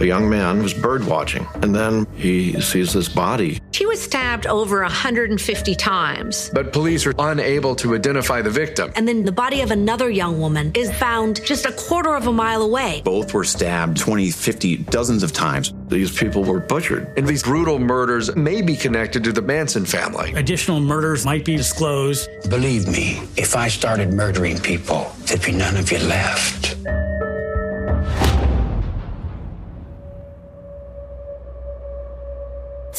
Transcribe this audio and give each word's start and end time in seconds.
A 0.00 0.06
young 0.06 0.30
man 0.30 0.62
was 0.62 0.72
bird 0.72 1.04
watching, 1.04 1.44
and 1.54 1.74
then 1.74 2.06
he 2.14 2.60
sees 2.60 2.92
this 2.92 3.08
body. 3.08 3.60
She 3.72 3.84
was 3.84 4.00
stabbed 4.00 4.46
over 4.46 4.82
150 4.82 5.74
times. 5.74 6.50
But 6.54 6.72
police 6.72 7.04
are 7.04 7.14
unable 7.18 7.74
to 7.76 7.96
identify 7.96 8.40
the 8.40 8.50
victim. 8.50 8.92
And 8.94 9.08
then 9.08 9.24
the 9.24 9.32
body 9.32 9.60
of 9.60 9.72
another 9.72 10.08
young 10.08 10.38
woman 10.38 10.70
is 10.74 10.92
found 10.98 11.44
just 11.44 11.66
a 11.66 11.72
quarter 11.72 12.14
of 12.14 12.28
a 12.28 12.32
mile 12.32 12.62
away. 12.62 13.02
Both 13.04 13.34
were 13.34 13.42
stabbed 13.42 13.96
20, 13.96 14.30
50, 14.30 14.76
dozens 14.76 15.24
of 15.24 15.32
times. 15.32 15.74
These 15.88 16.16
people 16.16 16.44
were 16.44 16.60
butchered. 16.60 17.12
And 17.16 17.26
these 17.26 17.42
brutal 17.42 17.80
murders 17.80 18.34
may 18.36 18.62
be 18.62 18.76
connected 18.76 19.24
to 19.24 19.32
the 19.32 19.42
Manson 19.42 19.84
family. 19.84 20.32
Additional 20.34 20.78
murders 20.78 21.24
might 21.24 21.44
be 21.44 21.56
disclosed. 21.56 22.28
Believe 22.48 22.86
me, 22.86 23.20
if 23.36 23.56
I 23.56 23.66
started 23.66 24.12
murdering 24.12 24.58
people, 24.58 25.10
there'd 25.24 25.42
be 25.42 25.52
none 25.52 25.76
of 25.76 25.90
you 25.90 25.98
left. 25.98 26.77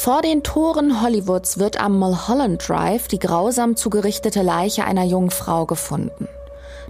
Vor 0.09 0.23
den 0.23 0.41
Toren 0.41 1.03
Hollywoods 1.03 1.59
wird 1.59 1.79
am 1.79 1.99
Mulholland 1.99 2.67
Drive 2.67 3.07
die 3.07 3.19
grausam 3.19 3.75
zugerichtete 3.75 4.41
Leiche 4.41 4.83
einer 4.83 5.03
jungen 5.03 5.29
Frau 5.29 5.67
gefunden. 5.67 6.27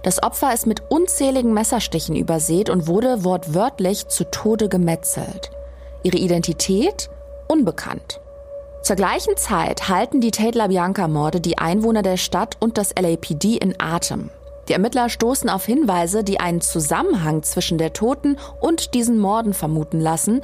Das 0.02 0.22
Opfer 0.22 0.54
ist 0.54 0.66
mit 0.66 0.84
unzähligen 0.88 1.52
Messerstichen 1.52 2.16
übersät 2.16 2.70
und 2.70 2.86
wurde 2.86 3.22
wortwörtlich 3.22 4.08
zu 4.08 4.24
Tode 4.24 4.70
gemetzelt. 4.70 5.50
Ihre 6.02 6.16
Identität? 6.16 7.10
Unbekannt. 7.46 8.22
Zur 8.80 8.96
gleichen 8.96 9.36
Zeit 9.36 9.90
halten 9.90 10.22
die 10.22 10.30
Tate 10.30 10.56
LaBianca-Morde 10.56 11.42
die 11.42 11.58
Einwohner 11.58 12.00
der 12.00 12.16
Stadt 12.16 12.56
und 12.58 12.78
das 12.78 12.94
LAPD 12.98 13.58
in 13.58 13.74
Atem. 13.78 14.30
Die 14.70 14.74
Ermittler 14.74 15.08
stoßen 15.08 15.50
auf 15.50 15.64
Hinweise, 15.64 16.22
die 16.22 16.38
einen 16.38 16.60
Zusammenhang 16.60 17.42
zwischen 17.42 17.76
der 17.76 17.92
Toten 17.92 18.36
und 18.60 18.94
diesen 18.94 19.18
Morden 19.18 19.52
vermuten 19.52 19.98
lassen. 19.98 20.42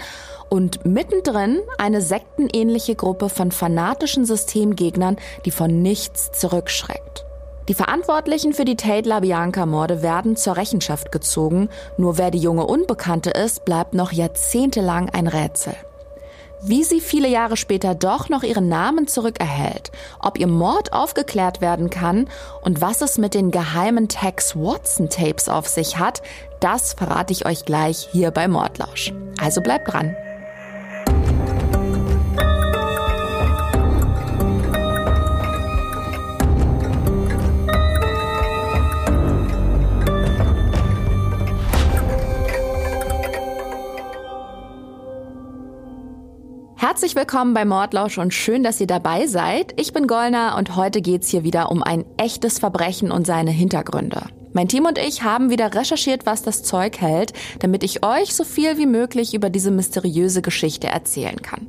Und 0.49 0.85
mittendrin 0.85 1.61
eine 1.79 2.03
sektenähnliche 2.03 2.97
Gruppe 2.97 3.29
von 3.29 3.53
fanatischen 3.53 4.25
Systemgegnern, 4.25 5.17
die 5.45 5.53
von 5.53 5.81
nichts 5.81 6.33
zurückschreckt. 6.33 7.25
Die 7.69 7.75
Verantwortlichen 7.75 8.53
für 8.53 8.65
die 8.65 8.75
Tate 8.75 9.09
LaBianca-Morde 9.09 10.03
werden 10.03 10.35
zur 10.35 10.57
Rechenschaft 10.57 11.13
gezogen, 11.13 11.69
nur 11.97 12.19
wer 12.19 12.33
die 12.33 12.41
junge 12.41 12.67
Unbekannte 12.67 13.31
ist, 13.31 13.65
bleibt 13.65 13.95
noch 13.95 14.11
jahrzehntelang 14.11 15.09
ein 15.09 15.29
Rätsel 15.29 15.77
wie 16.69 16.85
sie 16.85 17.01
viele 17.01 17.29
Jahre 17.29 17.57
später 17.57 17.95
doch 17.95 18.29
noch 18.29 18.43
ihren 18.43 18.69
Namen 18.69 19.07
zurückerhält, 19.07 19.93
ob 20.21 20.39
ihr 20.39 20.47
Mord 20.47 20.93
aufgeklärt 20.93 21.61
werden 21.61 21.91
kann 21.91 22.29
und 22.63 22.81
was 22.81 23.03
es 23.03 23.19
mit 23.19 23.35
den 23.35 23.51
geheimen 23.51 24.09
Tex 24.09 24.57
Watson 24.57 25.09
Tapes 25.09 25.49
auf 25.49 25.69
sich 25.69 25.99
hat, 25.99 26.23
das 26.61 26.95
verrate 26.95 27.33
ich 27.33 27.47
euch 27.47 27.65
gleich 27.65 28.09
hier 28.11 28.31
bei 28.31 28.49
Mordlausch. 28.49 29.13
Also 29.41 29.61
bleibt 29.61 29.93
dran. 29.93 30.17
Herzlich 46.97 47.15
willkommen 47.15 47.53
bei 47.53 47.67
Mordlausch 47.67 48.17
und 48.17 48.33
schön, 48.33 48.63
dass 48.63 48.81
ihr 48.81 48.87
dabei 48.87 49.27
seid. 49.27 49.79
Ich 49.79 49.93
bin 49.93 50.07
Gollner 50.07 50.57
und 50.57 50.77
heute 50.77 51.03
geht's 51.03 51.29
hier 51.29 51.45
wieder 51.45 51.71
um 51.71 51.83
ein 51.83 52.07
echtes 52.17 52.59
Verbrechen 52.59 53.13
und 53.13 53.27
seine 53.27 53.51
Hintergründe. 53.51 54.23
Mein 54.55 54.67
Team 54.67 54.87
und 54.87 54.97
ich 54.97 55.23
haben 55.23 55.51
wieder 55.51 55.75
recherchiert, 55.75 56.25
was 56.25 56.41
das 56.41 56.63
Zeug 56.63 56.99
hält, 56.99 57.35
damit 57.59 57.85
ich 57.85 58.03
euch 58.03 58.35
so 58.35 58.45
viel 58.45 58.79
wie 58.79 58.87
möglich 58.87 59.35
über 59.35 59.51
diese 59.51 59.71
mysteriöse 59.71 60.41
Geschichte 60.41 60.87
erzählen 60.87 61.43
kann. 61.43 61.67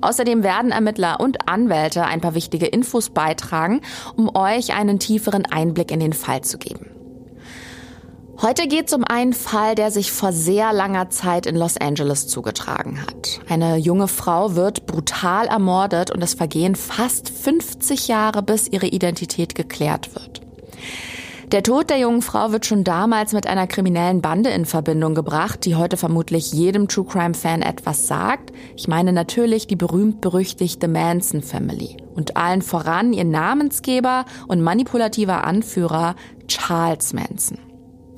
Außerdem 0.00 0.44
werden 0.44 0.70
Ermittler 0.70 1.18
und 1.18 1.48
Anwälte 1.48 2.04
ein 2.04 2.20
paar 2.20 2.36
wichtige 2.36 2.66
Infos 2.66 3.10
beitragen, 3.10 3.80
um 4.14 4.36
euch 4.36 4.74
einen 4.74 5.00
tieferen 5.00 5.44
Einblick 5.44 5.90
in 5.90 5.98
den 5.98 6.12
Fall 6.12 6.42
zu 6.42 6.56
geben. 6.56 6.97
Heute 8.40 8.68
geht 8.68 8.86
es 8.86 8.92
um 8.92 9.02
einen 9.02 9.32
Fall, 9.32 9.74
der 9.74 9.90
sich 9.90 10.12
vor 10.12 10.30
sehr 10.30 10.72
langer 10.72 11.10
Zeit 11.10 11.44
in 11.44 11.56
Los 11.56 11.76
Angeles 11.76 12.28
zugetragen 12.28 13.02
hat. 13.02 13.40
Eine 13.48 13.78
junge 13.78 14.06
Frau 14.06 14.54
wird 14.54 14.86
brutal 14.86 15.48
ermordet 15.48 16.12
und 16.12 16.22
es 16.22 16.34
vergehen 16.34 16.76
fast 16.76 17.30
50 17.30 18.06
Jahre, 18.06 18.44
bis 18.44 18.68
ihre 18.68 18.86
Identität 18.86 19.56
geklärt 19.56 20.14
wird. 20.14 20.40
Der 21.50 21.64
Tod 21.64 21.90
der 21.90 21.98
jungen 21.98 22.22
Frau 22.22 22.52
wird 22.52 22.64
schon 22.64 22.84
damals 22.84 23.32
mit 23.32 23.48
einer 23.48 23.66
kriminellen 23.66 24.20
Bande 24.20 24.50
in 24.50 24.66
Verbindung 24.66 25.16
gebracht, 25.16 25.64
die 25.64 25.74
heute 25.74 25.96
vermutlich 25.96 26.52
jedem 26.52 26.86
True 26.86 27.06
Crime 27.06 27.34
Fan 27.34 27.62
etwas 27.62 28.06
sagt. 28.06 28.52
Ich 28.76 28.86
meine 28.86 29.12
natürlich 29.12 29.66
die 29.66 29.74
berühmt-berüchtigte 29.74 30.86
Manson 30.86 31.42
Family 31.42 31.96
und 32.14 32.36
allen 32.36 32.62
voran 32.62 33.12
ihr 33.12 33.24
Namensgeber 33.24 34.26
und 34.46 34.60
manipulativer 34.60 35.42
Anführer 35.42 36.14
Charles 36.46 37.14
Manson. 37.14 37.58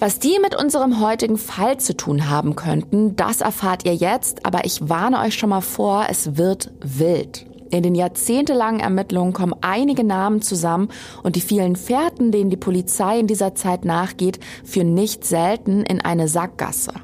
Was 0.00 0.18
die 0.18 0.38
mit 0.40 0.54
unserem 0.54 0.98
heutigen 0.98 1.36
Fall 1.36 1.78
zu 1.78 1.94
tun 1.94 2.30
haben 2.30 2.56
könnten, 2.56 3.16
das 3.16 3.42
erfahrt 3.42 3.84
ihr 3.84 3.94
jetzt, 3.94 4.46
aber 4.46 4.64
ich 4.64 4.88
warne 4.88 5.20
euch 5.20 5.34
schon 5.34 5.50
mal 5.50 5.60
vor, 5.60 6.06
es 6.08 6.38
wird 6.38 6.70
wild. 6.80 7.44
In 7.70 7.82
den 7.82 7.94
jahrzehntelangen 7.94 8.80
Ermittlungen 8.80 9.34
kommen 9.34 9.54
einige 9.60 10.02
Namen 10.02 10.40
zusammen 10.40 10.88
und 11.22 11.36
die 11.36 11.42
vielen 11.42 11.76
Fährten, 11.76 12.32
denen 12.32 12.48
die 12.48 12.56
Polizei 12.56 13.20
in 13.20 13.26
dieser 13.26 13.54
Zeit 13.54 13.84
nachgeht, 13.84 14.40
führen 14.64 14.94
nicht 14.94 15.26
selten 15.26 15.82
in 15.82 16.00
eine 16.00 16.28
Sackgasse. 16.28 16.94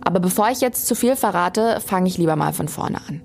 Aber 0.00 0.20
bevor 0.20 0.50
ich 0.50 0.60
jetzt 0.60 0.86
zu 0.86 0.94
viel 0.94 1.16
verrate, 1.16 1.80
fange 1.84 2.06
ich 2.06 2.16
lieber 2.16 2.36
mal 2.36 2.52
von 2.52 2.68
vorne 2.68 3.00
an. 3.08 3.22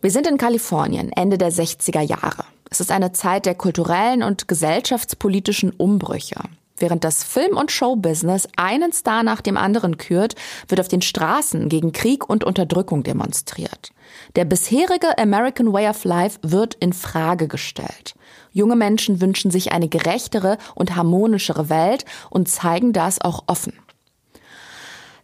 Wir 0.00 0.12
sind 0.12 0.28
in 0.28 0.38
Kalifornien, 0.38 1.10
Ende 1.10 1.36
der 1.36 1.50
60er 1.50 2.00
Jahre. 2.00 2.44
Es 2.70 2.78
ist 2.78 2.92
eine 2.92 3.10
Zeit 3.10 3.44
der 3.44 3.56
kulturellen 3.56 4.22
und 4.22 4.46
gesellschaftspolitischen 4.46 5.72
Umbrüche. 5.72 6.38
Während 6.78 7.04
das 7.04 7.24
Film- 7.24 7.56
und 7.56 7.70
Showbusiness 7.70 8.48
einen 8.56 8.92
Star 8.92 9.22
nach 9.22 9.40
dem 9.40 9.56
anderen 9.56 9.98
kürt, 9.98 10.34
wird 10.68 10.80
auf 10.80 10.88
den 10.88 11.02
Straßen 11.02 11.68
gegen 11.68 11.92
Krieg 11.92 12.28
und 12.28 12.44
Unterdrückung 12.44 13.02
demonstriert. 13.02 13.90
Der 14.36 14.44
bisherige 14.44 15.18
American 15.18 15.72
Way 15.72 15.88
of 15.88 16.04
Life 16.04 16.38
wird 16.42 16.74
in 16.74 16.92
Frage 16.92 17.48
gestellt. 17.48 18.14
Junge 18.52 18.76
Menschen 18.76 19.20
wünschen 19.20 19.50
sich 19.50 19.72
eine 19.72 19.88
gerechtere 19.88 20.58
und 20.74 20.96
harmonischere 20.96 21.68
Welt 21.68 22.04
und 22.30 22.48
zeigen 22.48 22.92
das 22.92 23.20
auch 23.20 23.44
offen. 23.46 23.74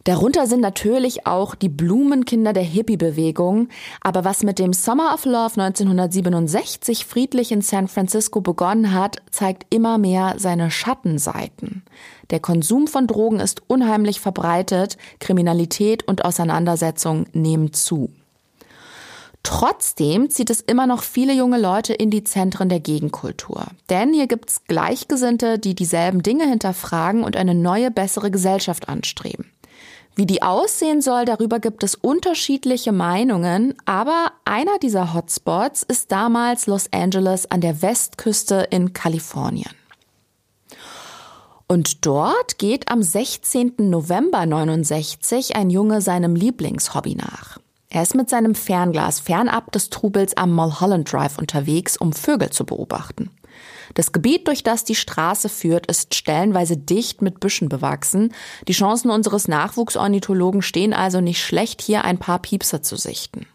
Darunter 0.05 0.45
sind 0.45 0.61
natürlich 0.61 1.25
auch 1.25 1.55
die 1.55 1.67
Blumenkinder 1.67 2.53
der 2.53 2.63
Hippie-Bewegung. 2.63 3.69
Aber 4.01 4.23
was 4.23 4.43
mit 4.43 4.59
dem 4.59 4.71
Summer 4.71 5.11
of 5.15 5.25
Love 5.25 5.59
1967 5.59 7.07
friedlich 7.07 7.51
in 7.51 7.61
San 7.61 7.87
Francisco 7.87 8.39
begonnen 8.39 8.93
hat, 8.93 9.17
zeigt 9.31 9.65
immer 9.73 9.97
mehr 9.97 10.35
seine 10.37 10.69
Schattenseiten. 10.69 11.83
Der 12.29 12.39
Konsum 12.39 12.85
von 12.85 13.07
Drogen 13.07 13.39
ist 13.39 13.63
unheimlich 13.65 14.19
verbreitet, 14.19 14.97
Kriminalität 15.19 16.07
und 16.07 16.23
Auseinandersetzung 16.23 17.25
nehmen 17.33 17.73
zu. 17.73 18.11
Trotzdem 19.41 20.29
zieht 20.29 20.51
es 20.51 20.61
immer 20.61 20.85
noch 20.85 21.01
viele 21.01 21.33
junge 21.33 21.59
Leute 21.59 21.93
in 21.93 22.11
die 22.11 22.23
Zentren 22.23 22.69
der 22.69 22.79
Gegenkultur. 22.79 23.65
Denn 23.89 24.13
hier 24.13 24.27
gibt's 24.27 24.63
Gleichgesinnte, 24.67 25.57
die 25.57 25.73
dieselben 25.75 26.21
Dinge 26.21 26.47
hinterfragen 26.47 27.23
und 27.23 27.35
eine 27.35 27.55
neue, 27.55 27.89
bessere 27.91 28.31
Gesellschaft 28.31 28.89
anstreben. 28.89 29.45
Wie 30.15 30.25
die 30.25 30.41
aussehen 30.41 31.01
soll, 31.01 31.25
darüber 31.25 31.59
gibt 31.59 31.83
es 31.83 31.95
unterschiedliche 31.95 32.93
Meinungen, 32.93 33.75
aber 33.83 34.31
einer 34.45 34.79
dieser 34.79 35.13
Hotspots 35.13 35.83
ist 35.83 36.09
damals 36.11 36.67
Los 36.67 36.91
Angeles 36.93 37.51
an 37.51 37.59
der 37.59 37.81
Westküste 37.81 38.67
in 38.71 38.93
Kalifornien. 38.93 39.71
Und 41.67 42.05
dort 42.05 42.59
geht 42.59 42.89
am 42.89 43.01
16. 43.03 43.73
November 43.77 44.45
69 44.45 45.55
ein 45.57 45.69
Junge 45.69 45.99
seinem 45.99 46.35
Lieblingshobby 46.35 47.15
nach. 47.15 47.57
Er 47.89 48.03
ist 48.03 48.15
mit 48.15 48.29
seinem 48.29 48.55
Fernglas 48.55 49.19
fernab 49.19 49.71
des 49.71 49.89
Trubels 49.89 50.37
am 50.37 50.53
Mulholland 50.53 51.11
Drive 51.11 51.37
unterwegs, 51.37 51.97
um 51.97 52.13
Vögel 52.13 52.51
zu 52.51 52.65
beobachten. 52.65 53.31
Das 53.95 54.11
Gebiet, 54.11 54.47
durch 54.47 54.61
das 54.61 54.83
die 54.83 54.93
Straße 54.93 55.49
führt, 55.49 55.87
ist 55.87 56.13
stellenweise 56.13 56.75
dicht 56.77 57.21
mit 57.21 57.39
Büschen 57.39 57.69
bewachsen. 57.69 58.33
Die 58.67 58.73
Chancen 58.73 59.09
unseres 59.09 59.47
Nachwuchsornithologen 59.47 60.61
stehen 60.61 60.93
also 60.93 61.21
nicht 61.21 61.41
schlecht, 61.41 61.81
hier 61.81 62.03
ein 62.03 62.19
paar 62.19 62.39
Piepser 62.39 62.83
zu 62.83 62.97
sichten. 62.97 63.47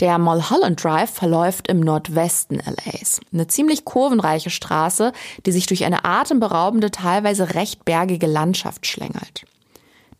Der 0.00 0.18
Mulholland 0.18 0.82
Drive 0.82 1.10
verläuft 1.10 1.68
im 1.68 1.78
Nordwesten 1.78 2.56
LAs. 2.58 3.20
Eine 3.32 3.46
ziemlich 3.46 3.84
kurvenreiche 3.84 4.50
Straße, 4.50 5.12
die 5.46 5.52
sich 5.52 5.66
durch 5.66 5.84
eine 5.84 6.04
atemberaubende, 6.04 6.90
teilweise 6.90 7.54
recht 7.54 7.84
bergige 7.84 8.26
Landschaft 8.26 8.86
schlängelt. 8.86 9.44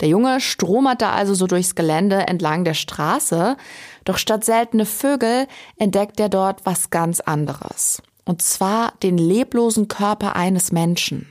Der 0.00 0.08
Junge 0.08 0.40
stromert 0.40 1.02
da 1.02 1.12
also 1.12 1.34
so 1.34 1.46
durchs 1.46 1.74
Gelände 1.74 2.28
entlang 2.28 2.64
der 2.64 2.74
Straße, 2.74 3.56
doch 4.04 4.18
statt 4.18 4.44
seltene 4.44 4.86
Vögel 4.86 5.48
entdeckt 5.78 6.20
er 6.20 6.28
dort 6.28 6.64
was 6.64 6.90
ganz 6.90 7.20
anderes. 7.20 8.02
Und 8.24 8.42
zwar 8.42 8.92
den 9.02 9.18
leblosen 9.18 9.88
Körper 9.88 10.36
eines 10.36 10.72
Menschen. 10.72 11.26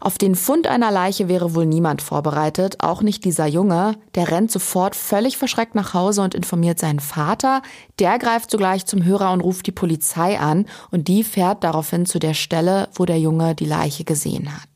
Auf 0.00 0.18
den 0.18 0.34
Fund 0.34 0.66
einer 0.66 0.90
Leiche 0.90 1.26
wäre 1.28 1.54
wohl 1.54 1.66
niemand 1.66 2.02
vorbereitet, 2.02 2.76
auch 2.80 3.02
nicht 3.02 3.24
dieser 3.24 3.46
Junge. 3.46 3.96
Der 4.14 4.30
rennt 4.30 4.52
sofort 4.52 4.94
völlig 4.94 5.36
verschreckt 5.38 5.74
nach 5.74 5.94
Hause 5.94 6.22
und 6.22 6.34
informiert 6.34 6.78
seinen 6.78 7.00
Vater. 7.00 7.62
Der 7.98 8.18
greift 8.18 8.50
sogleich 8.50 8.84
zum 8.86 9.04
Hörer 9.04 9.32
und 9.32 9.40
ruft 9.40 9.66
die 9.66 9.72
Polizei 9.72 10.38
an 10.38 10.66
und 10.90 11.08
die 11.08 11.24
fährt 11.24 11.64
daraufhin 11.64 12.06
zu 12.06 12.18
der 12.18 12.34
Stelle, 12.34 12.88
wo 12.94 13.04
der 13.04 13.18
Junge 13.18 13.54
die 13.54 13.64
Leiche 13.64 14.04
gesehen 14.04 14.54
hat. 14.54 14.75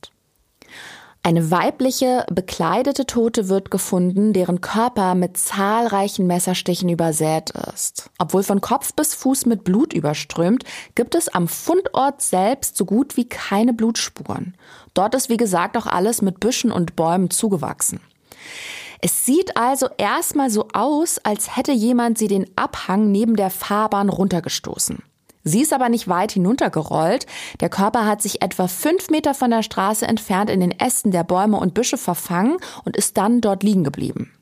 Eine 1.22 1.50
weibliche, 1.50 2.25
bekleidete 2.32 3.05
Tote 3.05 3.50
wird 3.50 3.70
gefunden, 3.70 4.32
deren 4.32 4.62
Körper 4.62 5.14
mit 5.14 5.37
zahlreichen 5.37 6.26
Messerstichen 6.26 6.88
übersät 6.88 7.50
ist. 7.50 8.08
Obwohl 8.19 8.43
von 8.43 8.62
Kopf 8.62 8.94
bis 8.94 9.14
Fuß 9.14 9.44
mit 9.44 9.62
Blut 9.62 9.93
überströmt, 9.93 10.64
gibt 10.94 11.14
es 11.14 11.28
am 11.28 11.46
Fundort 11.46 12.22
selbst 12.22 12.78
so 12.78 12.87
gut 12.87 13.19
wie 13.19 13.28
keine 13.28 13.75
Blutspuren. 13.75 14.56
Dort 14.94 15.14
ist 15.14 15.28
wie 15.28 15.37
gesagt 15.37 15.76
auch 15.76 15.87
alles 15.87 16.22
mit 16.22 16.40
Büschen 16.40 16.72
und 16.72 16.96
Bäumen 16.96 17.28
zugewachsen. 17.28 18.00
Es 19.02 19.26
sieht 19.26 19.58
also 19.58 19.88
erstmal 19.99 20.49
so 20.49 20.69
aus, 20.73 21.19
als 21.19 21.55
hätte 21.55 21.73
jemand 21.73 22.16
sie 22.16 22.28
den 22.28 22.46
Abhang 22.56 23.12
neben 23.12 23.37
der 23.37 23.50
Fahrbahn 23.50 24.08
runtergestoßen. 24.08 25.02
Sie 25.42 25.62
ist 25.62 25.72
aber 25.72 25.88
nicht 25.88 26.08
weit 26.08 26.32
hinuntergerollt. 26.32 27.26
Der 27.60 27.69
Körper 27.69 28.06
hat 28.06 28.22
sich 28.22 28.42
etwa 28.42 28.69
fünf 28.69 29.08
Meter 29.10 29.34
von 29.34 29.50
der 29.50 29.62
Straße 29.62 30.06
entfernt 30.06 30.50
in 30.50 30.60
den 30.60 30.78
Ästen 30.78 31.10
der 31.10 31.25
Bäume 31.25 31.58
und 31.58 31.75
Büsche 31.75 31.96
verfangen 31.96 32.58
und 32.84 32.96
ist 32.96 33.16
dann 33.16 33.40
dort 33.40 33.62
liegen 33.62 33.84
geblieben. 33.84 34.32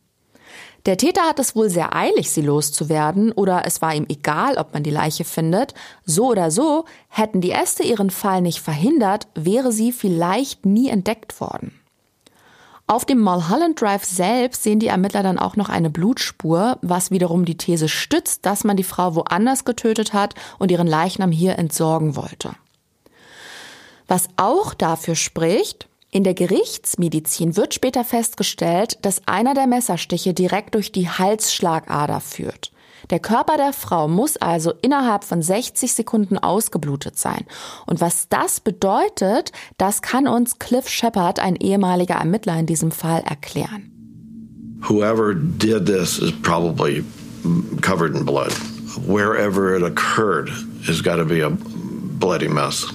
Der 0.86 0.96
Täter 0.96 1.22
hat 1.22 1.38
es 1.38 1.54
wohl 1.54 1.68
sehr 1.68 1.94
eilig, 1.94 2.30
sie 2.30 2.40
loszuwerden, 2.40 3.32
oder 3.32 3.64
es 3.66 3.82
war 3.82 3.94
ihm 3.94 4.06
egal, 4.08 4.56
ob 4.56 4.72
man 4.72 4.82
die 4.82 4.90
Leiche 4.90 5.24
findet. 5.24 5.74
So 6.04 6.28
oder 6.28 6.50
so, 6.50 6.84
hätten 7.08 7.40
die 7.40 7.50
Äste 7.50 7.82
ihren 7.82 8.10
Fall 8.10 8.40
nicht 8.40 8.60
verhindert, 8.60 9.28
wäre 9.34 9.72
sie 9.72 9.92
vielleicht 9.92 10.64
nie 10.64 10.88
entdeckt 10.88 11.40
worden. 11.40 11.78
Auf 12.90 13.04
dem 13.04 13.20
Mulholland 13.20 13.78
Drive 13.78 14.04
selbst 14.04 14.62
sehen 14.62 14.78
die 14.78 14.86
Ermittler 14.86 15.22
dann 15.22 15.38
auch 15.38 15.56
noch 15.56 15.68
eine 15.68 15.90
Blutspur, 15.90 16.78
was 16.80 17.10
wiederum 17.10 17.44
die 17.44 17.58
These 17.58 17.86
stützt, 17.86 18.46
dass 18.46 18.64
man 18.64 18.78
die 18.78 18.82
Frau 18.82 19.14
woanders 19.14 19.66
getötet 19.66 20.14
hat 20.14 20.34
und 20.58 20.70
ihren 20.70 20.86
Leichnam 20.86 21.30
hier 21.30 21.58
entsorgen 21.58 22.16
wollte. 22.16 22.52
Was 24.06 24.28
auch 24.38 24.72
dafür 24.72 25.16
spricht, 25.16 25.86
in 26.10 26.24
der 26.24 26.32
Gerichtsmedizin 26.32 27.56
wird 27.56 27.74
später 27.74 28.04
festgestellt, 28.04 28.98
dass 29.02 29.20
einer 29.28 29.52
der 29.52 29.66
Messerstiche 29.66 30.32
direkt 30.32 30.74
durch 30.74 30.90
die 30.90 31.10
Halsschlagader 31.10 32.20
führt. 32.20 32.72
Der 33.10 33.20
Körper 33.20 33.56
der 33.56 33.72
Frau 33.72 34.06
muss 34.06 34.36
also 34.36 34.72
innerhalb 34.82 35.24
von 35.24 35.40
60 35.40 35.92
Sekunden 35.92 36.38
ausgeblutet 36.38 37.18
sein. 37.18 37.46
Und 37.86 38.00
was 38.00 38.28
das 38.28 38.60
bedeutet, 38.60 39.52
das 39.78 40.02
kann 40.02 40.28
uns 40.28 40.58
Cliff 40.58 40.88
Shepard, 40.88 41.38
ein 41.40 41.56
ehemaliger 41.56 42.16
Ermittler 42.16 42.58
in 42.58 42.66
diesem 42.66 42.90
Fall, 42.90 43.22
erklären. 43.24 43.90
Whoever 44.80 45.34
did 45.34 45.86
this 45.86 46.18
is 46.18 46.32
probably 46.42 47.04
covered 47.80 48.14
in 48.14 48.24
blood. 48.24 48.52
Wherever 49.06 49.74
it 49.74 49.82
occurred 49.82 50.50
has 50.86 51.02
got 51.02 51.16
to 51.16 51.24
be 51.24 51.40
a 51.40 51.50
bloody 51.50 52.48
mess. 52.48 52.86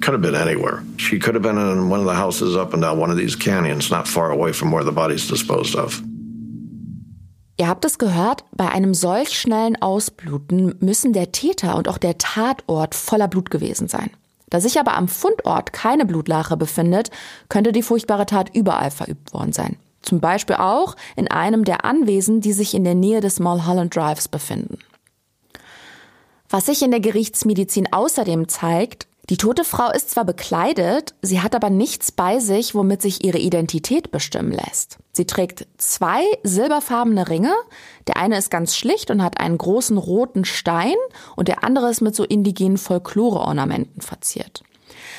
Could 0.00 0.12
have 0.12 0.22
been 0.22 0.34
anywhere. 0.34 0.82
She 0.98 1.18
could 1.18 1.34
have 1.34 1.42
been 1.42 1.56
in 1.56 1.88
one 1.88 2.00
of 2.00 2.06
the 2.06 2.14
houses 2.14 2.54
up 2.54 2.74
and 2.74 2.82
down 2.82 2.98
one 2.98 3.10
of 3.10 3.16
these 3.16 3.34
canyons, 3.34 3.90
not 3.90 4.06
far 4.06 4.30
away 4.30 4.52
from 4.52 4.70
where 4.70 4.84
the 4.84 4.92
body's 4.92 5.26
disposed 5.26 5.74
of. 5.74 6.02
Ihr 7.58 7.68
habt 7.68 7.84
es 7.86 7.98
gehört, 7.98 8.44
bei 8.52 8.68
einem 8.68 8.92
solch 8.92 9.38
schnellen 9.38 9.80
Ausbluten 9.80 10.76
müssen 10.80 11.12
der 11.12 11.32
Täter 11.32 11.76
und 11.76 11.88
auch 11.88 11.98
der 11.98 12.18
Tatort 12.18 12.94
voller 12.94 13.28
Blut 13.28 13.50
gewesen 13.50 13.88
sein. 13.88 14.10
Da 14.50 14.60
sich 14.60 14.78
aber 14.78 14.94
am 14.94 15.08
Fundort 15.08 15.72
keine 15.72 16.04
Blutlache 16.04 16.56
befindet, 16.56 17.10
könnte 17.48 17.72
die 17.72 17.82
furchtbare 17.82 18.26
Tat 18.26 18.54
überall 18.54 18.90
verübt 18.90 19.32
worden 19.32 19.52
sein. 19.52 19.76
Zum 20.02 20.20
Beispiel 20.20 20.56
auch 20.56 20.94
in 21.16 21.28
einem 21.28 21.64
der 21.64 21.84
Anwesen, 21.84 22.40
die 22.40 22.52
sich 22.52 22.74
in 22.74 22.84
der 22.84 22.94
Nähe 22.94 23.20
des 23.20 23.40
Mulholland 23.40 23.96
Drives 23.96 24.28
befinden. 24.28 24.78
Was 26.48 26.66
sich 26.66 26.82
in 26.82 26.92
der 26.92 27.00
Gerichtsmedizin 27.00 27.92
außerdem 27.92 28.48
zeigt, 28.48 29.08
die 29.28 29.36
tote 29.36 29.64
Frau 29.64 29.90
ist 29.90 30.10
zwar 30.10 30.24
bekleidet, 30.24 31.14
sie 31.20 31.40
hat 31.40 31.56
aber 31.56 31.68
nichts 31.68 32.12
bei 32.12 32.38
sich, 32.38 32.76
womit 32.76 33.02
sich 33.02 33.24
ihre 33.24 33.38
Identität 33.38 34.12
bestimmen 34.12 34.52
lässt. 34.52 34.98
Sie 35.12 35.26
trägt 35.26 35.66
zwei 35.78 36.22
silberfarbene 36.44 37.28
Ringe. 37.28 37.52
Der 38.06 38.18
eine 38.18 38.38
ist 38.38 38.52
ganz 38.52 38.76
schlicht 38.76 39.10
und 39.10 39.24
hat 39.24 39.40
einen 39.40 39.58
großen 39.58 39.98
roten 39.98 40.44
Stein 40.44 40.94
und 41.34 41.48
der 41.48 41.64
andere 41.64 41.90
ist 41.90 42.02
mit 42.02 42.14
so 42.14 42.22
indigenen 42.22 42.78
Folklore-Ornamenten 42.78 44.00
verziert. 44.00 44.62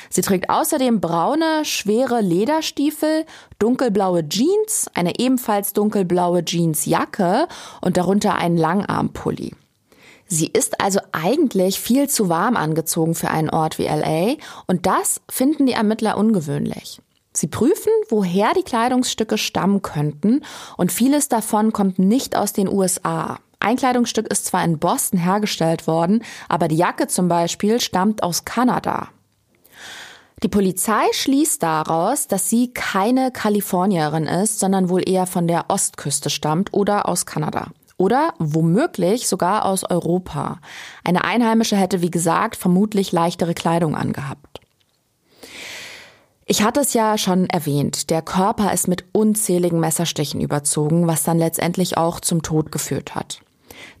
Sie 0.08 0.22
trägt 0.22 0.48
außerdem 0.48 1.00
braune, 1.00 1.64
schwere 1.64 2.22
Lederstiefel, 2.22 3.26
dunkelblaue 3.58 4.26
Jeans, 4.26 4.88
eine 4.94 5.18
ebenfalls 5.18 5.74
dunkelblaue 5.74 6.42
Jeansjacke 6.46 7.46
und 7.82 7.98
darunter 7.98 8.36
einen 8.36 8.56
Langarmpulli. 8.56 9.54
Sie 10.28 10.46
ist 10.46 10.80
also 10.80 11.00
eigentlich 11.12 11.80
viel 11.80 12.08
zu 12.08 12.28
warm 12.28 12.56
angezogen 12.56 13.14
für 13.14 13.30
einen 13.30 13.48
Ort 13.48 13.78
wie 13.78 13.86
LA 13.86 14.34
und 14.66 14.84
das 14.84 15.22
finden 15.30 15.64
die 15.64 15.72
Ermittler 15.72 16.18
ungewöhnlich. 16.18 17.00
Sie 17.32 17.46
prüfen, 17.46 17.92
woher 18.10 18.52
die 18.52 18.62
Kleidungsstücke 18.62 19.38
stammen 19.38 19.80
könnten 19.80 20.42
und 20.76 20.92
vieles 20.92 21.28
davon 21.28 21.72
kommt 21.72 21.98
nicht 21.98 22.36
aus 22.36 22.52
den 22.52 22.68
USA. 22.68 23.38
Ein 23.58 23.76
Kleidungsstück 23.76 24.30
ist 24.30 24.44
zwar 24.44 24.62
in 24.64 24.78
Boston 24.78 25.18
hergestellt 25.18 25.86
worden, 25.86 26.22
aber 26.48 26.68
die 26.68 26.76
Jacke 26.76 27.06
zum 27.06 27.28
Beispiel 27.28 27.80
stammt 27.80 28.22
aus 28.22 28.44
Kanada. 28.44 29.08
Die 30.42 30.48
Polizei 30.48 31.02
schließt 31.12 31.62
daraus, 31.62 32.28
dass 32.28 32.48
sie 32.50 32.72
keine 32.72 33.32
Kalifornierin 33.32 34.26
ist, 34.26 34.60
sondern 34.60 34.88
wohl 34.88 35.08
eher 35.08 35.26
von 35.26 35.48
der 35.48 35.66
Ostküste 35.68 36.30
stammt 36.30 36.72
oder 36.72 37.08
aus 37.08 37.26
Kanada 37.26 37.68
oder 37.98 38.32
womöglich 38.38 39.28
sogar 39.28 39.66
aus 39.66 39.84
Europa. 39.84 40.60
Eine 41.04 41.24
Einheimische 41.24 41.76
hätte, 41.76 42.00
wie 42.00 42.10
gesagt, 42.10 42.56
vermutlich 42.56 43.12
leichtere 43.12 43.52
Kleidung 43.52 43.94
angehabt. 43.94 44.60
Ich 46.46 46.62
hatte 46.62 46.80
es 46.80 46.94
ja 46.94 47.18
schon 47.18 47.50
erwähnt, 47.50 48.08
der 48.08 48.22
Körper 48.22 48.72
ist 48.72 48.88
mit 48.88 49.04
unzähligen 49.12 49.80
Messerstichen 49.80 50.40
überzogen, 50.40 51.06
was 51.06 51.22
dann 51.22 51.38
letztendlich 51.38 51.98
auch 51.98 52.20
zum 52.20 52.40
Tod 52.40 52.72
geführt 52.72 53.14
hat. 53.14 53.42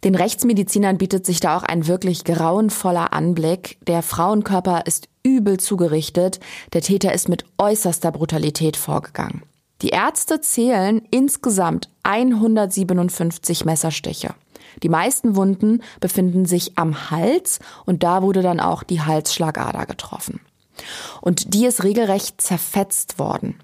Den 0.04 0.14
Rechtsmedizinern 0.14 0.96
bietet 0.96 1.26
sich 1.26 1.40
da 1.40 1.58
auch 1.58 1.62
ein 1.62 1.86
wirklich 1.86 2.24
grauenvoller 2.24 3.12
Anblick. 3.12 3.78
Der 3.86 4.02
Frauenkörper 4.02 4.86
ist 4.86 5.08
übel 5.22 5.58
zugerichtet, 5.58 6.40
der 6.72 6.80
Täter 6.80 7.12
ist 7.12 7.28
mit 7.28 7.44
äußerster 7.58 8.12
Brutalität 8.12 8.78
vorgegangen. 8.78 9.42
Die 9.82 9.90
Ärzte 9.90 10.40
zählen 10.40 11.02
insgesamt 11.10 11.88
157 12.02 13.64
Messerstiche. 13.64 14.34
Die 14.82 14.88
meisten 14.88 15.36
Wunden 15.36 15.82
befinden 16.00 16.46
sich 16.46 16.76
am 16.76 17.10
Hals 17.10 17.60
und 17.86 18.02
da 18.02 18.22
wurde 18.22 18.42
dann 18.42 18.60
auch 18.60 18.82
die 18.82 19.02
Halsschlagader 19.02 19.86
getroffen. 19.86 20.40
Und 21.20 21.54
die 21.54 21.66
ist 21.66 21.84
regelrecht 21.84 22.40
zerfetzt 22.40 23.18
worden. 23.18 23.60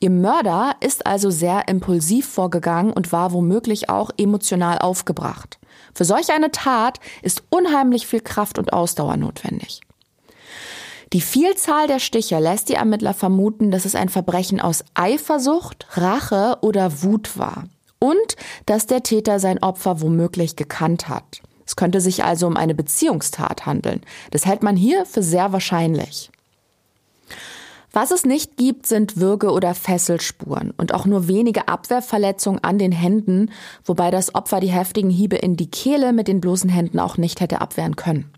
Ihr 0.00 0.10
Mörder 0.10 0.76
ist 0.80 1.06
also 1.06 1.30
sehr 1.30 1.66
impulsiv 1.66 2.28
vorgegangen 2.28 2.92
und 2.92 3.10
war 3.10 3.32
womöglich 3.32 3.90
auch 3.90 4.10
emotional 4.16 4.78
aufgebracht. 4.78 5.58
Für 5.92 6.04
solch 6.04 6.30
eine 6.32 6.52
Tat 6.52 7.00
ist 7.22 7.42
unheimlich 7.50 8.06
viel 8.06 8.20
Kraft 8.20 8.58
und 8.58 8.72
Ausdauer 8.72 9.16
notwendig. 9.16 9.80
Die 11.12 11.22
Vielzahl 11.22 11.86
der 11.86 12.00
Stiche 12.00 12.38
lässt 12.38 12.68
die 12.68 12.74
Ermittler 12.74 13.14
vermuten, 13.14 13.70
dass 13.70 13.86
es 13.86 13.94
ein 13.94 14.10
Verbrechen 14.10 14.60
aus 14.60 14.84
Eifersucht, 14.94 15.86
Rache 15.92 16.58
oder 16.60 17.02
Wut 17.02 17.38
war. 17.38 17.64
Und 17.98 18.36
dass 18.66 18.86
der 18.86 19.02
Täter 19.02 19.40
sein 19.40 19.62
Opfer 19.62 20.02
womöglich 20.02 20.54
gekannt 20.54 21.08
hat. 21.08 21.40
Es 21.66 21.76
könnte 21.76 22.00
sich 22.00 22.24
also 22.24 22.46
um 22.46 22.56
eine 22.56 22.74
Beziehungstat 22.74 23.66
handeln. 23.66 24.02
Das 24.30 24.46
hält 24.46 24.62
man 24.62 24.76
hier 24.76 25.04
für 25.06 25.22
sehr 25.22 25.52
wahrscheinlich. 25.52 26.30
Was 27.92 28.10
es 28.10 28.24
nicht 28.24 28.56
gibt, 28.56 28.86
sind 28.86 29.16
Würge- 29.16 29.50
oder 29.50 29.74
Fesselspuren 29.74 30.72
und 30.76 30.92
auch 30.92 31.06
nur 31.06 31.26
wenige 31.26 31.68
Abwehrverletzungen 31.68 32.62
an 32.62 32.78
den 32.78 32.92
Händen, 32.92 33.50
wobei 33.84 34.10
das 34.10 34.34
Opfer 34.34 34.60
die 34.60 34.70
heftigen 34.70 35.10
Hiebe 35.10 35.36
in 35.36 35.56
die 35.56 35.70
Kehle 35.70 36.12
mit 36.12 36.28
den 36.28 36.40
bloßen 36.40 36.70
Händen 36.70 37.00
auch 37.00 37.16
nicht 37.16 37.40
hätte 37.40 37.60
abwehren 37.60 37.96
können. 37.96 38.30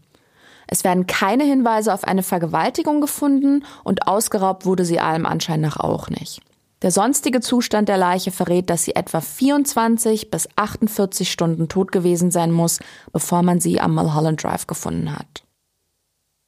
Es 0.72 0.84
werden 0.84 1.08
keine 1.08 1.42
Hinweise 1.42 1.92
auf 1.92 2.04
eine 2.04 2.22
Vergewaltigung 2.22 3.00
gefunden 3.00 3.64
und 3.82 4.06
ausgeraubt 4.06 4.66
wurde 4.66 4.84
sie 4.84 5.00
allem 5.00 5.26
Anschein 5.26 5.60
nach 5.60 5.80
auch 5.80 6.08
nicht. 6.10 6.40
Der 6.82 6.92
sonstige 6.92 7.40
Zustand 7.40 7.88
der 7.88 7.98
Leiche 7.98 8.30
verrät, 8.30 8.70
dass 8.70 8.84
sie 8.84 8.94
etwa 8.94 9.20
24 9.20 10.30
bis 10.30 10.48
48 10.54 11.30
Stunden 11.30 11.68
tot 11.68 11.90
gewesen 11.90 12.30
sein 12.30 12.52
muss, 12.52 12.78
bevor 13.12 13.42
man 13.42 13.60
sie 13.60 13.80
am 13.80 13.96
Mulholland 13.96 14.44
Drive 14.44 14.68
gefunden 14.68 15.12
hat. 15.12 15.42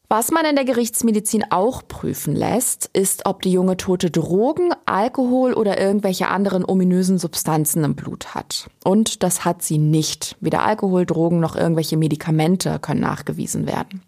Was 0.08 0.30
man 0.30 0.44
in 0.44 0.56
der 0.56 0.66
Gerichtsmedizin 0.66 1.46
auch 1.50 1.88
prüfen 1.88 2.36
lässt, 2.36 2.90
ist, 2.92 3.24
ob 3.24 3.42
die 3.42 3.50
junge 3.50 3.78
Tote 3.78 4.10
Drogen, 4.10 4.70
Alkohol 4.84 5.54
oder 5.54 5.80
irgendwelche 5.80 6.28
anderen 6.28 6.68
ominösen 6.68 7.18
Substanzen 7.18 7.82
im 7.82 7.96
Blut 7.96 8.34
hat. 8.34 8.68
Und 8.84 9.22
das 9.22 9.46
hat 9.46 9.62
sie 9.62 9.78
nicht. 9.78 10.36
Weder 10.40 10.64
Alkohol, 10.64 11.06
Drogen 11.06 11.40
noch 11.40 11.56
irgendwelche 11.56 11.96
Medikamente 11.96 12.78
können 12.78 13.00
nachgewiesen 13.00 13.66
werden. 13.66 14.02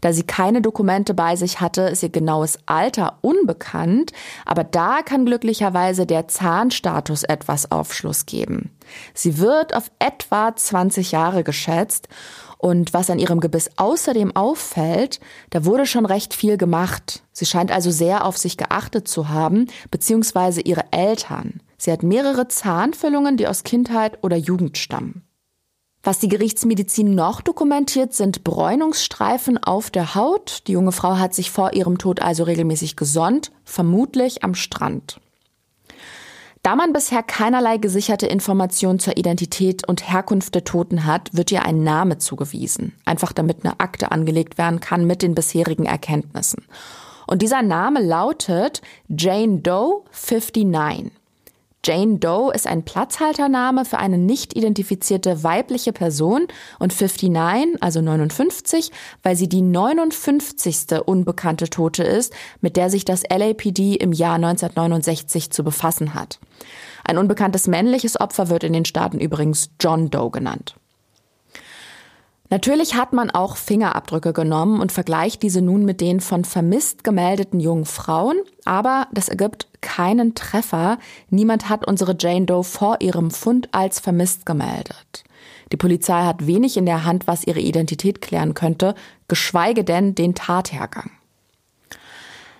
Da 0.00 0.12
sie 0.12 0.24
keine 0.24 0.62
Dokumente 0.62 1.14
bei 1.14 1.36
sich 1.36 1.60
hatte, 1.60 1.82
ist 1.82 2.02
ihr 2.02 2.08
genaues 2.08 2.58
Alter 2.66 3.18
unbekannt, 3.22 4.12
aber 4.44 4.64
da 4.64 5.02
kann 5.02 5.26
glücklicherweise 5.26 6.06
der 6.06 6.28
Zahnstatus 6.28 7.22
etwas 7.22 7.70
Aufschluss 7.70 8.26
geben. 8.26 8.70
Sie 9.14 9.38
wird 9.38 9.74
auf 9.74 9.90
etwa 9.98 10.54
20 10.54 11.12
Jahre 11.12 11.44
geschätzt 11.44 12.08
und 12.58 12.94
was 12.94 13.10
an 13.10 13.18
ihrem 13.18 13.40
Gebiss 13.40 13.70
außerdem 13.76 14.34
auffällt, 14.34 15.20
da 15.50 15.64
wurde 15.64 15.86
schon 15.86 16.06
recht 16.06 16.34
viel 16.34 16.56
gemacht. 16.56 17.22
Sie 17.32 17.46
scheint 17.46 17.70
also 17.70 17.90
sehr 17.90 18.24
auf 18.24 18.38
sich 18.38 18.56
geachtet 18.56 19.08
zu 19.08 19.28
haben, 19.28 19.66
beziehungsweise 19.90 20.62
ihre 20.62 20.84
Eltern. 20.90 21.60
Sie 21.76 21.92
hat 21.92 22.02
mehrere 22.02 22.48
Zahnfüllungen, 22.48 23.36
die 23.36 23.46
aus 23.46 23.62
Kindheit 23.62 24.18
oder 24.22 24.36
Jugend 24.36 24.78
stammen. 24.78 25.25
Was 26.06 26.20
die 26.20 26.28
Gerichtsmedizin 26.28 27.16
noch 27.16 27.40
dokumentiert, 27.40 28.14
sind 28.14 28.44
Bräunungsstreifen 28.44 29.58
auf 29.58 29.90
der 29.90 30.14
Haut. 30.14 30.62
Die 30.68 30.72
junge 30.72 30.92
Frau 30.92 31.18
hat 31.18 31.34
sich 31.34 31.50
vor 31.50 31.72
ihrem 31.72 31.98
Tod 31.98 32.22
also 32.22 32.44
regelmäßig 32.44 32.94
gesonnt, 32.94 33.50
vermutlich 33.64 34.44
am 34.44 34.54
Strand. 34.54 35.20
Da 36.62 36.76
man 36.76 36.92
bisher 36.92 37.24
keinerlei 37.24 37.78
gesicherte 37.78 38.28
Informationen 38.28 39.00
zur 39.00 39.16
Identität 39.16 39.88
und 39.88 40.08
Herkunft 40.08 40.54
der 40.54 40.62
Toten 40.62 41.06
hat, 41.06 41.36
wird 41.36 41.50
ihr 41.50 41.64
ein 41.64 41.82
Name 41.82 42.18
zugewiesen. 42.18 42.94
Einfach 43.04 43.32
damit 43.32 43.64
eine 43.64 43.80
Akte 43.80 44.12
angelegt 44.12 44.58
werden 44.58 44.78
kann 44.78 45.08
mit 45.08 45.22
den 45.22 45.34
bisherigen 45.34 45.86
Erkenntnissen. 45.86 46.66
Und 47.26 47.42
dieser 47.42 47.62
Name 47.62 48.00
lautet 48.00 48.80
Jane 49.08 49.58
Doe 49.58 50.04
59. 50.12 51.10
Jane 51.86 52.18
Doe 52.18 52.52
ist 52.52 52.66
ein 52.66 52.84
Platzhaltername 52.84 53.84
für 53.84 53.98
eine 53.98 54.18
nicht 54.18 54.56
identifizierte 54.56 55.44
weibliche 55.44 55.92
Person 55.92 56.48
und 56.80 56.92
59, 56.92 57.80
also 57.80 58.00
59, 58.00 58.90
weil 59.22 59.36
sie 59.36 59.48
die 59.48 59.62
59. 59.62 61.00
unbekannte 61.04 61.70
Tote 61.70 62.02
ist, 62.02 62.34
mit 62.60 62.76
der 62.76 62.90
sich 62.90 63.04
das 63.04 63.22
LAPD 63.22 63.94
im 63.94 64.12
Jahr 64.12 64.34
1969 64.34 65.52
zu 65.52 65.62
befassen 65.62 66.14
hat. 66.14 66.40
Ein 67.04 67.18
unbekanntes 67.18 67.68
männliches 67.68 68.20
Opfer 68.20 68.48
wird 68.48 68.64
in 68.64 68.72
den 68.72 68.84
Staaten 68.84 69.20
übrigens 69.20 69.70
John 69.78 70.10
Doe 70.10 70.32
genannt. 70.32 70.74
Natürlich 72.48 72.94
hat 72.94 73.12
man 73.12 73.30
auch 73.30 73.56
Fingerabdrücke 73.56 74.32
genommen 74.32 74.80
und 74.80 74.92
vergleicht 74.92 75.42
diese 75.42 75.60
nun 75.60 75.84
mit 75.84 76.00
den 76.00 76.20
von 76.20 76.44
vermisst 76.44 77.02
gemeldeten 77.02 77.58
jungen 77.58 77.86
Frauen, 77.86 78.36
aber 78.64 79.08
das 79.12 79.28
ergibt 79.28 79.66
keinen 79.80 80.34
Treffer. 80.34 80.98
Niemand 81.28 81.68
hat 81.68 81.86
unsere 81.86 82.16
Jane 82.18 82.46
Doe 82.46 82.62
vor 82.62 82.98
ihrem 83.00 83.30
Fund 83.32 83.68
als 83.72 83.98
vermisst 83.98 84.46
gemeldet. 84.46 85.24
Die 85.72 85.76
Polizei 85.76 86.22
hat 86.22 86.46
wenig 86.46 86.76
in 86.76 86.86
der 86.86 87.04
Hand, 87.04 87.26
was 87.26 87.46
ihre 87.46 87.60
Identität 87.60 88.20
klären 88.20 88.54
könnte, 88.54 88.94
geschweige 89.26 89.82
denn 89.82 90.14
den 90.14 90.34
Tathergang. 90.36 91.10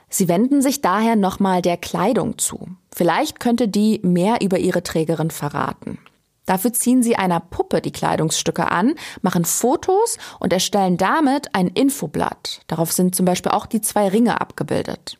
Sie 0.09 0.28
wenden 0.28 0.62
sich 0.62 0.81
daher 0.81 1.14
nochmal 1.14 1.62
der 1.62 1.76
Kleidung 1.76 2.38
zu. 2.38 2.69
Vielleicht 2.93 3.38
könnte 3.38 3.69
die 3.69 4.00
mehr 4.02 4.38
über 4.40 4.59
ihre 4.59 4.83
Trägerin 4.83 5.31
verraten. 5.31 5.99
Dafür 6.47 6.73
ziehen 6.73 7.03
sie 7.03 7.17
einer 7.17 7.41
Puppe 7.41 7.81
die 7.81 7.93
Kleidungsstücke 7.93 8.71
an, 8.71 8.95
machen 9.21 9.45
Fotos 9.45 10.17
und 10.38 10.53
erstellen 10.53 10.97
damit 10.97 11.55
ein 11.55 11.69
Infoblatt. 11.69 12.62
Darauf 12.69 12.93
sind 12.93 13.15
zum 13.15 13.26
Beispiel 13.26 13.53
auch 13.53 13.67
die 13.67 13.81
zwei 13.81 14.09
Ringe 14.09 14.41
abgebildet. 14.41 15.19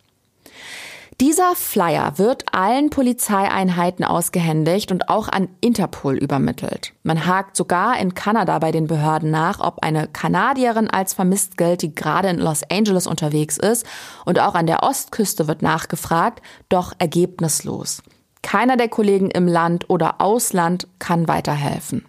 Dieser 1.18 1.56
Flyer 1.56 2.18
wird 2.18 2.45
allen 2.52 2.90
Polizeieinheiten 2.90 4.04
ausgehändigt 4.04 4.92
und 4.92 5.09
auch 5.09 5.28
an 5.28 5.49
Interpol 5.62 6.18
übermittelt. 6.18 6.92
Man 7.04 7.25
hakt 7.25 7.56
sogar 7.56 7.99
in 7.99 8.12
Kanada 8.12 8.59
bei 8.59 8.71
den 8.71 8.87
Behörden 8.87 9.30
nach, 9.30 9.61
ob 9.61 9.78
eine 9.83 10.09
Kanadierin 10.09 10.90
als 10.90 11.14
vermisst 11.14 11.56
gilt, 11.56 11.80
die 11.80 11.95
gerade 11.95 12.28
in 12.28 12.38
Los 12.38 12.61
Angeles 12.71 13.06
unterwegs 13.06 13.56
ist. 13.56 13.87
Und 14.26 14.38
auch 14.38 14.54
an 14.54 14.66
der 14.66 14.83
Ostküste 14.83 15.49
wird 15.49 15.62
nachgefragt, 15.62 16.42
doch 16.68 16.92
ergebnislos. 16.99 18.02
Keiner 18.47 18.76
der 18.76 18.88
Kollegen 18.88 19.29
im 19.29 19.49
Land 19.49 19.91
oder 19.91 20.21
Ausland 20.21 20.87
kann 21.00 21.26
weiterhelfen. 21.26 22.05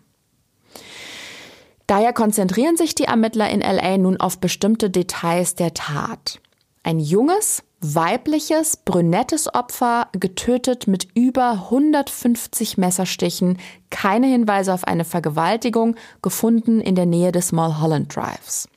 Daher 1.87 2.13
konzentrieren 2.13 2.77
sich 2.77 2.93
die 2.93 3.05
Ermittler 3.05 3.49
in 3.49 3.61
LA 3.61 3.97
nun 3.97 4.19
auf 4.19 4.37
bestimmte 4.37 4.91
Details 4.91 5.55
der 5.55 5.73
Tat. 5.73 6.39
Ein 6.83 6.99
junges, 6.99 7.63
weibliches, 7.81 8.77
brünettes 8.77 9.51
Opfer, 9.51 10.09
getötet 10.11 10.85
mit 10.85 11.07
über 11.15 11.53
150 11.53 12.77
Messerstichen, 12.77 13.57
keine 13.89 14.27
Hinweise 14.27 14.75
auf 14.75 14.83
eine 14.83 15.05
Vergewaltigung, 15.05 15.95
gefunden 16.21 16.81
in 16.81 16.93
der 16.93 17.07
Nähe 17.07 17.31
des 17.31 17.51
Mulholland 17.51 18.15
Drives. 18.15 18.69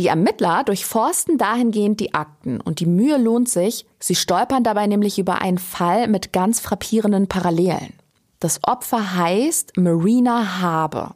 Die 0.00 0.06
Ermittler 0.06 0.64
durchforsten 0.64 1.36
dahingehend 1.36 2.00
die 2.00 2.14
Akten 2.14 2.58
und 2.62 2.80
die 2.80 2.86
Mühe 2.86 3.18
lohnt 3.18 3.50
sich, 3.50 3.84
sie 3.98 4.14
stolpern 4.14 4.64
dabei 4.64 4.86
nämlich 4.86 5.18
über 5.18 5.42
einen 5.42 5.58
Fall 5.58 6.08
mit 6.08 6.32
ganz 6.32 6.58
frappierenden 6.58 7.26
Parallelen. 7.26 7.92
Das 8.38 8.64
Opfer 8.64 9.16
heißt 9.16 9.76
Marina 9.76 10.62
Habe 10.62 11.10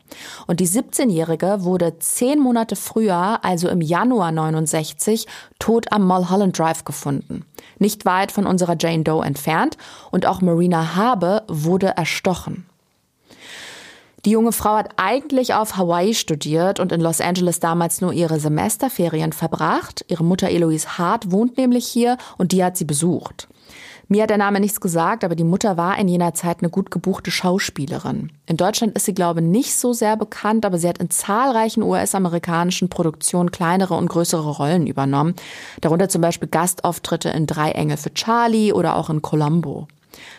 und 0.47 0.61
die 0.61 0.69
17-Jährige 0.69 1.65
wurde 1.65 1.99
zehn 1.99 2.39
Monate 2.39 2.77
früher, 2.77 3.43
also 3.43 3.71
im 3.71 3.81
Januar 3.81 4.33
69, 4.33 5.27
tot 5.59 5.91
am 5.91 6.07
Mulholland 6.07 6.59
Drive 6.59 6.85
gefunden. 6.85 7.47
Nicht 7.79 8.05
weit 8.05 8.33
von 8.33 8.45
unserer 8.45 8.77
Jane 8.79 9.03
Doe 9.03 9.25
entfernt 9.25 9.79
und 10.11 10.27
auch 10.27 10.43
Marina 10.43 10.95
Habe 10.95 11.45
wurde 11.49 11.97
erstochen. 11.97 12.67
Die 14.25 14.31
junge 14.31 14.53
Frau 14.53 14.77
hat 14.77 14.89
eigentlich 14.97 15.53
auf 15.53 15.77
Hawaii 15.77 16.15
studiert 16.15 16.81
und 16.81 16.93
in 16.93 17.03
Los 17.03 17.21
Angeles 17.21 17.61
damals 17.61 18.01
nur 18.01 18.15
ihre 18.15 18.41
Semesterferien 18.41 19.35
verbracht. 19.35 20.03
Ihre 20.09 20.25
Mutter 20.25 20.49
Eloise 20.49 20.97
Hart 20.97 21.31
wohnt 21.31 21.59
nämlich 21.59 21.87
hier 21.87 22.17
und 22.39 22.53
die 22.53 22.65
hat 22.65 22.79
sie 22.79 22.87
besucht. 22.87 23.49
Mir 24.09 24.23
hat 24.23 24.31
der 24.31 24.39
Name 24.39 24.61
nichts 24.61 24.81
gesagt, 24.81 25.25
aber 25.25 25.35
die 25.35 25.45
Mutter 25.45 25.77
war 25.77 25.99
in 25.99 26.09
jener 26.09 26.33
Zeit 26.33 26.59
eine 26.61 26.71
gut 26.71 26.91
gebuchte 26.91 27.31
Schauspielerin. 27.31 28.33
In 28.47 28.57
Deutschland 28.57 28.97
ist 28.97 29.05
sie, 29.05 29.15
glaube 29.15 29.41
ich, 29.41 29.47
nicht 29.47 29.75
so 29.75 29.93
sehr 29.93 30.17
bekannt, 30.17 30.65
aber 30.65 30.79
sie 30.79 30.89
hat 30.89 30.99
in 30.99 31.11
zahlreichen 31.11 31.83
US-amerikanischen 31.83 32.89
Produktionen 32.89 33.51
kleinere 33.51 33.95
und 33.95 34.09
größere 34.09 34.57
Rollen 34.57 34.87
übernommen. 34.87 35.35
Darunter 35.83 36.09
zum 36.09 36.23
Beispiel 36.23 36.49
Gastauftritte 36.49 37.29
in 37.31 37.47
Drei 37.47 37.73
Engel 37.73 37.99
für 37.99 38.13
Charlie 38.15 38.73
oder 38.73 38.97
auch 38.97 39.11
in 39.11 39.21
Columbo. 39.21 39.87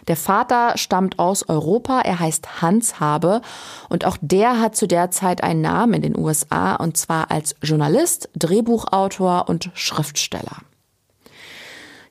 Der 0.08 0.16
Vater 0.16 0.78
stammt 0.78 1.20
aus 1.20 1.48
Europa, 1.50 2.02
er 2.02 2.20
heißt 2.20 2.62
Hans 2.62 3.00
Habe 3.00 3.42
und 3.90 4.06
auch 4.06 4.18
der 4.22 4.60
hat 4.60 4.76
zu 4.76 4.88
der 4.88 5.12
Zeit 5.12 5.44
einen 5.44 5.62
Namen 5.62 5.94
in 5.94 6.02
den 6.02 6.18
USA 6.18 6.76
und 6.76 6.98
zwar 6.98 7.32
als 7.32 7.56
Journalist, 7.62 8.30
Drehbuchautor 8.36 9.50
und 9.50 9.72
Schriftsteller. 9.74 10.58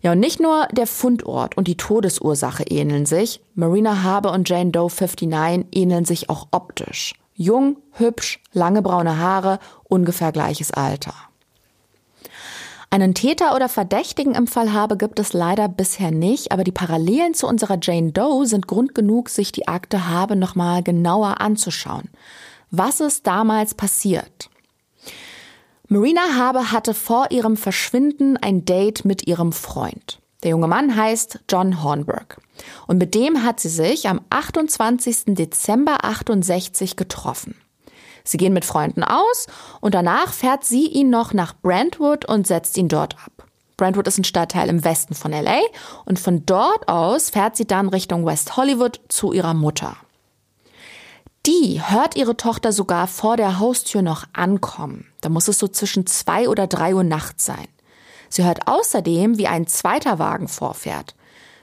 Ja, 0.01 0.13
und 0.13 0.21
nicht 0.21 0.39
nur 0.39 0.69
der 0.71 0.87
Fundort 0.87 1.57
und 1.57 1.67
die 1.67 1.79
Todesursache 1.79 2.65
ähneln 2.65 3.07
sich, 3.07 3.41
Marina 3.55 4.03
Habe 4.03 4.31
und 4.33 4.47
Jane 4.49 4.71
Doe 4.71 4.91
59 4.91 5.67
ähneln 5.73 6.05
sich 6.05 6.29
auch 6.29 6.49
optisch. 6.51 7.15
Jung, 7.35 7.79
hübsch, 7.93 8.41
lange 8.53 8.83
braune 8.83 9.19
Haare, 9.19 9.59
ungefähr 9.85 10.31
gleiches 10.31 10.73
Alter. 10.73 11.15
Einen 12.95 13.13
Täter 13.13 13.57
oder 13.57 13.69
Verdächtigen 13.69 14.37
im 14.37 14.47
Fall 14.47 14.73
Habe 14.73 14.97
gibt 14.97 15.19
es 15.19 15.33
leider 15.33 15.69
bisher 15.69 16.13
nicht, 16.13 16.53
aber 16.53 16.63
die 16.63 16.71
Parallelen 16.71 17.35
zu 17.35 17.49
unserer 17.49 17.77
Jane 17.83 18.13
Doe 18.13 18.47
sind 18.47 18.69
Grund 18.69 18.95
genug, 18.95 19.31
sich 19.31 19.51
die 19.51 19.67
Akte 19.67 20.09
Habe 20.09 20.37
nochmal 20.37 20.85
genauer 20.85 21.41
anzuschauen. 21.41 22.09
Was 22.71 23.01
ist 23.01 23.27
damals 23.27 23.75
passiert? 23.75 24.49
Marina 25.89 26.37
Habe 26.37 26.71
hatte 26.71 26.95
vor 26.95 27.33
ihrem 27.33 27.57
Verschwinden 27.57 28.37
ein 28.37 28.65
Date 28.65 29.05
mit 29.05 29.27
ihrem 29.27 29.51
Freund. 29.51 30.21
Der 30.45 30.53
junge 30.53 30.69
Mann 30.69 30.95
heißt 30.95 31.41
John 31.51 31.83
Hornberg. 31.83 32.41
Und 32.87 32.99
mit 32.99 33.17
dem 33.17 33.43
hat 33.43 33.59
sie 33.59 33.71
sich 33.71 34.09
am 34.09 34.21
28. 34.31 35.35
Dezember 35.35 36.05
68 36.05 36.95
getroffen. 36.95 37.57
Sie 38.27 38.39
gehen 38.39 38.55
mit 38.55 38.65
Freunden 38.65 39.05
aus 39.05 39.47
und 39.81 39.95
danach 39.95 40.33
fährt 40.33 40.65
sie 40.65 40.87
ihn 40.87 41.11
noch 41.11 41.35
nach 41.35 41.55
Brentwood 41.61 42.25
und 42.25 42.47
setzt 42.47 42.77
ihn 42.79 42.89
dort 42.89 43.17
ab. 43.19 43.47
Brentwood 43.77 44.07
ist 44.07 44.19
ein 44.19 44.25
Stadtteil 44.25 44.69
im 44.71 44.83
Westen 44.83 45.15
von 45.15 45.33
LA 45.33 45.61
und 46.07 46.19
von 46.19 46.47
dort 46.47 46.89
aus 46.89 47.31
fährt 47.31 47.57
sie 47.57 47.67
dann 47.67 47.89
Richtung 47.89 48.25
West 48.25 48.57
Hollywood 48.57 49.01
zu 49.09 49.33
ihrer 49.33 49.53
Mutter. 49.53 49.97
Die 51.45 51.83
hört 51.85 52.17
ihre 52.17 52.39
Tochter 52.39 52.73
sogar 52.73 53.07
vor 53.09 53.37
der 53.37 53.59
Haustür 53.59 54.01
noch 54.01 54.25
ankommen. 54.33 55.07
Da 55.21 55.29
muss 55.29 55.49
es 55.49 55.59
so 55.59 55.69
zwischen 55.69 56.07
zwei 56.07 56.49
oder 56.49 56.67
drei 56.67 56.95
Uhr 56.95 57.05
nachts 57.05 57.45
sein. 57.45 57.69
Sie 58.31 58.45
hört 58.45 58.67
außerdem, 58.67 59.37
wie 59.37 59.49
ein 59.49 59.67
zweiter 59.67 60.19
Wagen 60.19 60.49
vorfährt. 60.49 61.15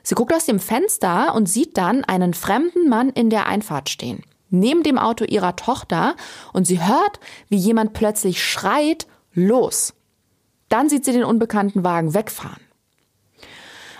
Sie 0.03 0.13
guckt 0.13 0.33
aus 0.33 0.45
dem 0.45 0.59
Fenster 0.59 1.33
und 1.33 1.47
sieht 1.47 1.77
dann 1.77 2.03
einen 2.03 2.35
fremden 2.35 2.87
Mann 2.89 3.09
in 3.09 3.31
der 3.31 3.47
Einfahrt 3.47 3.89
stehen 3.89 4.23
neben 4.51 4.83
dem 4.83 4.97
Auto 4.97 5.25
ihrer 5.25 5.55
Tochter 5.55 6.15
und 6.53 6.65
sie 6.65 6.83
hört, 6.83 7.19
wie 7.49 7.57
jemand 7.57 7.93
plötzlich 7.93 8.43
schreit, 8.43 9.07
los. 9.33 9.93
Dann 10.69 10.89
sieht 10.89 11.05
sie 11.05 11.11
den 11.13 11.23
unbekannten 11.23 11.83
Wagen 11.83 12.13
wegfahren. 12.13 12.61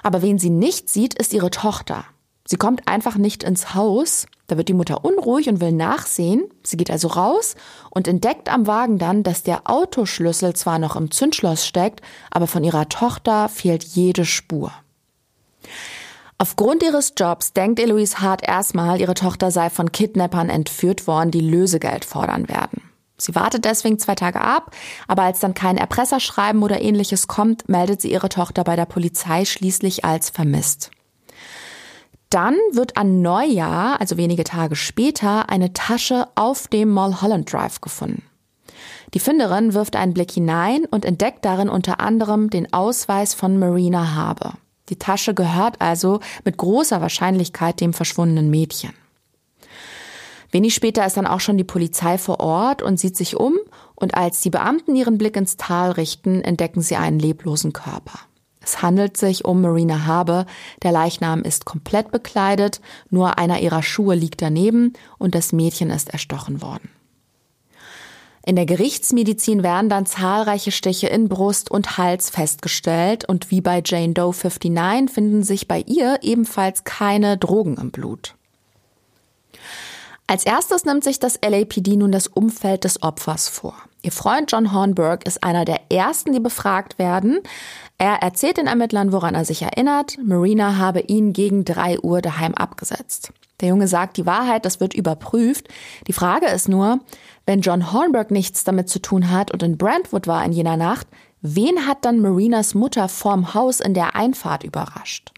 Aber 0.04 0.22
wen 0.22 0.40
sie 0.40 0.50
nicht 0.50 0.90
sieht, 0.90 1.14
ist 1.14 1.34
ihre 1.34 1.52
Tochter. 1.52 2.06
Sie 2.46 2.58
kommt 2.58 2.88
einfach 2.88 3.16
nicht 3.16 3.44
ins 3.44 3.76
Haus. 3.76 4.26
Da 4.48 4.58
wird 4.58 4.68
die 4.68 4.74
Mutter 4.74 5.06
unruhig 5.06 5.48
und 5.48 5.62
will 5.62 5.72
nachsehen. 5.72 6.50
Sie 6.64 6.76
geht 6.76 6.92
also 6.92 7.08
raus 7.08 7.56
und 7.90 8.08
entdeckt 8.08 8.50
am 8.52 8.68
Wagen 8.68 8.98
dann, 8.98 9.24
dass 9.24 9.44
der 9.44 9.70
Autoschlüssel 9.70 10.54
zwar 10.54 10.80
noch 10.80 10.96
im 10.96 11.12
Zündschloss 11.12 11.66
steckt, 11.66 12.02
aber 12.30 12.48
von 12.48 12.64
ihrer 12.64 12.90
Tochter 12.90 13.48
fehlt 13.48 13.84
jede 13.84 14.26
Spur. 14.26 14.74
Aufgrund 16.42 16.82
ihres 16.82 17.14
Jobs 17.16 17.54
denkt 17.54 17.80
Eloise 17.80 18.20
Hart 18.20 18.42
erstmal, 18.42 19.00
ihre 19.00 19.14
Tochter 19.14 19.52
sei 19.52 19.70
von 19.70 19.92
Kidnappern 19.92 20.50
entführt 20.50 21.06
worden, 21.06 21.30
die 21.30 21.40
Lösegeld 21.40 22.04
fordern 22.04 22.50
werden. 22.50 22.82
Sie 23.16 23.36
wartet 23.36 23.64
deswegen 23.64 24.00
zwei 24.00 24.16
Tage 24.16 24.42
ab, 24.42 24.76
aber 25.08 25.22
als 25.22 25.40
dann 25.40 25.54
kein 25.54 25.78
Erpresserschreiben 25.78 26.64
oder 26.64 26.82
ähnliches 26.82 27.28
kommt, 27.28 27.70
meldet 27.70 28.02
sie 28.02 28.12
ihre 28.12 28.28
Tochter 28.28 28.64
bei 28.64 28.76
der 28.76 28.88
Polizei 28.88 29.46
schließlich 29.46 30.04
als 30.04 30.32
vermisst. 30.32 30.90
Dann 32.32 32.56
wird 32.72 32.98
an 32.98 33.22
Neujahr, 33.22 34.02
also 34.02 34.18
wenige 34.18 34.44
Tage 34.44 34.76
später, 34.76 35.48
eine 35.48 35.74
Tasche 35.74 36.28
auf 36.34 36.68
dem 36.68 36.90
Mulholland 36.90 37.54
Drive 37.54 37.82
gefunden. 37.82 38.24
Die 39.14 39.20
Finderin 39.20 39.76
wirft 39.76 39.96
einen 39.96 40.16
Blick 40.16 40.32
hinein 40.32 40.86
und 40.90 41.06
entdeckt 41.06 41.46
darin 41.46 41.70
unter 41.70 42.00
anderem 42.00 42.50
den 42.50 42.74
Ausweis 42.74 43.36
von 43.36 43.60
Marina 43.60 44.16
Habe. 44.16 44.54
Die 44.92 45.00
Tasche 45.00 45.34
gehört 45.34 45.80
also 45.80 46.20
mit 46.44 46.58
großer 46.58 47.02
Wahrscheinlichkeit 47.02 47.80
dem 47.80 47.94
verschwundenen 47.94 48.52
Mädchen. 48.52 48.92
Wenig 50.52 50.76
später 50.76 51.06
ist 51.06 51.16
dann 51.16 51.26
auch 51.26 51.40
schon 51.40 51.58
die 51.58 51.64
Polizei 51.64 52.18
vor 52.18 52.42
Ort 52.42 52.82
und 52.82 53.00
sieht 53.00 53.16
sich 53.16 53.38
um, 53.38 53.58
und 53.96 54.16
als 54.16 54.42
die 54.42 54.50
Beamten 54.50 54.96
ihren 54.96 55.18
Blick 55.18 55.38
ins 55.38 55.56
Tal 55.56 55.92
richten, 55.92 56.42
entdecken 56.42 56.82
sie 56.82 56.98
einen 56.98 57.20
leblosen 57.20 57.72
Körper. 57.72 58.20
Es 58.60 58.82
handelt 58.82 59.16
sich 59.16 59.46
um 59.46 59.62
Marina 59.62 60.06
Habe. 60.06 60.46
Der 60.84 60.92
Leichnam 60.92 61.42
ist 61.44 61.66
komplett 61.66 62.12
bekleidet, 62.12 62.82
nur 63.10 63.38
einer 63.38 63.62
ihrer 63.62 63.82
Schuhe 63.82 64.14
liegt 64.14 64.42
daneben 64.42 64.94
und 65.18 65.36
das 65.36 65.54
Mädchen 65.54 65.90
ist 65.90 66.10
erstochen 66.10 66.62
worden. 66.62 66.90
In 68.44 68.56
der 68.56 68.66
Gerichtsmedizin 68.66 69.62
werden 69.62 69.90
dann 69.90 70.06
zahlreiche 70.06 70.72
Stiche 70.72 71.08
in 71.08 71.30
Brust 71.30 71.70
und 71.70 71.98
Hals 71.98 72.30
festgestellt 72.30 73.28
und 73.28 73.52
wie 73.52 73.62
bei 73.62 73.84
Jane 73.86 74.14
Doe 74.14 74.34
59 74.34 75.14
finden 75.14 75.44
sich 75.44 75.68
bei 75.68 75.84
ihr 75.86 76.18
ebenfalls 76.22 76.84
keine 76.84 77.38
Drogen 77.38 77.78
im 77.78 77.92
Blut. 77.92 78.36
Als 80.26 80.46
erstes 80.46 80.86
nimmt 80.86 81.04
sich 81.04 81.20
das 81.20 81.40
LAPD 81.46 81.98
nun 81.98 82.12
das 82.12 82.28
Umfeld 82.28 82.86
des 82.86 83.04
Opfers 83.04 83.50
vor. 83.50 83.76
Ihr 84.02 84.14
Freund 84.14 84.52
John 84.52 84.74
Hornberg 84.74 85.28
ist 85.28 85.44
einer 85.44 85.66
der 85.66 85.92
ersten, 85.92 86.32
die 86.32 86.40
befragt 86.40 86.98
werden. 86.98 87.40
Er 87.98 88.24
erzählt 88.24 88.58
den 88.58 88.66
Ermittlern, 88.66 89.12
woran 89.12 89.36
er 89.36 89.46
sich 89.46 89.62
erinnert. 89.62 90.18
Marina 90.24 90.78
habe 90.78 91.02
ihn 91.02 91.34
gegen 91.34 91.66
drei 91.66 92.00
Uhr 92.00 92.22
daheim 92.22 92.56
abgesetzt. 92.56 93.34
Der 93.62 93.70
Junge 93.70 93.88
sagt 93.88 94.18
die 94.18 94.26
Wahrheit, 94.26 94.66
das 94.66 94.80
wird 94.80 94.94
überprüft. 94.94 95.68
Die 96.08 96.14
Frage 96.14 96.48
ist 96.48 96.68
nur, 96.68 97.00
wenn 97.46 97.62
John 97.62 97.92
Hornberg 97.92 98.32
nichts 98.32 98.64
damit 98.64 98.90
zu 98.90 99.00
tun 99.00 99.30
hat 99.30 99.52
und 99.52 99.64
in 99.64 99.78
Brentwood 99.78 100.28
war 100.28 100.44
in 100.44 100.52
jener 100.52 100.78
Nacht, 100.78 101.08
wen 101.42 101.88
hat 101.88 102.04
dann 102.04 102.20
Marinas 102.20 102.74
Mutter 102.74 103.08
vorm 103.08 103.54
Haus 103.54 103.80
in 103.80 103.94
der 103.94 104.16
Einfahrt 104.16 104.64
überrascht? 104.64 105.32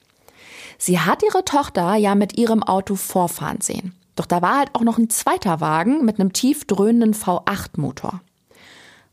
Sie 0.77 0.99
hat 0.99 1.23
ihre 1.23 1.45
Tochter 1.45 1.95
ja 1.95 2.15
mit 2.15 2.37
ihrem 2.37 2.63
Auto 2.63 2.95
vorfahren 2.95 3.61
sehen. 3.61 3.93
Doch 4.15 4.25
da 4.25 4.41
war 4.41 4.57
halt 4.57 4.69
auch 4.73 4.81
noch 4.81 4.97
ein 4.97 5.09
zweiter 5.09 5.59
Wagen 5.59 6.05
mit 6.05 6.19
einem 6.19 6.33
tief 6.33 6.65
dröhnenden 6.65 7.13
V8-Motor. 7.13 8.21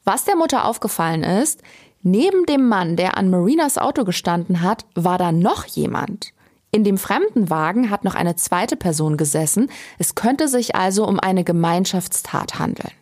Was 0.05 0.25
der 0.25 0.37
Mutter 0.37 0.65
aufgefallen 0.65 1.23
ist, 1.23 1.63
neben 2.03 2.45
dem 2.47 2.69
Mann, 2.69 2.97
der 2.97 3.17
an 3.17 3.31
Marinas 3.31 3.79
Auto 3.79 4.05
gestanden 4.05 4.63
hat, 4.63 4.85
war 4.95 5.19
da 5.19 5.33
noch 5.33 5.65
jemand. 5.65 6.33
In 6.73 6.85
dem 6.85 6.99
fremden 6.99 7.51
Wagen 7.51 7.91
hat 7.91 8.05
noch 8.05 8.15
eine 8.15 8.37
zweite 8.37 8.77
Person 8.77 9.17
gesessen. 9.17 9.71
Es 9.99 10.15
könnte 10.15 10.47
sich 10.47 10.77
also 10.77 11.07
um 11.07 11.19
eine 11.19 11.43
Gemeinschaftstat 11.43 12.59
handeln. 12.59 12.93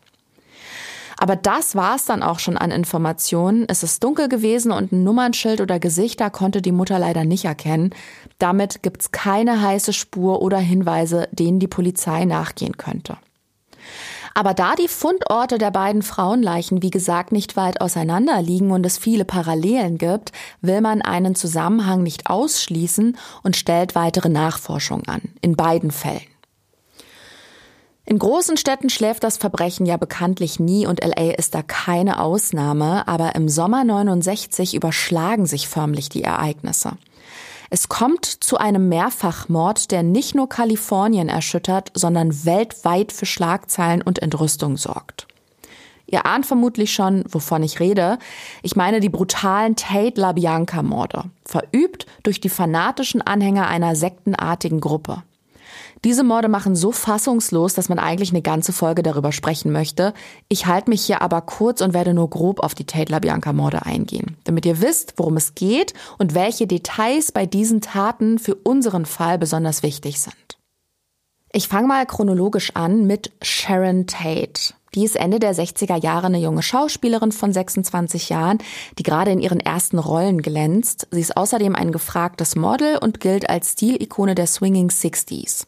Aber 1.20 1.34
das 1.34 1.74
war 1.74 1.96
es 1.96 2.04
dann 2.04 2.22
auch 2.22 2.38
schon 2.38 2.56
an 2.56 2.70
Informationen. 2.70 3.64
Es 3.68 3.82
ist 3.82 4.04
dunkel 4.04 4.28
gewesen 4.28 4.70
und 4.70 4.92
ein 4.92 5.02
Nummernschild 5.02 5.60
oder 5.60 5.80
Gesichter 5.80 6.30
konnte 6.30 6.62
die 6.62 6.72
Mutter 6.72 6.98
leider 6.98 7.24
nicht 7.24 7.44
erkennen. 7.44 7.90
Damit 8.38 8.82
gibt's 8.84 9.10
keine 9.10 9.60
heiße 9.60 9.92
Spur 9.92 10.40
oder 10.40 10.58
Hinweise, 10.58 11.28
denen 11.32 11.58
die 11.58 11.66
Polizei 11.66 12.24
nachgehen 12.24 12.76
könnte. 12.76 13.18
Aber 14.34 14.54
da 14.54 14.74
die 14.74 14.88
Fundorte 14.88 15.58
der 15.58 15.70
beiden 15.70 16.02
Frauenleichen, 16.02 16.82
wie 16.82 16.90
gesagt, 16.90 17.32
nicht 17.32 17.56
weit 17.56 17.80
auseinander 17.80 18.40
liegen 18.42 18.70
und 18.70 18.84
es 18.86 18.98
viele 18.98 19.24
Parallelen 19.24 19.98
gibt, 19.98 20.32
will 20.60 20.80
man 20.80 21.02
einen 21.02 21.34
Zusammenhang 21.34 22.02
nicht 22.02 22.28
ausschließen 22.28 23.16
und 23.42 23.56
stellt 23.56 23.94
weitere 23.94 24.28
Nachforschungen 24.28 25.08
an, 25.08 25.22
in 25.40 25.56
beiden 25.56 25.90
Fällen. 25.90 26.22
In 28.10 28.18
großen 28.18 28.56
Städten 28.56 28.88
schläft 28.88 29.22
das 29.22 29.36
Verbrechen 29.36 29.84
ja 29.84 29.98
bekanntlich 29.98 30.58
nie 30.58 30.86
und 30.86 31.04
LA 31.04 31.32
ist 31.32 31.54
da 31.54 31.60
keine 31.60 32.20
Ausnahme, 32.22 33.06
aber 33.06 33.34
im 33.34 33.50
Sommer 33.50 33.84
69 33.84 34.74
überschlagen 34.74 35.44
sich 35.44 35.68
förmlich 35.68 36.08
die 36.08 36.22
Ereignisse. 36.22 36.92
Es 37.70 37.88
kommt 37.88 38.24
zu 38.24 38.56
einem 38.56 38.88
Mehrfachmord, 38.88 39.90
der 39.90 40.02
nicht 40.02 40.34
nur 40.34 40.48
Kalifornien 40.48 41.28
erschüttert, 41.28 41.90
sondern 41.94 42.44
weltweit 42.46 43.12
für 43.12 43.26
Schlagzeilen 43.26 44.00
und 44.00 44.20
Entrüstung 44.20 44.78
sorgt. 44.78 45.26
Ihr 46.06 46.24
ahnt 46.24 46.46
vermutlich 46.46 46.94
schon, 46.94 47.24
wovon 47.28 47.62
ich 47.62 47.80
rede. 47.80 48.18
Ich 48.62 48.76
meine 48.76 49.00
die 49.00 49.10
brutalen 49.10 49.76
Tate 49.76 50.18
LaBianca-Morde, 50.18 51.24
verübt 51.44 52.06
durch 52.22 52.40
die 52.40 52.48
fanatischen 52.48 53.20
Anhänger 53.20 53.66
einer 53.66 53.94
sektenartigen 53.94 54.80
Gruppe. 54.80 55.22
Diese 56.04 56.22
Morde 56.22 56.48
machen 56.48 56.76
so 56.76 56.92
fassungslos, 56.92 57.74
dass 57.74 57.88
man 57.88 57.98
eigentlich 57.98 58.30
eine 58.30 58.42
ganze 58.42 58.72
Folge 58.72 59.02
darüber 59.02 59.32
sprechen 59.32 59.72
möchte. 59.72 60.14
Ich 60.48 60.66
halte 60.66 60.90
mich 60.90 61.04
hier 61.04 61.22
aber 61.22 61.40
kurz 61.40 61.80
und 61.80 61.94
werde 61.94 62.14
nur 62.14 62.30
grob 62.30 62.60
auf 62.60 62.74
die 62.74 62.84
Tate 62.84 63.10
LaBianca 63.10 63.52
Morde 63.52 63.84
eingehen, 63.84 64.36
damit 64.44 64.64
ihr 64.66 64.80
wisst, 64.80 65.14
worum 65.16 65.36
es 65.36 65.54
geht 65.54 65.94
und 66.18 66.34
welche 66.34 66.66
Details 66.66 67.32
bei 67.32 67.46
diesen 67.46 67.80
Taten 67.80 68.38
für 68.38 68.54
unseren 68.54 69.06
Fall 69.06 69.38
besonders 69.38 69.82
wichtig 69.82 70.20
sind. 70.20 70.34
Ich 71.52 71.66
fange 71.66 71.88
mal 71.88 72.06
chronologisch 72.06 72.76
an 72.76 73.06
mit 73.06 73.32
Sharon 73.42 74.06
Tate. 74.06 74.74
Die 74.94 75.04
ist 75.04 75.16
Ende 75.16 75.38
der 75.38 75.54
60er 75.54 76.00
Jahre 76.00 76.26
eine 76.26 76.38
junge 76.38 76.62
Schauspielerin 76.62 77.32
von 77.32 77.52
26 77.52 78.28
Jahren, 78.28 78.58
die 78.98 79.02
gerade 79.02 79.30
in 79.30 79.40
ihren 79.40 79.60
ersten 79.60 79.98
Rollen 79.98 80.42
glänzt. 80.42 81.08
Sie 81.10 81.20
ist 81.20 81.36
außerdem 81.36 81.74
ein 81.74 81.92
gefragtes 81.92 82.56
Model 82.56 82.98
und 82.98 83.20
gilt 83.20 83.50
als 83.50 83.72
Stilikone 83.72 84.34
der 84.34 84.46
Swinging 84.46 84.90
Sixties. 84.90 85.66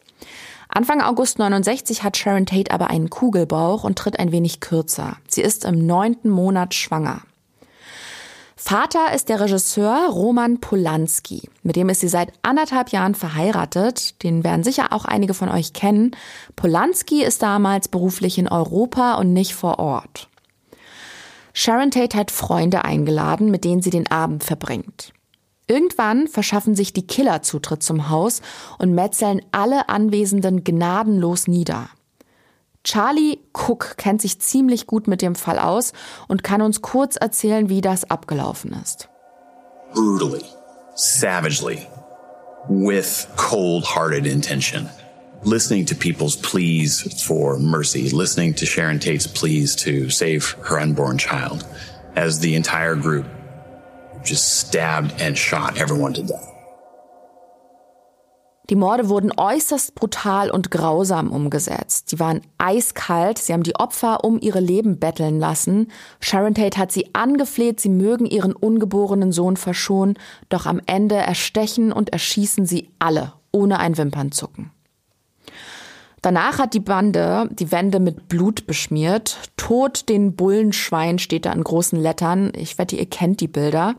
Anfang 0.73 1.01
August 1.01 1.37
69 1.37 2.01
hat 2.01 2.15
Sharon 2.15 2.45
Tate 2.45 2.71
aber 2.71 2.89
einen 2.89 3.09
Kugelbauch 3.09 3.83
und 3.83 3.97
tritt 3.97 4.17
ein 4.17 4.31
wenig 4.31 4.61
kürzer. 4.61 5.17
Sie 5.27 5.41
ist 5.41 5.65
im 5.65 5.85
neunten 5.85 6.29
Monat 6.29 6.73
schwanger. 6.73 7.21
Vater 8.55 9.13
ist 9.13 9.27
der 9.27 9.41
Regisseur 9.41 10.07
Roman 10.09 10.61
Polanski. 10.61 11.49
Mit 11.61 11.75
dem 11.75 11.89
ist 11.89 11.99
sie 11.99 12.07
seit 12.07 12.31
anderthalb 12.41 12.89
Jahren 12.89 13.15
verheiratet. 13.15 14.23
Den 14.23 14.45
werden 14.45 14.63
sicher 14.63 14.93
auch 14.93 15.03
einige 15.03 15.33
von 15.33 15.49
euch 15.49 15.73
kennen. 15.73 16.15
Polanski 16.55 17.21
ist 17.21 17.41
damals 17.41 17.89
beruflich 17.89 18.37
in 18.37 18.47
Europa 18.47 19.15
und 19.15 19.33
nicht 19.33 19.53
vor 19.53 19.79
Ort. 19.79 20.29
Sharon 21.53 21.91
Tate 21.91 22.17
hat 22.17 22.31
Freunde 22.31 22.85
eingeladen, 22.85 23.51
mit 23.51 23.65
denen 23.65 23.81
sie 23.81 23.89
den 23.89 24.09
Abend 24.09 24.45
verbringt. 24.45 25.11
Irgendwann 25.71 26.27
verschaffen 26.27 26.75
sich 26.75 26.91
die 26.91 27.07
Killer 27.07 27.43
Zutritt 27.43 27.81
zum 27.81 28.09
Haus 28.09 28.41
und 28.77 28.93
metzeln 28.93 29.41
alle 29.53 29.87
Anwesenden 29.87 30.65
gnadenlos 30.65 31.47
nieder. 31.47 31.87
Charlie 32.83 33.39
Cook 33.53 33.95
kennt 33.95 34.21
sich 34.21 34.41
ziemlich 34.41 34.85
gut 34.85 35.07
mit 35.07 35.21
dem 35.21 35.33
Fall 35.33 35.57
aus 35.57 35.93
und 36.27 36.43
kann 36.43 36.61
uns 36.61 36.81
kurz 36.81 37.15
erzählen, 37.15 37.69
wie 37.69 37.79
das 37.79 38.03
abgelaufen 38.11 38.75
ist. 38.83 39.07
Brutally, 39.93 40.43
savagely, 40.95 41.87
with 42.67 43.25
cold-hearted 43.37 44.25
intention. 44.25 44.89
Listening 45.45 45.85
to 45.85 45.95
people's 45.95 46.35
pleas 46.35 47.01
for 47.25 47.57
mercy, 47.57 48.09
listening 48.09 48.53
to 48.55 48.65
Sharon 48.65 48.99
Tate's 48.99 49.25
pleas 49.25 49.73
to 49.77 50.09
save 50.09 50.53
her 50.65 50.77
unborn 50.77 51.17
child, 51.17 51.65
as 52.17 52.41
the 52.41 52.55
entire 52.55 52.97
group 52.97 53.25
just 54.23 54.59
stabbed 54.59 55.21
and 55.21 55.37
shot 55.37 55.77
everyone 55.77 56.13
to 56.13 56.21
death. 56.21 56.51
Die 58.71 58.77
Morde 58.77 59.09
wurden 59.09 59.33
äußerst 59.35 59.95
brutal 59.95 60.49
und 60.49 60.71
grausam 60.71 61.29
umgesetzt. 61.31 62.09
Sie 62.09 62.19
waren 62.21 62.39
eiskalt, 62.57 63.37
sie 63.37 63.51
haben 63.51 63.63
die 63.63 63.75
Opfer 63.75 64.23
um 64.23 64.39
ihre 64.39 64.61
Leben 64.61 64.97
betteln 64.97 65.41
lassen. 65.41 65.91
Sharon 66.21 66.53
Tate 66.53 66.77
hat 66.77 66.89
sie 66.89 67.13
angefleht, 67.13 67.81
sie 67.81 67.89
mögen 67.89 68.25
ihren 68.25 68.53
ungeborenen 68.53 69.33
Sohn 69.33 69.57
verschonen, 69.57 70.17
doch 70.47 70.65
am 70.67 70.79
Ende 70.85 71.15
erstechen 71.15 71.91
und 71.91 72.13
erschießen 72.13 72.65
sie 72.65 72.89
alle, 72.97 73.33
ohne 73.51 73.77
ein 73.79 73.97
Wimpernzucken. 73.97 74.71
Danach 76.21 76.59
hat 76.59 76.73
die 76.75 76.79
Bande 76.79 77.49
die 77.51 77.71
Wände 77.71 77.99
mit 77.99 78.27
Blut 78.27 78.67
beschmiert. 78.67 79.39
Tod 79.57 80.07
den 80.07 80.35
Bullenschwein 80.35 81.17
steht 81.17 81.45
da 81.45 81.51
in 81.51 81.63
großen 81.63 81.99
Lettern. 81.99 82.51
Ich 82.55 82.77
wette, 82.77 82.95
ihr 82.95 83.07
kennt 83.07 83.41
die 83.41 83.47
Bilder. 83.47 83.95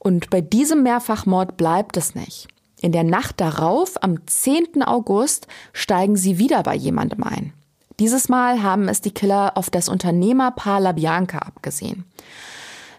Und 0.00 0.30
bei 0.30 0.40
diesem 0.40 0.82
Mehrfachmord 0.82 1.56
bleibt 1.56 1.96
es 1.96 2.16
nicht. 2.16 2.48
In 2.80 2.90
der 2.90 3.04
Nacht 3.04 3.40
darauf, 3.40 4.02
am 4.02 4.26
10. 4.26 4.82
August, 4.82 5.46
steigen 5.72 6.16
sie 6.16 6.38
wieder 6.38 6.64
bei 6.64 6.74
jemandem 6.74 7.22
ein. 7.22 7.52
Dieses 8.00 8.28
Mal 8.28 8.64
haben 8.64 8.88
es 8.88 9.00
die 9.00 9.12
Killer 9.12 9.56
auf 9.56 9.70
das 9.70 9.88
Unternehmerpaar 9.88 10.80
LaBianca 10.80 11.38
abgesehen. 11.38 12.04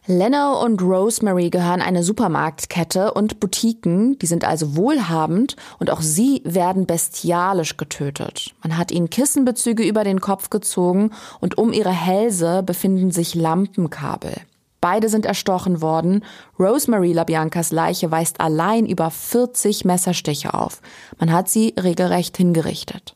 Leno 0.05 0.61
und 0.61 0.81
Rosemary 0.81 1.49
gehören 1.49 1.81
eine 1.81 2.03
Supermarktkette 2.03 3.13
und 3.13 3.39
Boutiquen, 3.39 4.19
die 4.19 4.25
sind 4.25 4.43
also 4.43 4.75
wohlhabend 4.75 5.55
und 5.79 5.89
auch 5.89 6.01
sie 6.01 6.41
werden 6.43 6.85
bestialisch 6.85 7.77
getötet. 7.77 8.53
Man 8.61 8.77
hat 8.77 8.91
ihnen 8.91 9.09
Kissenbezüge 9.09 9.83
über 9.83 10.03
den 10.03 10.19
Kopf 10.19 10.49
gezogen 10.49 11.11
und 11.39 11.57
um 11.57 11.71
ihre 11.71 11.91
Hälse 11.91 12.63
befinden 12.63 13.11
sich 13.11 13.33
Lampenkabel. 13.33 14.33
Beide 14.81 15.07
sind 15.07 15.25
erstochen 15.25 15.81
worden. 15.81 16.25
Rosemary 16.59 17.13
LaBiancas 17.13 17.71
Leiche 17.71 18.11
weist 18.11 18.41
allein 18.41 18.85
über 18.85 19.09
40 19.09 19.85
Messerstiche 19.85 20.53
auf. 20.53 20.81
Man 21.17 21.31
hat 21.31 21.47
sie 21.47 21.75
regelrecht 21.81 22.35
hingerichtet. 22.35 23.15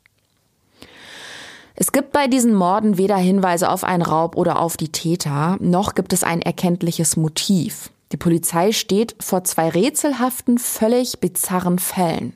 Es 1.79 1.91
gibt 1.91 2.11
bei 2.11 2.25
diesen 2.25 2.55
Morden 2.55 2.97
weder 2.97 3.17
Hinweise 3.17 3.69
auf 3.69 3.83
einen 3.83 4.01
Raub 4.01 4.35
oder 4.35 4.59
auf 4.59 4.77
die 4.77 4.91
Täter, 4.91 5.57
noch 5.59 5.93
gibt 5.93 6.11
es 6.11 6.23
ein 6.23 6.41
erkenntliches 6.41 7.17
Motiv. 7.17 7.91
Die 8.11 8.17
Polizei 8.17 8.71
steht 8.71 9.15
vor 9.19 9.43
zwei 9.43 9.69
rätselhaften, 9.69 10.57
völlig 10.57 11.19
bizarren 11.19 11.77
Fällen. 11.77 12.33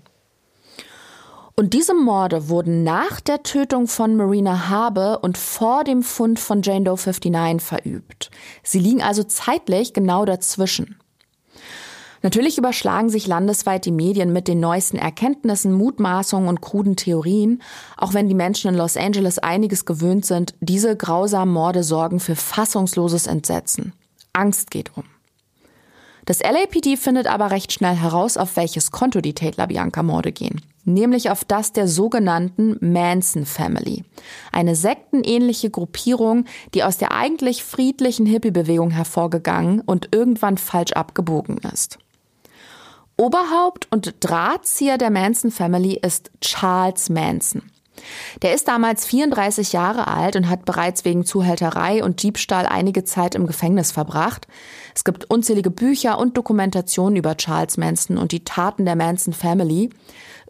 Und 1.55 1.73
diese 1.73 1.95
Morde 1.95 2.49
wurden 2.49 2.83
nach 2.83 3.19
der 3.19 3.41
Tötung 3.41 3.87
von 3.87 4.15
Marina 4.15 4.69
Habe 4.69 5.17
und 5.19 5.39
vor 5.39 5.85
dem 5.85 6.03
Fund 6.03 6.39
von 6.39 6.61
Jane 6.61 6.85
Doe 6.85 6.95
59 6.95 7.61
verübt. 7.61 8.29
Sie 8.61 8.79
liegen 8.79 9.01
also 9.01 9.23
zeitlich 9.23 9.93
genau 9.93 10.23
dazwischen. 10.25 11.00
Natürlich 12.23 12.57
überschlagen 12.57 13.09
sich 13.09 13.25
landesweit 13.25 13.85
die 13.85 13.91
Medien 13.91 14.31
mit 14.31 14.47
den 14.47 14.59
neuesten 14.59 14.97
Erkenntnissen, 14.97 15.73
Mutmaßungen 15.73 16.47
und 16.47 16.61
kruden 16.61 16.95
Theorien, 16.95 17.63
auch 17.97 18.13
wenn 18.13 18.27
die 18.27 18.35
Menschen 18.35 18.69
in 18.69 18.77
Los 18.77 18.95
Angeles 18.95 19.39
einiges 19.39 19.85
gewöhnt 19.85 20.25
sind, 20.25 20.53
diese 20.59 20.95
grausamen 20.95 21.53
Morde 21.53 21.83
sorgen 21.83 22.19
für 22.19 22.35
fassungsloses 22.35 23.25
Entsetzen. 23.25 23.93
Angst 24.33 24.69
geht 24.69 24.95
um. 24.95 25.03
Das 26.25 26.39
LAPD 26.39 26.97
findet 26.97 27.25
aber 27.25 27.49
recht 27.49 27.73
schnell 27.73 27.95
heraus, 27.95 28.37
auf 28.37 28.55
welches 28.55 28.91
Konto 28.91 29.21
die 29.21 29.33
Tate 29.33 29.57
LaBianca-Morde 29.57 30.31
gehen. 30.31 30.61
Nämlich 30.85 31.31
auf 31.31 31.43
das 31.43 31.73
der 31.73 31.87
sogenannten 31.87 32.77
Manson 32.79 33.45
Family. 33.45 34.03
Eine 34.51 34.75
sektenähnliche 34.75 35.71
Gruppierung, 35.71 36.45
die 36.73 36.83
aus 36.83 36.97
der 36.97 37.11
eigentlich 37.11 37.63
friedlichen 37.63 38.27
Hippie-Bewegung 38.27 38.91
hervorgegangen 38.91 39.81
und 39.81 40.09
irgendwann 40.11 40.57
falsch 40.57 40.93
abgebogen 40.93 41.57
ist. 41.57 41.97
Oberhaupt 43.21 43.87
und 43.91 44.15
Drahtzieher 44.21 44.97
der 44.97 45.11
Manson 45.11 45.51
Family 45.51 45.93
ist 45.93 46.31
Charles 46.41 47.11
Manson. 47.11 47.61
Der 48.41 48.55
ist 48.55 48.67
damals 48.67 49.05
34 49.05 49.73
Jahre 49.73 50.07
alt 50.07 50.35
und 50.35 50.49
hat 50.49 50.65
bereits 50.65 51.05
wegen 51.05 51.23
Zuhälterei 51.23 52.03
und 52.03 52.23
Diebstahl 52.23 52.65
einige 52.65 53.03
Zeit 53.03 53.35
im 53.35 53.45
Gefängnis 53.45 53.91
verbracht. 53.91 54.47
Es 54.95 55.03
gibt 55.03 55.29
unzählige 55.29 55.69
Bücher 55.69 56.17
und 56.17 56.35
Dokumentationen 56.35 57.15
über 57.15 57.37
Charles 57.37 57.77
Manson 57.77 58.17
und 58.17 58.31
die 58.31 58.43
Taten 58.43 58.85
der 58.85 58.95
Manson 58.95 59.35
Family. 59.35 59.91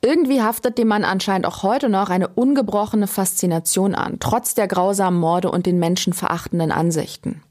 Irgendwie 0.01 0.41
haftet 0.41 0.77
dem 0.77 0.88
Mann 0.88 1.03
anscheinend 1.03 1.47
auch 1.47 1.63
heute 1.63 1.89
noch 1.89 2.10
eine 2.10 2.29
ungebrochene 2.29 3.07
Faszination 3.07 3.95
an, 3.95 4.15
trotz 4.21 4.55
der 4.55 4.69
grausamen 4.69 5.19
Morde 5.19 5.51
und 5.51 5.65
den 5.65 5.77
menschenverachtenden 5.77 6.71
Ansichten. 6.71 7.43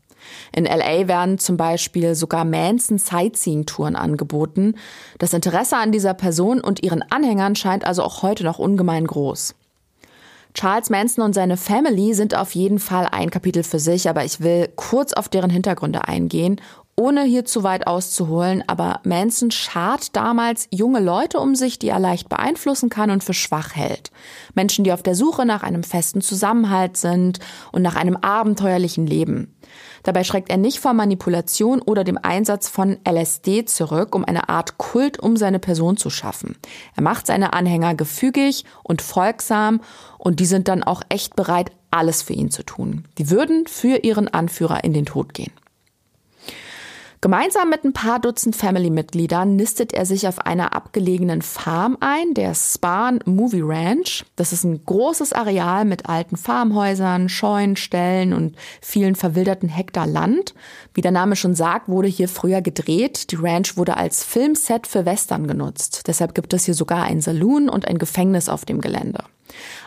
In 0.53 0.64
LA 0.64 1.09
werden 1.09 1.38
zum 1.38 1.57
Beispiel 1.57 2.14
sogar 2.14 2.45
Manson 2.45 2.99
Sightseeing-Touren 2.99 3.97
angeboten. 3.97 4.75
Das 5.19 5.33
Interesse 5.33 5.77
an 5.77 5.93
dieser 5.93 6.14
Person 6.14 6.61
und 6.61 6.83
ihren 6.83 7.03
Anhängern 7.11 7.57
scheint 7.57 7.85
also 7.85 8.03
auch 8.03 8.23
heute 8.23 8.45
noch 8.45 8.59
ungemein 8.59 9.07
groß. 9.07 9.55
Charles 10.53 10.90
Manson 10.90 11.25
und 11.25 11.33
seine 11.33 11.57
Family 11.57 12.12
sind 12.12 12.35
auf 12.35 12.57
jeden 12.57 12.81
Fall 12.81 13.07
ein 13.12 13.31
Kapitel 13.31 13.62
für 13.62 13.79
sich, 13.79 14.09
aber 14.09 14.25
ich 14.25 14.40
will 14.40 14.69
kurz 14.75 15.12
auf 15.12 15.29
deren 15.29 15.49
Hintergründe 15.49 16.09
eingehen 16.09 16.61
ohne 17.01 17.23
hier 17.23 17.47
zu 17.47 17.62
weit 17.62 17.87
auszuholen, 17.87 18.62
aber 18.66 19.01
Manson 19.05 19.51
schart 19.51 20.14
damals 20.14 20.69
junge 20.71 21.01
Leute 21.01 21.38
um 21.38 21.55
sich, 21.55 21.79
die 21.79 21.88
er 21.88 21.99
leicht 21.99 22.29
beeinflussen 22.29 22.90
kann 22.90 23.11
und 23.11 23.25
für 23.25 23.33
schwach 23.33 23.75
hält. 23.75 24.11
Menschen, 24.55 24.85
die 24.85 24.93
auf 24.93 25.03
der 25.03 25.14
Suche 25.14 25.47
nach 25.47 25.62
einem 25.62 25.83
festen 25.83 26.21
Zusammenhalt 26.21 26.99
sind 26.99 27.38
und 27.73 27.81
nach 27.81 27.97
einem 27.97 28.16
abenteuerlichen 28.16 29.07
Leben. 29.07 29.57
Dabei 30.02 30.24
schreckt 30.24 30.50
er 30.50 30.56
nicht 30.56 30.80
vor 30.80 30.92
Manipulation 30.92 31.80
oder 31.80 32.04
dem 32.04 32.18
Einsatz 32.20 32.68
von 32.68 32.98
LSD 33.08 33.64
zurück, 33.64 34.14
um 34.14 34.24
eine 34.24 34.48
Art 34.48 34.78
Kult 34.78 35.18
um 35.18 35.36
seine 35.36 35.58
Person 35.58 35.96
zu 35.96 36.10
schaffen. 36.10 36.56
Er 36.96 37.02
macht 37.02 37.26
seine 37.26 37.52
Anhänger 37.52 37.94
gefügig 37.94 38.64
und 38.82 39.02
folgsam 39.02 39.80
und 40.18 40.40
die 40.40 40.46
sind 40.46 40.68
dann 40.68 40.82
auch 40.82 41.02
echt 41.08 41.36
bereit, 41.36 41.72
alles 41.90 42.22
für 42.22 42.34
ihn 42.34 42.50
zu 42.50 42.62
tun. 42.62 43.04
Die 43.18 43.30
würden 43.30 43.66
für 43.66 43.98
ihren 43.98 44.28
Anführer 44.28 44.84
in 44.84 44.92
den 44.92 45.06
Tod 45.06 45.34
gehen. 45.34 45.52
Gemeinsam 47.22 47.68
mit 47.68 47.85
ein 47.85 47.92
paar 47.92 48.18
Dutzend 48.18 48.56
Family-Mitgliedern 48.56 49.54
nistet 49.54 49.92
er 49.92 50.06
sich 50.06 50.26
auf 50.26 50.38
einer 50.38 50.74
abgelegenen 50.74 51.42
Farm 51.42 51.98
ein, 52.00 52.33
der 52.33 52.54
Spahn 52.54 53.18
Movie 53.26 53.61
Ranch. 53.62 54.24
Das 54.37 54.54
ist 54.54 54.64
ein 54.64 54.83
großes 54.87 55.35
Areal 55.35 55.85
mit 55.85 56.09
alten 56.09 56.38
Farmhäusern, 56.38 57.28
Scheunen, 57.28 57.76
Ställen 57.76 58.33
und 58.33 58.56
vielen 58.80 59.16
verwilderten 59.16 59.68
Hektar 59.68 60.06
Land. 60.06 60.54
Wie 60.94 61.02
der 61.02 61.11
Name 61.11 61.37
schon 61.37 61.54
sagt, 61.54 61.90
wurde 61.90 62.09
hier 62.09 62.26
früher 62.26 62.62
gedreht. 62.62 63.30
Die 63.33 63.37
Ranch 63.37 63.76
wurde 63.76 63.98
als 63.98 64.24
Filmset 64.24 64.87
für 64.87 65.04
Western 65.04 65.46
genutzt. 65.46 66.04
Deshalb 66.06 66.35
gibt 66.35 66.54
es 66.54 66.64
hier 66.64 66.74
sogar 66.74 67.02
ein 67.02 67.20
Saloon 67.20 67.68
und 67.68 67.87
ein 67.87 67.98
Gefängnis 67.98 68.48
auf 68.48 68.64
dem 68.64 68.80
Gelände. 68.80 69.24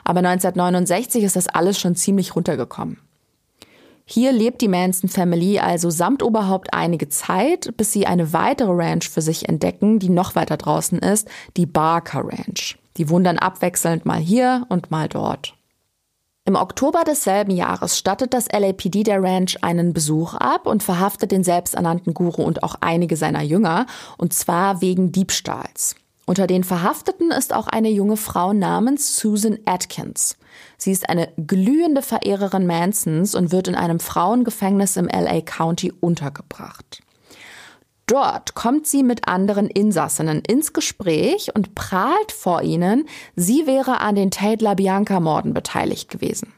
Aber 0.04 0.20
1969 0.20 1.24
ist 1.24 1.36
das 1.36 1.48
alles 1.48 1.80
schon 1.80 1.96
ziemlich 1.96 2.36
runtergekommen. 2.36 3.00
Hier 4.06 4.32
lebt 4.32 4.62
die 4.62 4.68
Manson 4.68 5.10
Family 5.10 5.60
also 5.60 5.90
samt 5.90 6.24
Oberhaupt 6.24 6.74
einige 6.74 7.10
Zeit, 7.10 7.76
bis 7.78 7.94
sie 7.94 8.06
eine 8.06 8.34
weitere 8.34 8.72
Ranch 8.72 9.10
für 9.10 9.22
sich 9.22 9.48
entdecken, 9.48 10.00
die 10.00 10.10
noch 10.10 10.36
weiter 10.36 10.58
draußen 10.58 11.00
ist, 11.00 11.28
die 11.56 11.66
Barker 11.66 12.24
Ranch. 12.26 12.78
Die 12.98 13.06
dann 13.06 13.40
abwechselnd 13.40 14.06
mal 14.06 14.20
hier 14.20 14.66
und 14.70 14.92
mal 14.92 15.08
dort. 15.08 15.56
Im 16.46 16.56
Oktober 16.56 17.06
desselben 17.06 17.56
Jahres 17.56 17.98
stattet 17.98 18.34
das 18.34 18.52
LAPD 18.52 19.04
der 19.04 19.24
Ranch 19.24 19.58
einen 19.62 19.94
Besuch 19.94 20.34
ab 20.34 20.68
und 20.68 20.84
verhaftet 20.84 21.32
den 21.32 21.44
selbsternannten 21.44 22.14
Guru 22.14 22.44
und 22.44 22.64
auch 22.64 22.76
einige 22.82 23.16
seiner 23.16 23.42
Jünger, 23.42 23.86
und 24.18 24.34
zwar 24.34 24.82
wegen 24.82 25.14
Diebstahls. 25.14 25.96
Unter 26.26 26.46
den 26.46 26.66
Verhafteten 26.66 27.32
ist 27.32 27.54
auch 27.54 27.68
eine 27.68 27.90
junge 27.90 28.18
Frau 28.18 28.52
namens 28.52 29.16
Susan 29.16 29.58
Atkins. 29.66 30.36
Sie 30.84 30.92
ist 30.92 31.08
eine 31.08 31.32
glühende 31.38 32.02
Verehrerin 32.02 32.68
Mansons 32.68 33.36
und 33.36 33.54
wird 33.54 33.70
in 33.70 33.76
einem 33.76 34.02
Frauengefängnis 34.02 34.98
im 34.98 35.08
LA 35.08 35.40
County 35.40 35.94
untergebracht. 36.02 37.02
Dort 38.06 38.54
kommt 38.54 38.86
sie 38.86 39.02
mit 39.02 39.26
anderen 39.26 39.70
Insassinnen 39.70 40.42
ins 40.42 40.74
Gespräch 40.74 41.56
und 41.56 41.74
prahlt 41.74 42.34
vor 42.34 42.64
ihnen, 42.64 43.08
sie 43.38 43.66
wäre 43.66 44.02
an 44.02 44.16
den 44.16 44.30
Tate 44.30 44.62
LaBianca-Morden 44.62 45.54
beteiligt 45.54 46.10
gewesen. 46.10 46.52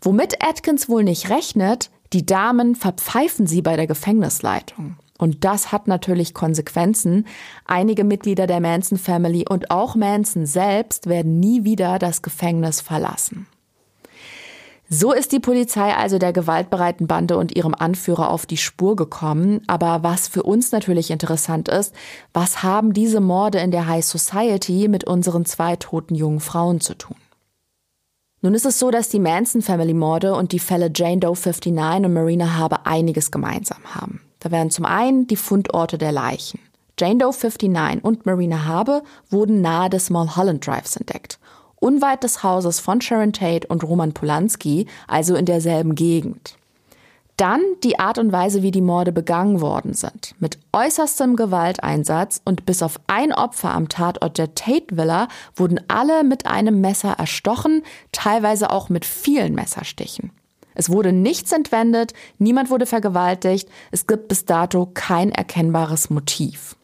Womit 0.00 0.44
Atkins 0.44 0.88
wohl 0.88 1.04
nicht 1.04 1.30
rechnet, 1.30 1.90
die 2.12 2.26
Damen 2.26 2.74
verpfeifen 2.74 3.46
sie 3.46 3.62
bei 3.62 3.76
der 3.76 3.86
Gefängnisleitung. 3.86 4.96
Und 5.18 5.44
das 5.44 5.70
hat 5.70 5.88
natürlich 5.88 6.34
Konsequenzen. 6.34 7.26
Einige 7.64 8.04
Mitglieder 8.04 8.46
der 8.46 8.60
Manson 8.60 8.98
Family 8.98 9.44
und 9.48 9.70
auch 9.70 9.94
Manson 9.94 10.46
selbst 10.46 11.08
werden 11.08 11.38
nie 11.38 11.64
wieder 11.64 11.98
das 11.98 12.22
Gefängnis 12.22 12.80
verlassen. 12.80 13.46
So 14.94 15.12
ist 15.12 15.32
die 15.32 15.40
Polizei 15.40 15.94
also 15.94 16.18
der 16.18 16.34
gewaltbereiten 16.34 17.06
Bande 17.06 17.38
und 17.38 17.56
ihrem 17.56 17.74
Anführer 17.74 18.28
auf 18.28 18.44
die 18.44 18.58
Spur 18.58 18.94
gekommen. 18.94 19.62
Aber 19.66 20.02
was 20.02 20.28
für 20.28 20.42
uns 20.42 20.70
natürlich 20.70 21.10
interessant 21.10 21.70
ist, 21.70 21.94
was 22.34 22.62
haben 22.62 22.92
diese 22.92 23.20
Morde 23.20 23.58
in 23.60 23.70
der 23.70 23.86
High 23.86 24.04
Society 24.04 24.88
mit 24.88 25.04
unseren 25.04 25.46
zwei 25.46 25.76
toten 25.76 26.14
jungen 26.14 26.40
Frauen 26.40 26.82
zu 26.82 26.92
tun? 26.92 27.16
Nun 28.42 28.52
ist 28.52 28.66
es 28.66 28.78
so, 28.78 28.90
dass 28.90 29.08
die 29.08 29.18
Manson 29.18 29.62
Family 29.62 29.94
Morde 29.94 30.34
und 30.34 30.52
die 30.52 30.58
Fälle 30.58 30.90
Jane 30.94 31.20
Doe 31.20 31.36
59 31.36 31.72
und 32.04 32.12
Marina 32.12 32.58
Harbour 32.58 32.86
einiges 32.86 33.30
gemeinsam 33.30 33.94
haben. 33.94 34.20
Da 34.42 34.50
wären 34.50 34.70
zum 34.70 34.84
einen 34.84 35.28
die 35.28 35.36
Fundorte 35.36 35.98
der 35.98 36.10
Leichen. 36.10 36.58
Jane 36.98 37.18
Doe 37.18 37.32
59 37.32 38.02
und 38.02 38.26
Marina 38.26 38.64
Habe 38.64 39.04
wurden 39.30 39.60
nahe 39.60 39.88
des 39.88 40.10
Mulholland 40.10 40.66
Drives 40.66 40.96
entdeckt. 40.96 41.38
Unweit 41.76 42.24
des 42.24 42.42
Hauses 42.42 42.80
von 42.80 43.00
Sharon 43.00 43.32
Tate 43.32 43.68
und 43.68 43.84
Roman 43.84 44.12
Polanski, 44.12 44.86
also 45.06 45.36
in 45.36 45.46
derselben 45.46 45.94
Gegend. 45.94 46.56
Dann 47.36 47.60
die 47.84 48.00
Art 48.00 48.18
und 48.18 48.32
Weise, 48.32 48.62
wie 48.62 48.72
die 48.72 48.80
Morde 48.80 49.12
begangen 49.12 49.60
worden 49.60 49.94
sind. 49.94 50.34
Mit 50.40 50.58
äußerstem 50.72 51.36
Gewalteinsatz 51.36 52.42
und 52.44 52.66
bis 52.66 52.82
auf 52.82 52.98
ein 53.06 53.32
Opfer 53.32 53.72
am 53.72 53.88
Tatort 53.88 54.38
der 54.38 54.56
Tate 54.56 54.96
Villa 54.96 55.28
wurden 55.54 55.80
alle 55.86 56.24
mit 56.24 56.46
einem 56.46 56.80
Messer 56.80 57.12
erstochen, 57.12 57.82
teilweise 58.10 58.70
auch 58.70 58.88
mit 58.88 59.04
vielen 59.04 59.54
Messerstichen. 59.54 60.32
Es 60.74 60.90
wurde 60.90 61.12
nichts 61.12 61.52
entwendet, 61.52 62.12
niemand 62.38 62.70
wurde 62.70 62.86
vergewaltigt, 62.86 63.68
es 63.90 64.06
gibt 64.06 64.28
bis 64.28 64.44
dato 64.44 64.88
kein 64.92 65.32
erkennbares 65.32 66.10
Motiv. 66.10 66.76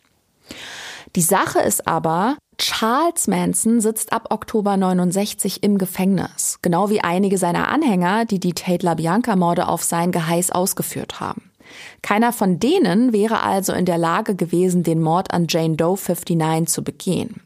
Die 1.16 1.22
Sache 1.22 1.60
ist 1.60 1.86
aber, 1.86 2.36
Charles 2.58 3.28
Manson 3.28 3.80
sitzt 3.80 4.12
ab 4.12 4.28
Oktober 4.30 4.76
69 4.76 5.62
im 5.62 5.78
Gefängnis, 5.78 6.58
genau 6.60 6.90
wie 6.90 7.00
einige 7.00 7.38
seiner 7.38 7.68
Anhänger, 7.68 8.24
die 8.24 8.40
die 8.40 8.52
Tate 8.52 8.84
LaBianca-Morde 8.84 9.68
auf 9.68 9.82
sein 9.84 10.12
Geheiß 10.12 10.50
ausgeführt 10.50 11.20
haben. 11.20 11.50
Keiner 12.02 12.32
von 12.32 12.58
denen 12.58 13.12
wäre 13.12 13.42
also 13.42 13.72
in 13.72 13.84
der 13.84 13.98
Lage 13.98 14.34
gewesen, 14.34 14.82
den 14.82 15.00
Mord 15.00 15.32
an 15.32 15.46
Jane 15.48 15.76
Doe 15.76 15.96
59 15.96 16.66
zu 16.66 16.82
begehen. 16.82 17.40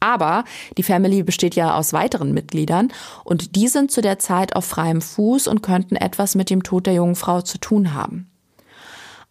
Aber 0.00 0.44
die 0.76 0.82
Family 0.82 1.22
besteht 1.22 1.54
ja 1.54 1.74
aus 1.74 1.92
weiteren 1.92 2.32
Mitgliedern 2.32 2.92
und 3.24 3.56
die 3.56 3.68
sind 3.68 3.90
zu 3.90 4.00
der 4.00 4.18
Zeit 4.18 4.54
auf 4.54 4.64
freiem 4.64 5.00
Fuß 5.00 5.48
und 5.48 5.62
könnten 5.62 5.96
etwas 5.96 6.34
mit 6.34 6.50
dem 6.50 6.62
Tod 6.62 6.86
der 6.86 6.94
jungen 6.94 7.16
Frau 7.16 7.40
zu 7.40 7.58
tun 7.58 7.94
haben. 7.94 8.30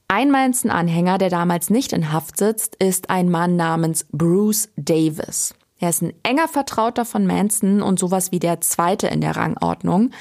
Ein 0.10 0.32
Manson-Anhänger, 0.32 1.18
der 1.18 1.30
damals 1.30 1.70
nicht 1.70 1.92
in 1.92 2.14
Haft 2.14 2.38
sitzt, 2.38 2.76
ist 2.78 3.10
ein 3.10 3.30
Mann 3.30 3.58
namens 3.58 4.06
Bruce 4.12 4.70
Davis. 4.78 5.54
Er 5.80 5.90
ist 5.90 6.02
ein 6.02 6.14
enger 6.24 6.48
Vertrauter 6.48 7.06
von 7.06 7.28
Manson 7.28 7.82
und 7.82 8.00
sowas 8.00 8.32
wie 8.32 8.40
der 8.40 8.62
Zweite 8.62 9.08
in 9.08 9.22
der 9.22 9.36
Rangordnung. 9.36 10.12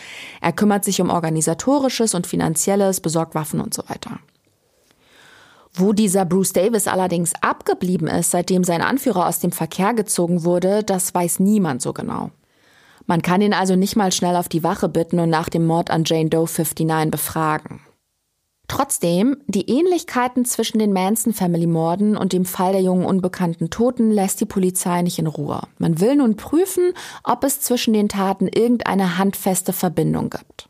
Er 0.40 0.52
kümmert 0.52 0.84
sich 0.84 1.00
um 1.00 1.08
organisatorisches 1.08 2.14
und 2.14 2.26
finanzielles, 2.26 3.00
besorgt 3.00 3.34
Waffen 3.34 3.60
und 3.60 3.72
so 3.72 3.82
weiter. 3.88 4.18
Wo 5.78 5.92
dieser 5.92 6.24
Bruce 6.24 6.54
Davis 6.54 6.88
allerdings 6.88 7.34
abgeblieben 7.42 8.08
ist, 8.08 8.30
seitdem 8.30 8.64
sein 8.64 8.80
Anführer 8.80 9.28
aus 9.28 9.40
dem 9.40 9.52
Verkehr 9.52 9.92
gezogen 9.92 10.42
wurde, 10.42 10.82
das 10.82 11.14
weiß 11.14 11.38
niemand 11.38 11.82
so 11.82 11.92
genau. 11.92 12.30
Man 13.04 13.20
kann 13.20 13.42
ihn 13.42 13.52
also 13.52 13.76
nicht 13.76 13.94
mal 13.94 14.10
schnell 14.10 14.36
auf 14.36 14.48
die 14.48 14.64
Wache 14.64 14.88
bitten 14.88 15.20
und 15.20 15.28
nach 15.28 15.50
dem 15.50 15.66
Mord 15.66 15.90
an 15.90 16.04
Jane 16.06 16.30
Doe 16.30 16.46
59 16.46 17.10
befragen. 17.10 17.80
Trotzdem, 18.68 19.36
die 19.46 19.70
Ähnlichkeiten 19.70 20.46
zwischen 20.46 20.78
den 20.78 20.94
Manson-Family-Morden 20.94 22.16
und 22.16 22.32
dem 22.32 22.46
Fall 22.46 22.72
der 22.72 22.82
jungen 22.82 23.04
unbekannten 23.04 23.68
Toten 23.68 24.10
lässt 24.10 24.40
die 24.40 24.46
Polizei 24.46 25.02
nicht 25.02 25.18
in 25.18 25.28
Ruhe. 25.28 25.60
Man 25.78 26.00
will 26.00 26.16
nun 26.16 26.36
prüfen, 26.36 26.94
ob 27.22 27.44
es 27.44 27.60
zwischen 27.60 27.92
den 27.92 28.08
Taten 28.08 28.48
irgendeine 28.48 29.18
handfeste 29.18 29.72
Verbindung 29.72 30.30
gibt. 30.30 30.65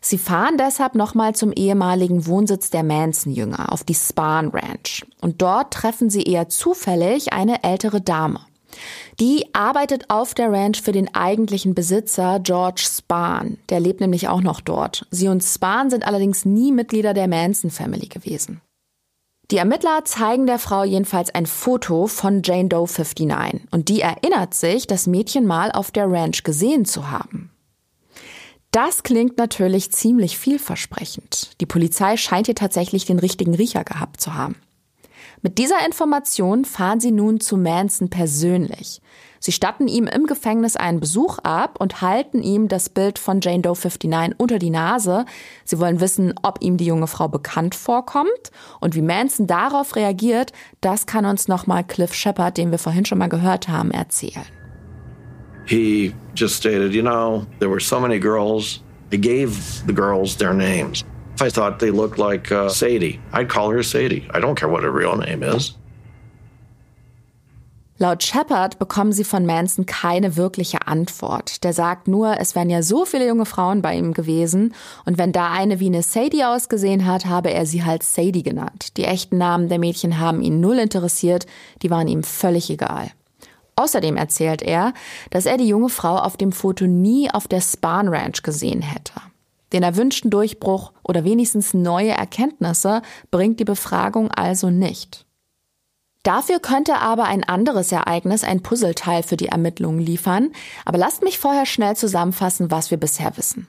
Sie 0.00 0.18
fahren 0.18 0.56
deshalb 0.58 0.94
nochmal 0.94 1.34
zum 1.34 1.52
ehemaligen 1.52 2.26
Wohnsitz 2.26 2.70
der 2.70 2.82
Manson-Jünger 2.82 3.72
auf 3.72 3.84
die 3.84 3.94
Spahn 3.94 4.48
Ranch. 4.48 5.04
Und 5.20 5.42
dort 5.42 5.72
treffen 5.72 6.08
sie 6.08 6.22
eher 6.22 6.48
zufällig 6.48 7.32
eine 7.32 7.62
ältere 7.62 8.00
Dame. 8.00 8.40
Die 9.18 9.54
arbeitet 9.54 10.08
auf 10.08 10.32
der 10.34 10.50
Ranch 10.50 10.80
für 10.80 10.92
den 10.92 11.14
eigentlichen 11.14 11.74
Besitzer 11.74 12.40
George 12.40 12.82
Spahn. 12.86 13.58
Der 13.68 13.80
lebt 13.80 14.00
nämlich 14.00 14.28
auch 14.28 14.40
noch 14.40 14.60
dort. 14.60 15.06
Sie 15.10 15.28
und 15.28 15.42
Spahn 15.42 15.90
sind 15.90 16.06
allerdings 16.06 16.44
nie 16.44 16.72
Mitglieder 16.72 17.12
der 17.12 17.28
Manson 17.28 17.70
Family 17.70 18.06
gewesen. 18.06 18.60
Die 19.50 19.56
Ermittler 19.56 20.04
zeigen 20.04 20.46
der 20.46 20.60
Frau 20.60 20.84
jedenfalls 20.84 21.34
ein 21.34 21.44
Foto 21.44 22.06
von 22.06 22.42
Jane 22.44 22.68
Doe 22.68 22.86
59 22.86 23.66
und 23.72 23.88
die 23.88 24.00
erinnert 24.00 24.54
sich, 24.54 24.86
das 24.86 25.08
Mädchen 25.08 25.44
mal 25.44 25.72
auf 25.72 25.90
der 25.90 26.10
Ranch 26.10 26.44
gesehen 26.44 26.84
zu 26.84 27.10
haben. 27.10 27.50
Das 28.70 29.02
klingt 29.02 29.36
natürlich 29.36 29.90
ziemlich 29.90 30.38
vielversprechend. 30.38 31.60
Die 31.60 31.66
Polizei 31.66 32.16
scheint 32.16 32.46
hier 32.46 32.54
tatsächlich 32.54 33.04
den 33.04 33.18
richtigen 33.18 33.54
Riecher 33.54 33.82
gehabt 33.82 34.20
zu 34.20 34.34
haben. 34.34 34.56
Mit 35.42 35.58
dieser 35.58 35.84
Information 35.84 36.64
fahren 36.64 37.00
sie 37.00 37.10
nun 37.10 37.40
zu 37.40 37.56
Manson 37.56 38.10
persönlich. 38.10 39.00
Sie 39.40 39.52
statten 39.52 39.88
ihm 39.88 40.06
im 40.06 40.26
Gefängnis 40.26 40.76
einen 40.76 41.00
Besuch 41.00 41.38
ab 41.38 41.80
und 41.80 42.02
halten 42.02 42.42
ihm 42.42 42.68
das 42.68 42.90
Bild 42.90 43.18
von 43.18 43.40
Jane 43.40 43.62
Doe 43.62 43.74
59 43.74 44.38
unter 44.38 44.58
die 44.58 44.70
Nase. 44.70 45.24
Sie 45.64 45.80
wollen 45.80 46.00
wissen, 46.00 46.34
ob 46.42 46.58
ihm 46.60 46.76
die 46.76 46.84
junge 46.84 47.06
Frau 47.06 47.26
bekannt 47.26 47.74
vorkommt 47.74 48.50
und 48.80 48.94
wie 48.94 49.02
Manson 49.02 49.46
darauf 49.46 49.96
reagiert, 49.96 50.52
das 50.82 51.06
kann 51.06 51.24
uns 51.24 51.48
nochmal 51.48 51.84
Cliff 51.84 52.12
Shepard, 52.12 52.58
den 52.58 52.70
wir 52.70 52.78
vorhin 52.78 53.06
schon 53.06 53.18
mal 53.18 53.28
gehört 53.28 53.68
haben, 53.68 53.90
erzählen. 53.90 54.59
He 55.70 56.12
just 56.34 56.56
stated, 56.56 56.92
you 56.92 57.02
know, 57.02 57.46
there 57.60 57.68
were 57.68 57.78
so 57.78 58.00
many 58.00 58.18
girls. 58.18 58.82
I 59.12 59.16
gave 59.16 59.86
the 59.86 59.92
girls 59.92 60.36
their 60.36 60.52
names. 60.52 61.04
If 61.36 61.42
I 61.42 61.48
thought 61.48 61.78
they 61.78 61.92
looked 61.92 62.18
like 62.18 62.50
uh, 62.50 62.68
Sadie, 62.68 63.20
I'd 63.32 63.48
call 63.48 63.70
her 63.70 63.84
Sadie. 63.84 64.28
I 64.34 64.40
don't 64.40 64.56
care 64.56 64.68
what 64.68 64.82
her 64.82 64.90
real 64.90 65.16
name 65.16 65.44
is. 65.44 65.76
Laut 67.98 68.22
Shepard 68.22 68.78
bekommen 68.78 69.12
sie 69.12 69.24
von 69.24 69.46
Manson 69.46 69.86
keine 69.86 70.36
wirkliche 70.36 70.88
Antwort. 70.88 71.62
Der 71.62 71.72
sagt 71.72 72.08
nur, 72.08 72.40
es 72.40 72.56
wären 72.56 72.70
ja 72.70 72.82
so 72.82 73.04
viele 73.04 73.28
junge 73.28 73.44
Frauen 73.44 73.82
bei 73.82 73.94
ihm 73.94 74.12
gewesen 74.14 74.74
und 75.04 75.18
wenn 75.18 75.32
da 75.32 75.52
eine 75.52 75.80
wie 75.80 75.86
eine 75.86 76.02
Sadie 76.02 76.44
ausgesehen 76.44 77.04
hat, 77.04 77.26
habe 77.26 77.52
er 77.52 77.66
sie 77.66 77.84
halt 77.84 78.02
Sadie 78.02 78.42
genannt. 78.42 78.96
Die 78.96 79.04
echten 79.04 79.36
Namen 79.36 79.68
der 79.68 79.78
Mädchen 79.78 80.18
haben 80.18 80.40
ihn 80.40 80.60
null 80.60 80.78
interessiert, 80.78 81.46
die 81.82 81.90
waren 81.90 82.08
ihm 82.08 82.22
völlig 82.22 82.70
egal. 82.70 83.12
Außerdem 83.80 84.18
erzählt 84.18 84.60
er, 84.60 84.92
dass 85.30 85.46
er 85.46 85.56
die 85.56 85.66
junge 85.66 85.88
Frau 85.88 86.16
auf 86.18 86.36
dem 86.36 86.52
Foto 86.52 86.86
nie 86.86 87.30
auf 87.30 87.48
der 87.48 87.62
Spahn 87.62 88.08
Ranch 88.08 88.42
gesehen 88.42 88.82
hätte. 88.82 89.14
Den 89.72 89.82
erwünschten 89.82 90.30
Durchbruch 90.30 90.92
oder 91.02 91.24
wenigstens 91.24 91.72
neue 91.72 92.10
Erkenntnisse 92.10 93.00
bringt 93.30 93.58
die 93.58 93.64
Befragung 93.64 94.30
also 94.30 94.68
nicht. 94.68 95.24
Dafür 96.24 96.58
könnte 96.60 96.96
aber 96.98 97.24
ein 97.24 97.42
anderes 97.42 97.90
Ereignis 97.90 98.44
ein 98.44 98.62
Puzzleteil 98.62 99.22
für 99.22 99.38
die 99.38 99.48
Ermittlungen 99.48 100.00
liefern, 100.00 100.50
aber 100.84 100.98
lasst 100.98 101.22
mich 101.22 101.38
vorher 101.38 101.64
schnell 101.64 101.96
zusammenfassen, 101.96 102.70
was 102.70 102.90
wir 102.90 102.98
bisher 102.98 103.38
wissen. 103.38 103.66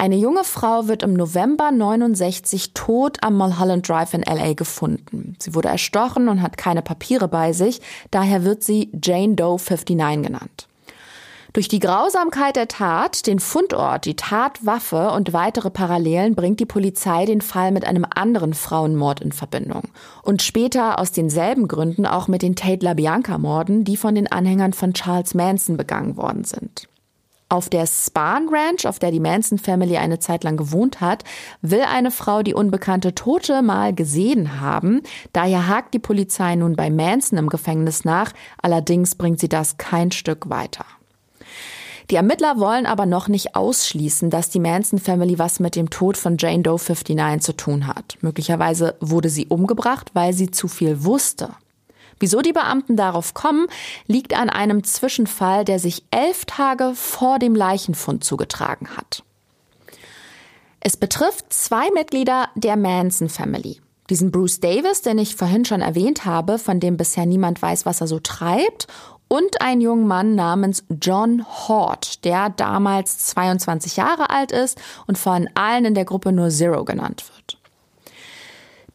Eine 0.00 0.14
junge 0.14 0.44
Frau 0.44 0.86
wird 0.86 1.02
im 1.02 1.14
November 1.14 1.72
69 1.72 2.72
tot 2.72 3.18
am 3.20 3.36
Mulholland 3.36 3.88
Drive 3.88 4.14
in 4.14 4.22
LA 4.22 4.52
gefunden. 4.52 5.34
Sie 5.40 5.56
wurde 5.56 5.70
erstochen 5.70 6.28
und 6.28 6.40
hat 6.40 6.56
keine 6.56 6.82
Papiere 6.82 7.26
bei 7.26 7.52
sich, 7.52 7.80
daher 8.12 8.44
wird 8.44 8.62
sie 8.62 8.92
Jane 9.02 9.34
Doe 9.34 9.58
59 9.58 10.22
genannt. 10.22 10.68
Durch 11.52 11.66
die 11.66 11.80
Grausamkeit 11.80 12.54
der 12.54 12.68
Tat, 12.68 13.26
den 13.26 13.40
Fundort, 13.40 14.04
die 14.04 14.14
Tatwaffe 14.14 15.10
und 15.10 15.32
weitere 15.32 15.70
Parallelen 15.70 16.36
bringt 16.36 16.60
die 16.60 16.66
Polizei 16.66 17.24
den 17.24 17.40
Fall 17.40 17.72
mit 17.72 17.84
einem 17.84 18.06
anderen 18.08 18.54
Frauenmord 18.54 19.20
in 19.20 19.32
Verbindung. 19.32 19.88
Und 20.22 20.42
später 20.42 21.00
aus 21.00 21.10
denselben 21.10 21.66
Gründen 21.66 22.06
auch 22.06 22.28
mit 22.28 22.42
den 22.42 22.54
Tate 22.54 22.84
LaBianca-Morden, 22.84 23.82
die 23.82 23.96
von 23.96 24.14
den 24.14 24.30
Anhängern 24.30 24.74
von 24.74 24.94
Charles 24.94 25.34
Manson 25.34 25.76
begangen 25.76 26.16
worden 26.16 26.44
sind. 26.44 26.86
Auf 27.50 27.70
der 27.70 27.86
Spahn 27.86 28.48
Ranch, 28.50 28.84
auf 28.84 28.98
der 28.98 29.10
die 29.10 29.20
Manson 29.20 29.58
Family 29.58 29.96
eine 29.96 30.18
Zeit 30.18 30.44
lang 30.44 30.58
gewohnt 30.58 31.00
hat, 31.00 31.24
will 31.62 31.80
eine 31.80 32.10
Frau 32.10 32.42
die 32.42 32.52
unbekannte 32.52 33.14
Tote 33.14 33.62
mal 33.62 33.94
gesehen 33.94 34.60
haben. 34.60 35.00
Daher 35.32 35.66
hakt 35.66 35.94
die 35.94 35.98
Polizei 35.98 36.56
nun 36.56 36.76
bei 36.76 36.90
Manson 36.90 37.38
im 37.38 37.48
Gefängnis 37.48 38.04
nach. 38.04 38.32
Allerdings 38.60 39.14
bringt 39.14 39.40
sie 39.40 39.48
das 39.48 39.78
kein 39.78 40.10
Stück 40.10 40.50
weiter. 40.50 40.84
Die 42.10 42.16
Ermittler 42.16 42.58
wollen 42.58 42.84
aber 42.84 43.06
noch 43.06 43.28
nicht 43.28 43.54
ausschließen, 43.54 44.28
dass 44.28 44.50
die 44.50 44.60
Manson 44.60 44.98
Family 44.98 45.38
was 45.38 45.58
mit 45.58 45.74
dem 45.74 45.88
Tod 45.88 46.18
von 46.18 46.36
Jane 46.38 46.62
Doe 46.62 46.78
59 46.78 47.40
zu 47.40 47.56
tun 47.56 47.86
hat. 47.86 48.18
Möglicherweise 48.20 48.96
wurde 49.00 49.30
sie 49.30 49.46
umgebracht, 49.46 50.10
weil 50.12 50.34
sie 50.34 50.50
zu 50.50 50.68
viel 50.68 51.04
wusste. 51.04 51.50
Wieso 52.20 52.40
die 52.40 52.52
Beamten 52.52 52.96
darauf 52.96 53.34
kommen, 53.34 53.66
liegt 54.06 54.34
an 54.34 54.50
einem 54.50 54.84
Zwischenfall, 54.84 55.64
der 55.64 55.78
sich 55.78 56.04
elf 56.10 56.44
Tage 56.44 56.92
vor 56.94 57.38
dem 57.38 57.54
Leichenfund 57.54 58.24
zugetragen 58.24 58.96
hat. 58.96 59.22
Es 60.80 60.96
betrifft 60.96 61.52
zwei 61.52 61.90
Mitglieder 61.90 62.48
der 62.54 62.76
Manson 62.76 63.28
Family. 63.28 63.80
Diesen 64.10 64.30
Bruce 64.30 64.60
Davis, 64.60 65.02
den 65.02 65.18
ich 65.18 65.36
vorhin 65.36 65.64
schon 65.64 65.82
erwähnt 65.82 66.24
habe, 66.24 66.58
von 66.58 66.80
dem 66.80 66.96
bisher 66.96 67.26
niemand 67.26 67.60
weiß, 67.60 67.84
was 67.84 68.00
er 68.00 68.06
so 68.06 68.20
treibt, 68.20 68.86
und 69.28 69.60
einen 69.60 69.82
jungen 69.82 70.06
Mann 70.06 70.34
namens 70.34 70.84
John 71.02 71.44
Hort, 71.46 72.24
der 72.24 72.50
damals 72.50 73.18
22 73.18 73.96
Jahre 73.96 74.30
alt 74.30 74.52
ist 74.52 74.80
und 75.06 75.18
von 75.18 75.48
allen 75.54 75.84
in 75.84 75.94
der 75.94 76.06
Gruppe 76.06 76.32
nur 76.32 76.48
Zero 76.48 76.84
genannt 76.84 77.24
wird. 77.34 77.47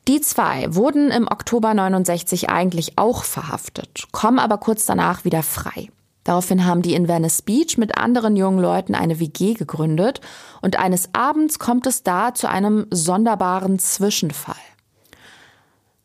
Die 0.08 0.20
zwei 0.20 0.74
wurden 0.76 1.12
im 1.12 1.28
Oktober 1.28 1.74
69 1.74 2.50
eigentlich 2.50 2.98
auch 2.98 3.24
verhaftet, 3.24 4.06
kommen 4.12 4.40
aber 4.40 4.58
kurz 4.58 4.86
danach 4.86 5.24
wieder 5.24 5.44
frei. 5.44 5.90
Daraufhin 6.26 6.66
haben 6.66 6.82
die 6.82 6.94
in 6.94 7.08
Venice 7.08 7.42
Beach 7.42 7.78
mit 7.78 7.98
anderen 7.98 8.36
jungen 8.36 8.60
Leuten 8.60 8.96
eine 8.96 9.20
WG 9.20 9.54
gegründet 9.54 10.22
und 10.62 10.78
eines 10.78 11.10
Abends 11.14 11.60
kommt 11.60 11.86
es 11.86 12.04
da 12.04 12.34
zu 12.34 12.50
einem 12.50 12.88
sonderbaren 12.92 13.80
Zwischenfall. 13.80 14.56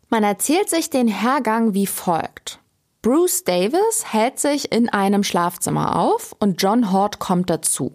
Man 0.09 0.25
erzählt 0.25 0.71
sich 0.71 0.91
den 0.91 1.09
Hergang 1.09 1.75
wie 1.75 1.87
folgt. 1.87 2.61
Bruce 3.03 3.45
Davis 3.45 4.05
hält 4.11 4.39
sich 4.39 4.73
in 4.73 4.89
einem 4.89 5.23
Schlafzimmer 5.23 5.97
auf 5.99 6.35
und 6.41 6.61
John 6.63 6.93
Hort 6.93 7.19
kommt 7.19 7.51
dazu. 7.51 7.93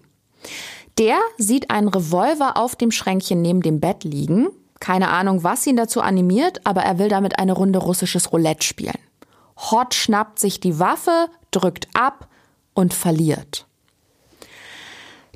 Der 0.97 1.17
sieht 1.37 1.71
einen 1.71 1.87
Revolver 1.87 2.55
auf 2.55 2.75
dem 2.75 2.91
Schränkchen 2.91 3.41
neben 3.41 3.61
dem 3.61 3.79
Bett 3.79 4.03
liegen, 4.03 4.49
keine 4.83 5.11
Ahnung, 5.11 5.45
was 5.45 5.65
ihn 5.65 5.77
dazu 5.77 6.01
animiert, 6.01 6.59
aber 6.65 6.81
er 6.81 6.99
will 6.99 7.07
damit 7.07 7.39
eine 7.39 7.53
Runde 7.53 7.79
russisches 7.79 8.33
Roulette 8.33 8.67
spielen. 8.67 8.99
Hot 9.71 9.93
schnappt 9.93 10.39
sich 10.39 10.59
die 10.59 10.77
Waffe, 10.77 11.29
drückt 11.51 11.87
ab 11.93 12.27
und 12.73 12.93
verliert. 12.93 13.65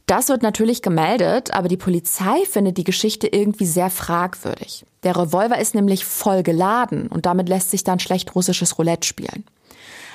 Das 0.06 0.28
wird 0.28 0.44
natürlich 0.44 0.82
gemeldet, 0.82 1.52
aber 1.52 1.70
die 1.70 1.78
Polizei 1.78 2.44
findet 2.44 2.78
die 2.78 2.84
Geschichte 2.84 3.28
irgendwie 3.28 3.66
sehr 3.66 3.90
fragwürdig. 3.90 4.86
Der 5.04 5.16
Revolver 5.16 5.58
ist 5.58 5.76
nämlich 5.76 6.04
voll 6.04 6.44
geladen 6.44 7.08
und 7.08 7.26
damit 7.26 7.48
lässt 7.48 7.72
sich 7.72 7.86
dann 7.86 8.00
schlecht 8.00 8.36
russisches 8.36 8.78
Roulette 8.78 9.08
spielen. 9.08 9.46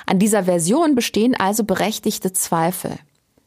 An 0.05 0.19
dieser 0.19 0.43
Version 0.43 0.93
bestehen 0.93 1.35
also 1.35 1.63
berechtigte 1.63 2.33
Zweifel. 2.33 2.99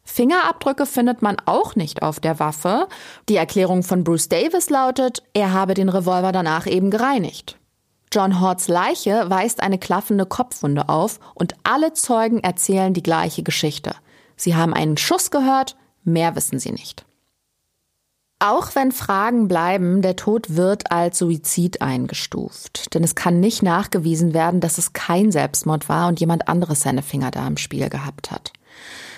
Fingerabdrücke 0.06 0.86
findet 0.86 1.20
man 1.20 1.36
auch 1.44 1.76
nicht 1.76 2.02
auf 2.02 2.20
der 2.20 2.38
Waffe. 2.38 2.88
Die 3.28 3.36
Erklärung 3.36 3.82
von 3.82 4.04
Bruce 4.04 4.28
Davis 4.28 4.70
lautet, 4.70 5.22
er 5.34 5.52
habe 5.52 5.74
den 5.74 5.90
Revolver 5.90 6.32
danach 6.32 6.66
eben 6.66 6.90
gereinigt. 6.90 7.58
John 8.12 8.40
Horts 8.40 8.68
Leiche 8.68 9.28
weist 9.28 9.62
eine 9.62 9.78
klaffende 9.78 10.24
Kopfwunde 10.24 10.88
auf 10.88 11.18
und 11.34 11.54
alle 11.64 11.92
Zeugen 11.92 12.38
erzählen 12.38 12.94
die 12.94 13.02
gleiche 13.02 13.42
Geschichte. 13.42 13.94
Sie 14.36 14.54
haben 14.54 14.72
einen 14.72 14.96
Schuss 14.96 15.30
gehört, 15.30 15.76
mehr 16.04 16.36
wissen 16.36 16.58
sie 16.58 16.72
nicht. 16.72 17.04
Auch 18.38 18.74
wenn 18.74 18.92
Fragen 18.92 19.48
bleiben, 19.48 20.02
der 20.02 20.14
Tod 20.14 20.56
wird 20.56 20.92
als 20.92 21.18
Suizid 21.18 21.80
eingestuft. 21.80 22.94
Denn 22.94 23.02
es 23.02 23.14
kann 23.14 23.40
nicht 23.40 23.62
nachgewiesen 23.62 24.34
werden, 24.34 24.60
dass 24.60 24.76
es 24.76 24.92
kein 24.92 25.32
Selbstmord 25.32 25.88
war 25.88 26.08
und 26.08 26.20
jemand 26.20 26.46
anderes 26.46 26.82
seine 26.82 27.02
Finger 27.02 27.30
da 27.30 27.46
im 27.46 27.56
Spiel 27.56 27.88
gehabt 27.88 28.30
hat. 28.30 28.52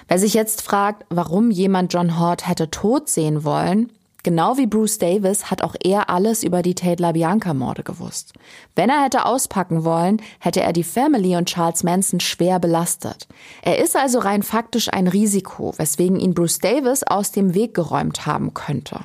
Wer 0.09 0.19
sich 0.19 0.33
jetzt 0.33 0.63
fragt, 0.63 1.05
warum 1.11 1.51
jemand 1.51 1.93
John 1.93 2.19
Hort 2.19 2.49
hätte 2.49 2.71
tot 2.71 3.11
sehen 3.11 3.45
wollen, 3.45 3.93
genau 4.23 4.57
wie 4.57 4.67
Bruce 4.67 4.97
Davis 4.97 5.51
hat 5.51 5.63
auch 5.63 5.77
er 5.85 6.09
alles 6.09 6.43
über 6.43 6.63
die 6.63 6.75
Tate 6.75 7.03
LaBianca-Morde 7.03 7.83
gewusst. 7.83 8.33
Wenn 8.75 8.89
er 8.89 9.05
hätte 9.05 9.27
auspacken 9.27 9.85
wollen, 9.85 10.23
hätte 10.41 10.63
er 10.63 10.73
die 10.73 10.83
Family 10.83 11.37
und 11.37 11.51
Charles 11.51 11.83
Manson 11.85 12.21
schwer 12.21 12.59
belastet. 12.59 13.29
Er 13.61 13.79
ist 13.85 13.97
also 13.97 14.19
rein 14.19 14.43
faktisch 14.43 14.89
ein 14.91 15.09
Risiko, 15.09 15.75
weswegen 15.77 16.19
ihn 16.19 16.33
Bruce 16.33 16.59
Davis 16.59 17.03
aus 17.03 17.31
dem 17.31 17.53
Weg 17.53 17.75
geräumt 17.75 18.25
haben 18.25 18.55
könnte. 18.55 19.01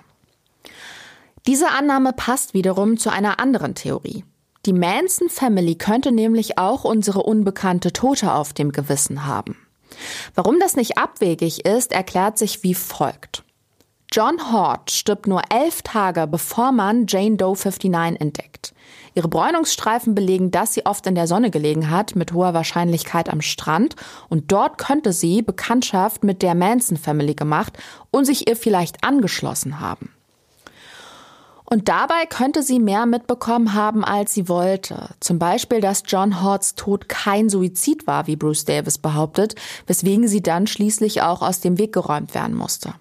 Diese 1.47 1.69
Annahme 1.71 2.13
passt 2.13 2.53
wiederum 2.53 2.97
zu 2.97 3.11
einer 3.11 3.41
anderen 3.41 3.75
Theorie. 3.75 4.23
Die 4.65 4.71
Manson 4.71 5.27
Family 5.27 5.75
könnte 5.75 6.13
nämlich 6.13 6.57
auch 6.57 6.85
unsere 6.85 7.23
unbekannte 7.23 7.91
Tote 7.91 8.33
auf 8.33 8.53
dem 8.53 8.71
Gewissen 8.71 9.25
haben. 9.25 9.57
Warum 10.35 10.59
das 10.59 10.75
nicht 10.75 10.97
abwegig 10.97 11.65
ist, 11.65 11.91
erklärt 11.91 12.37
sich 12.37 12.63
wie 12.63 12.73
folgt. 12.73 13.43
John 14.11 14.51
Hort 14.51 14.91
stirbt 14.91 15.25
nur 15.25 15.41
elf 15.49 15.81
Tage, 15.81 16.27
bevor 16.27 16.71
man 16.71 17.07
Jane 17.07 17.35
Doe 17.35 17.55
59 17.55 17.91
entdeckt. 18.19 18.73
Ihre 19.15 19.27
Bräunungsstreifen 19.27 20.13
belegen, 20.13 20.51
dass 20.51 20.75
sie 20.75 20.85
oft 20.85 21.07
in 21.07 21.15
der 21.15 21.25
Sonne 21.25 21.49
gelegen 21.49 21.89
hat, 21.89 22.15
mit 22.15 22.31
hoher 22.31 22.53
Wahrscheinlichkeit 22.53 23.27
am 23.29 23.41
Strand, 23.41 23.95
und 24.29 24.51
dort 24.51 24.77
könnte 24.77 25.13
sie 25.13 25.41
Bekanntschaft 25.41 26.23
mit 26.23 26.43
der 26.43 26.53
Manson 26.53 26.97
Family 26.97 27.33
gemacht 27.33 27.77
und 28.11 28.25
sich 28.25 28.47
ihr 28.47 28.55
vielleicht 28.55 29.03
angeschlossen 29.03 29.79
haben. 29.79 30.13
Und 31.73 31.89
dabei 31.89 32.27
könnte 32.29 32.61
sie 32.61 32.77
mehr 32.77 33.07
mitbekommen 33.07 33.73
haben, 33.73 34.05
als 34.05 34.31
sie 34.35 34.47
wollte. 34.47 35.09
Zum 35.19 35.39
Beispiel, 35.39 35.81
dass 35.81 36.03
John 36.05 36.43
Horts 36.43 36.75
Tod 36.75 37.09
kein 37.09 37.49
Suizid 37.49 38.05
war, 38.05 38.27
wie 38.27 38.35
Bruce 38.35 38.65
Davis 38.65 38.99
behauptet, 38.99 39.55
weswegen 39.87 40.27
sie 40.27 40.43
dann 40.43 40.67
schließlich 40.67 41.23
auch 41.23 41.41
aus 41.41 41.61
dem 41.61 41.79
Weg 41.79 41.91
geräumt 41.91 42.35
werden 42.35 42.55
musste. 42.55 42.93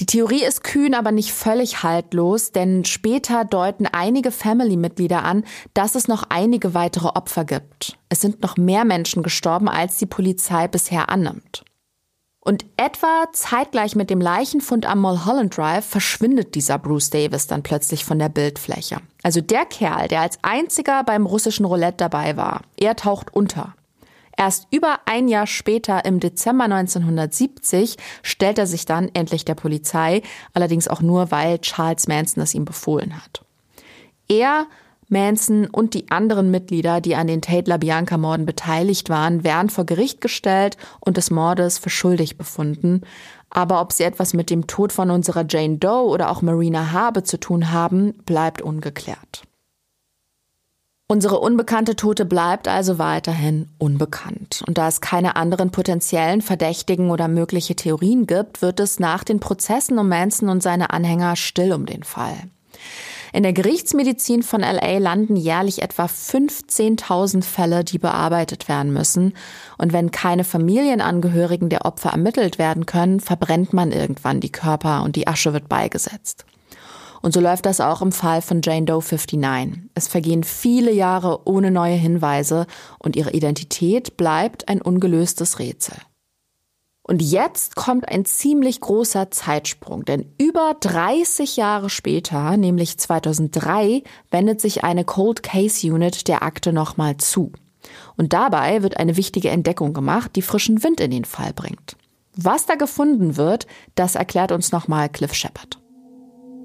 Die 0.00 0.06
Theorie 0.06 0.42
ist 0.42 0.64
kühn, 0.64 0.94
aber 0.94 1.12
nicht 1.12 1.32
völlig 1.32 1.84
haltlos, 1.84 2.50
denn 2.50 2.84
später 2.84 3.44
deuten 3.44 3.86
einige 3.86 4.32
Family-Mitglieder 4.32 5.22
an, 5.22 5.44
dass 5.72 5.94
es 5.94 6.08
noch 6.08 6.24
einige 6.28 6.74
weitere 6.74 7.06
Opfer 7.06 7.44
gibt. 7.44 7.96
Es 8.08 8.20
sind 8.20 8.42
noch 8.42 8.56
mehr 8.56 8.84
Menschen 8.84 9.22
gestorben, 9.22 9.68
als 9.68 9.96
die 9.96 10.06
Polizei 10.06 10.66
bisher 10.66 11.08
annimmt. 11.08 11.62
Und 12.42 12.64
etwa 12.78 13.26
zeitgleich 13.32 13.94
mit 13.96 14.08
dem 14.08 14.20
Leichenfund 14.20 14.86
am 14.86 15.00
Mulholland 15.00 15.56
Drive 15.56 15.84
verschwindet 15.84 16.54
dieser 16.54 16.78
Bruce 16.78 17.10
Davis 17.10 17.46
dann 17.46 17.62
plötzlich 17.62 18.04
von 18.04 18.18
der 18.18 18.30
Bildfläche. 18.30 18.96
Also 19.22 19.42
der 19.42 19.66
Kerl, 19.66 20.08
der 20.08 20.22
als 20.22 20.38
einziger 20.42 21.04
beim 21.04 21.26
russischen 21.26 21.66
Roulette 21.66 21.98
dabei 21.98 22.38
war, 22.38 22.62
er 22.78 22.96
taucht 22.96 23.34
unter. 23.34 23.74
Erst 24.38 24.68
über 24.70 25.00
ein 25.04 25.28
Jahr 25.28 25.46
später, 25.46 26.06
im 26.06 26.18
Dezember 26.18 26.64
1970, 26.64 27.98
stellt 28.22 28.58
er 28.58 28.66
sich 28.66 28.86
dann 28.86 29.10
endlich 29.12 29.44
der 29.44 29.54
Polizei, 29.54 30.22
allerdings 30.54 30.88
auch 30.88 31.02
nur, 31.02 31.30
weil 31.30 31.58
Charles 31.58 32.08
Manson 32.08 32.42
es 32.42 32.54
ihm 32.54 32.64
befohlen 32.64 33.22
hat. 33.22 33.44
Er 34.28 34.66
Manson 35.10 35.66
und 35.66 35.94
die 35.94 36.10
anderen 36.10 36.50
Mitglieder, 36.50 37.00
die 37.00 37.16
an 37.16 37.26
den 37.26 37.42
Tate 37.42 37.68
LaBianca-Morden 37.68 38.46
beteiligt 38.46 39.10
waren, 39.10 39.44
werden 39.44 39.70
vor 39.70 39.84
Gericht 39.84 40.20
gestellt 40.20 40.76
und 41.00 41.16
des 41.16 41.30
Mordes 41.30 41.78
für 41.78 41.90
schuldig 41.90 42.38
befunden. 42.38 43.02
Aber 43.50 43.80
ob 43.80 43.92
sie 43.92 44.04
etwas 44.04 44.32
mit 44.32 44.48
dem 44.48 44.66
Tod 44.66 44.92
von 44.92 45.10
unserer 45.10 45.44
Jane 45.48 45.78
Doe 45.78 46.08
oder 46.08 46.30
auch 46.30 46.40
Marina 46.42 46.92
Habe 46.92 47.24
zu 47.24 47.38
tun 47.38 47.72
haben, 47.72 48.14
bleibt 48.24 48.62
ungeklärt. 48.62 49.42
Unsere 51.10 51.40
unbekannte 51.40 51.96
Tote 51.96 52.24
bleibt 52.24 52.68
also 52.68 52.98
weiterhin 52.98 53.68
unbekannt. 53.78 54.62
Und 54.68 54.78
da 54.78 54.86
es 54.86 55.00
keine 55.00 55.34
anderen 55.34 55.72
potenziellen 55.72 56.40
Verdächtigen 56.40 57.10
oder 57.10 57.26
mögliche 57.26 57.74
Theorien 57.74 58.28
gibt, 58.28 58.62
wird 58.62 58.78
es 58.78 59.00
nach 59.00 59.24
den 59.24 59.40
Prozessen 59.40 59.98
um 59.98 60.08
Manson 60.08 60.48
und 60.48 60.62
seine 60.62 60.90
Anhänger 60.90 61.34
still 61.34 61.72
um 61.72 61.84
den 61.84 62.04
Fall. 62.04 62.36
In 63.32 63.44
der 63.44 63.52
Gerichtsmedizin 63.52 64.42
von 64.42 64.60
LA 64.60 64.98
landen 64.98 65.36
jährlich 65.36 65.82
etwa 65.82 66.06
15.000 66.06 67.44
Fälle, 67.44 67.84
die 67.84 67.98
bearbeitet 67.98 68.68
werden 68.68 68.92
müssen. 68.92 69.34
Und 69.78 69.92
wenn 69.92 70.10
keine 70.10 70.44
Familienangehörigen 70.44 71.68
der 71.68 71.84
Opfer 71.84 72.10
ermittelt 72.10 72.58
werden 72.58 72.86
können, 72.86 73.20
verbrennt 73.20 73.72
man 73.72 73.92
irgendwann 73.92 74.40
die 74.40 74.52
Körper 74.52 75.02
und 75.04 75.16
die 75.16 75.28
Asche 75.28 75.52
wird 75.52 75.68
beigesetzt. 75.68 76.44
Und 77.22 77.34
so 77.34 77.40
läuft 77.40 77.66
das 77.66 77.80
auch 77.80 78.02
im 78.02 78.12
Fall 78.12 78.40
von 78.42 78.62
Jane 78.62 78.86
Doe 78.86 79.02
59. 79.02 79.90
Es 79.94 80.08
vergehen 80.08 80.42
viele 80.42 80.90
Jahre 80.90 81.46
ohne 81.46 81.70
neue 81.70 81.94
Hinweise 81.94 82.66
und 82.98 83.14
ihre 83.14 83.32
Identität 83.32 84.16
bleibt 84.16 84.68
ein 84.68 84.80
ungelöstes 84.80 85.58
Rätsel. 85.58 85.96
Und 87.10 87.22
jetzt 87.22 87.74
kommt 87.74 88.08
ein 88.08 88.24
ziemlich 88.24 88.80
großer 88.80 89.32
Zeitsprung, 89.32 90.04
denn 90.04 90.26
über 90.38 90.76
30 90.78 91.56
Jahre 91.56 91.90
später, 91.90 92.56
nämlich 92.56 92.98
2003, 92.98 94.04
wendet 94.30 94.60
sich 94.60 94.84
eine 94.84 95.04
Cold 95.04 95.42
Case 95.42 95.84
Unit 95.84 96.28
der 96.28 96.44
Akte 96.44 96.72
nochmal 96.72 97.16
zu. 97.16 97.50
Und 98.16 98.32
dabei 98.32 98.84
wird 98.84 98.96
eine 98.98 99.16
wichtige 99.16 99.48
Entdeckung 99.48 99.92
gemacht, 99.92 100.36
die 100.36 100.42
frischen 100.42 100.84
Wind 100.84 101.00
in 101.00 101.10
den 101.10 101.24
Fall 101.24 101.52
bringt. 101.52 101.96
Was 102.36 102.66
da 102.66 102.76
gefunden 102.76 103.36
wird, 103.36 103.66
das 103.96 104.14
erklärt 104.14 104.52
uns 104.52 104.70
nochmal 104.70 105.08
Cliff 105.08 105.34
Shepard. 105.34 105.80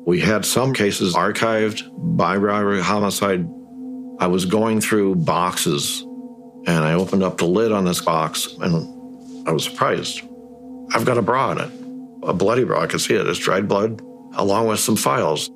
We 0.05 0.23
had 0.23 0.45
some 0.45 0.73
cases 0.73 1.15
archived 1.15 1.89
by 2.15 2.35
robbery 2.35 2.83
homicide. 2.83 3.49
I 4.21 4.27
was 4.27 4.47
going 4.47 4.79
through 4.79 5.15
boxes 5.15 6.05
and 6.67 6.85
I 6.85 6.93
opened 6.93 7.23
up 7.23 7.39
the 7.39 7.47
lid 7.47 7.71
on 7.71 7.83
this 7.83 7.99
box 7.99 8.55
and 8.61 8.87
I 9.47 9.51
was 9.51 9.63
surprised. 9.63 10.21
I've 10.91 11.05
got 11.05 11.17
a 11.17 11.21
bra 11.21 11.51
in 11.51 11.59
it, 11.59 11.71
a 12.23 12.33
bloody 12.33 12.63
bra. 12.63 12.83
I 12.83 12.87
can 12.87 12.99
see 12.99 13.15
it. 13.15 13.27
It's 13.27 13.39
dried 13.39 13.67
blood, 13.67 14.01
along 14.35 14.69
with 14.69 14.79
some 14.79 14.97
files. 14.97 15.49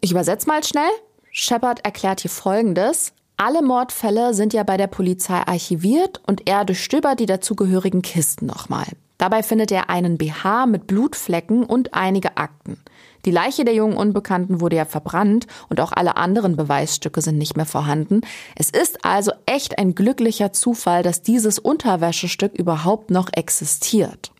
Ich 0.00 0.12
übersetze 0.12 0.46
mal 0.46 0.62
schnell. 0.62 0.90
Shepard 1.32 1.84
erklärt 1.84 2.20
hier 2.20 2.30
Folgendes. 2.30 3.12
Alle 3.36 3.62
Mordfälle 3.62 4.34
sind 4.34 4.52
ja 4.52 4.64
bei 4.64 4.76
der 4.76 4.88
Polizei 4.88 5.40
archiviert 5.46 6.20
und 6.26 6.48
er 6.48 6.64
durchstöbert 6.64 7.20
die 7.20 7.26
dazugehörigen 7.26 8.02
Kisten 8.02 8.46
nochmal. 8.46 8.86
Dabei 9.18 9.42
findet 9.42 9.70
er 9.72 9.90
einen 9.90 10.18
BH 10.18 10.66
mit 10.66 10.86
Blutflecken 10.86 11.64
und 11.64 11.94
einige 11.94 12.36
Akten. 12.36 12.78
Die 13.24 13.30
Leiche 13.30 13.64
der 13.64 13.74
jungen 13.74 13.96
Unbekannten 13.96 14.60
wurde 14.60 14.76
ja 14.76 14.84
verbrannt 14.84 15.46
und 15.68 15.80
auch 15.80 15.92
alle 15.92 16.16
anderen 16.16 16.56
Beweisstücke 16.56 17.20
sind 17.20 17.38
nicht 17.38 17.56
mehr 17.56 17.66
vorhanden. 17.66 18.20
Es 18.56 18.70
ist 18.70 19.04
also 19.04 19.32
echt 19.46 19.78
ein 19.78 19.94
glücklicher 19.94 20.52
Zufall, 20.52 21.02
dass 21.02 21.22
dieses 21.22 21.58
Unterwäschestück 21.58 22.54
überhaupt 22.54 23.10
noch 23.10 23.28
existiert. 23.32 24.32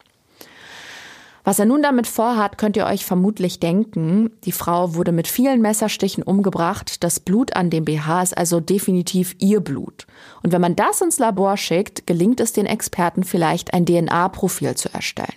Was 1.48 1.58
er 1.58 1.64
nun 1.64 1.82
damit 1.82 2.06
vorhat, 2.06 2.58
könnt 2.58 2.76
ihr 2.76 2.84
euch 2.84 3.06
vermutlich 3.06 3.58
denken. 3.58 4.30
Die 4.44 4.52
Frau 4.52 4.94
wurde 4.94 5.12
mit 5.12 5.26
vielen 5.26 5.62
Messerstichen 5.62 6.22
umgebracht. 6.22 7.02
Das 7.02 7.20
Blut 7.20 7.56
an 7.56 7.70
dem 7.70 7.86
BH 7.86 8.22
ist 8.22 8.36
also 8.36 8.60
definitiv 8.60 9.34
ihr 9.38 9.60
Blut. 9.60 10.06
Und 10.42 10.52
wenn 10.52 10.60
man 10.60 10.76
das 10.76 11.00
ins 11.00 11.18
Labor 11.18 11.56
schickt, 11.56 12.06
gelingt 12.06 12.40
es 12.40 12.52
den 12.52 12.66
Experten 12.66 13.24
vielleicht 13.24 13.72
ein 13.72 13.86
DNA-Profil 13.86 14.74
zu 14.74 14.92
erstellen. 14.92 15.32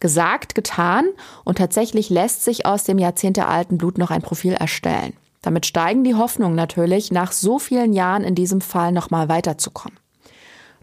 Gesagt, 0.00 0.54
getan 0.54 1.08
und 1.44 1.58
tatsächlich 1.58 2.08
lässt 2.10 2.44
sich 2.44 2.66
aus 2.66 2.84
dem 2.84 2.98
jahrzehntealten 2.98 3.78
Blut 3.78 3.98
noch 3.98 4.10
ein 4.10 4.22
Profil 4.22 4.52
erstellen. 4.52 5.14
Damit 5.42 5.66
steigen 5.66 6.04
die 6.04 6.14
Hoffnungen 6.14 6.56
natürlich, 6.56 7.10
nach 7.10 7.32
so 7.32 7.58
vielen 7.58 7.92
Jahren 7.92 8.24
in 8.24 8.34
diesem 8.34 8.60
Fall 8.60 8.92
nochmal 8.92 9.28
weiterzukommen. 9.28 9.98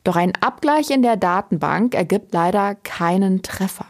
Doch 0.03 0.15
ein 0.15 0.33
Abgleich 0.39 0.91
in 0.91 1.01
der 1.01 1.17
Datenbank 1.17 1.95
ergibt 1.95 2.33
leider 2.33 2.75
keinen 2.75 3.41
Treffer. 3.41 3.87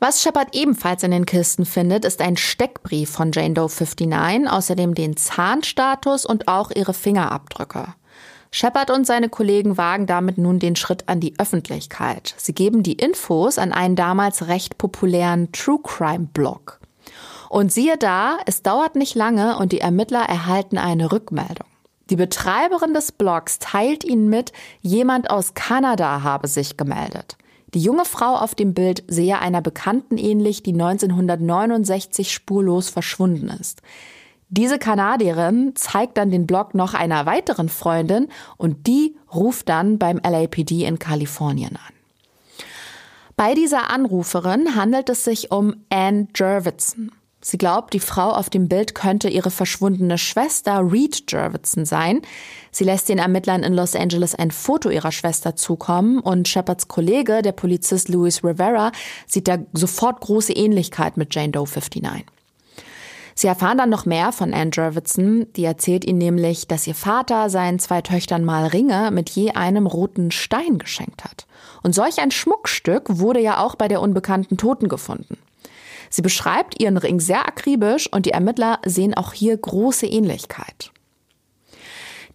Was 0.00 0.22
Shepard 0.22 0.54
ebenfalls 0.54 1.02
in 1.02 1.10
den 1.10 1.26
Kisten 1.26 1.64
findet, 1.64 2.04
ist 2.04 2.22
ein 2.22 2.36
Steckbrief 2.36 3.10
von 3.10 3.32
Jane 3.32 3.54
Doe 3.54 3.68
59, 3.68 4.48
außerdem 4.48 4.94
den 4.94 5.16
Zahnstatus 5.16 6.24
und 6.24 6.46
auch 6.46 6.70
ihre 6.70 6.94
Fingerabdrücke. 6.94 7.94
Shepard 8.50 8.90
und 8.90 9.06
seine 9.06 9.28
Kollegen 9.28 9.76
wagen 9.76 10.06
damit 10.06 10.38
nun 10.38 10.58
den 10.58 10.76
Schritt 10.76 11.08
an 11.08 11.20
die 11.20 11.34
Öffentlichkeit. 11.38 12.34
Sie 12.38 12.54
geben 12.54 12.82
die 12.82 12.94
Infos 12.94 13.58
an 13.58 13.72
einen 13.72 13.96
damals 13.96 14.48
recht 14.48 14.78
populären 14.78 15.52
True 15.52 15.80
Crime 15.82 16.28
Blog. 16.32 16.80
Und 17.50 17.72
siehe 17.72 17.96
da, 17.96 18.38
es 18.46 18.62
dauert 18.62 18.94
nicht 18.94 19.14
lange 19.14 19.58
und 19.58 19.72
die 19.72 19.80
Ermittler 19.80 20.22
erhalten 20.22 20.78
eine 20.78 21.12
Rückmeldung. 21.12 21.66
Die 22.10 22.16
Betreiberin 22.16 22.94
des 22.94 23.12
Blogs 23.12 23.58
teilt 23.58 24.02
ihnen 24.04 24.28
mit, 24.28 24.52
jemand 24.80 25.30
aus 25.30 25.54
Kanada 25.54 26.22
habe 26.22 26.48
sich 26.48 26.76
gemeldet. 26.76 27.36
Die 27.74 27.80
junge 27.80 28.06
Frau 28.06 28.34
auf 28.34 28.54
dem 28.54 28.72
Bild 28.72 29.04
sehe 29.08 29.38
einer 29.40 29.60
Bekannten 29.60 30.16
ähnlich, 30.16 30.62
die 30.62 30.72
1969 30.72 32.32
spurlos 32.32 32.88
verschwunden 32.88 33.48
ist. 33.48 33.82
Diese 34.50 34.78
Kanadierin 34.78 35.72
zeigt 35.74 36.16
dann 36.16 36.30
den 36.30 36.46
Blog 36.46 36.74
noch 36.74 36.94
einer 36.94 37.26
weiteren 37.26 37.68
Freundin 37.68 38.28
und 38.56 38.86
die 38.86 39.16
ruft 39.34 39.68
dann 39.68 39.98
beim 39.98 40.18
LAPD 40.18 40.84
in 40.84 40.98
Kalifornien 40.98 41.76
an. 41.76 41.94
Bei 43.36 43.54
dieser 43.54 43.90
Anruferin 43.90 44.74
handelt 44.74 45.10
es 45.10 45.22
sich 45.22 45.52
um 45.52 45.76
Anne 45.90 46.28
Jurvetson. 46.34 47.12
Sie 47.40 47.58
glaubt, 47.58 47.94
die 47.94 48.00
Frau 48.00 48.30
auf 48.30 48.50
dem 48.50 48.68
Bild 48.68 48.96
könnte 48.96 49.28
ihre 49.28 49.50
verschwundene 49.52 50.18
Schwester 50.18 50.80
Reed 50.90 51.30
Jurvetson 51.30 51.84
sein. 51.84 52.22
Sie 52.72 52.82
lässt 52.82 53.08
den 53.08 53.18
Ermittlern 53.18 53.62
in 53.62 53.74
Los 53.74 53.94
Angeles 53.94 54.34
ein 54.34 54.50
Foto 54.50 54.90
ihrer 54.90 55.12
Schwester 55.12 55.54
zukommen 55.54 56.18
und 56.18 56.48
Shepards 56.48 56.88
Kollege, 56.88 57.42
der 57.42 57.52
Polizist 57.52 58.08
Louis 58.08 58.42
Rivera, 58.42 58.90
sieht 59.26 59.46
da 59.46 59.58
sofort 59.72 60.20
große 60.20 60.52
Ähnlichkeit 60.52 61.16
mit 61.16 61.32
Jane 61.32 61.52
Doe 61.52 61.64
59. 61.64 62.37
Sie 63.38 63.46
erfahren 63.46 63.78
dann 63.78 63.88
noch 63.88 64.04
mehr 64.04 64.32
von 64.32 64.52
Anne 64.52 64.72
Jurvetson. 64.72 65.46
Die 65.54 65.62
erzählt 65.62 66.04
ihnen 66.04 66.18
nämlich, 66.18 66.66
dass 66.66 66.88
ihr 66.88 66.96
Vater 66.96 67.50
seinen 67.50 67.78
zwei 67.78 68.02
Töchtern 68.02 68.44
mal 68.44 68.66
Ringe 68.66 69.12
mit 69.12 69.30
je 69.30 69.52
einem 69.52 69.86
roten 69.86 70.32
Stein 70.32 70.78
geschenkt 70.78 71.22
hat. 71.22 71.46
Und 71.84 71.94
solch 71.94 72.18
ein 72.18 72.32
Schmuckstück 72.32 73.04
wurde 73.20 73.38
ja 73.38 73.64
auch 73.64 73.76
bei 73.76 73.86
der 73.86 74.02
unbekannten 74.02 74.56
Toten 74.56 74.88
gefunden. 74.88 75.38
Sie 76.10 76.20
beschreibt 76.20 76.82
ihren 76.82 76.96
Ring 76.96 77.20
sehr 77.20 77.46
akribisch 77.46 78.12
und 78.12 78.26
die 78.26 78.32
Ermittler 78.32 78.80
sehen 78.84 79.14
auch 79.14 79.32
hier 79.32 79.56
große 79.56 80.06
Ähnlichkeit. 80.06 80.90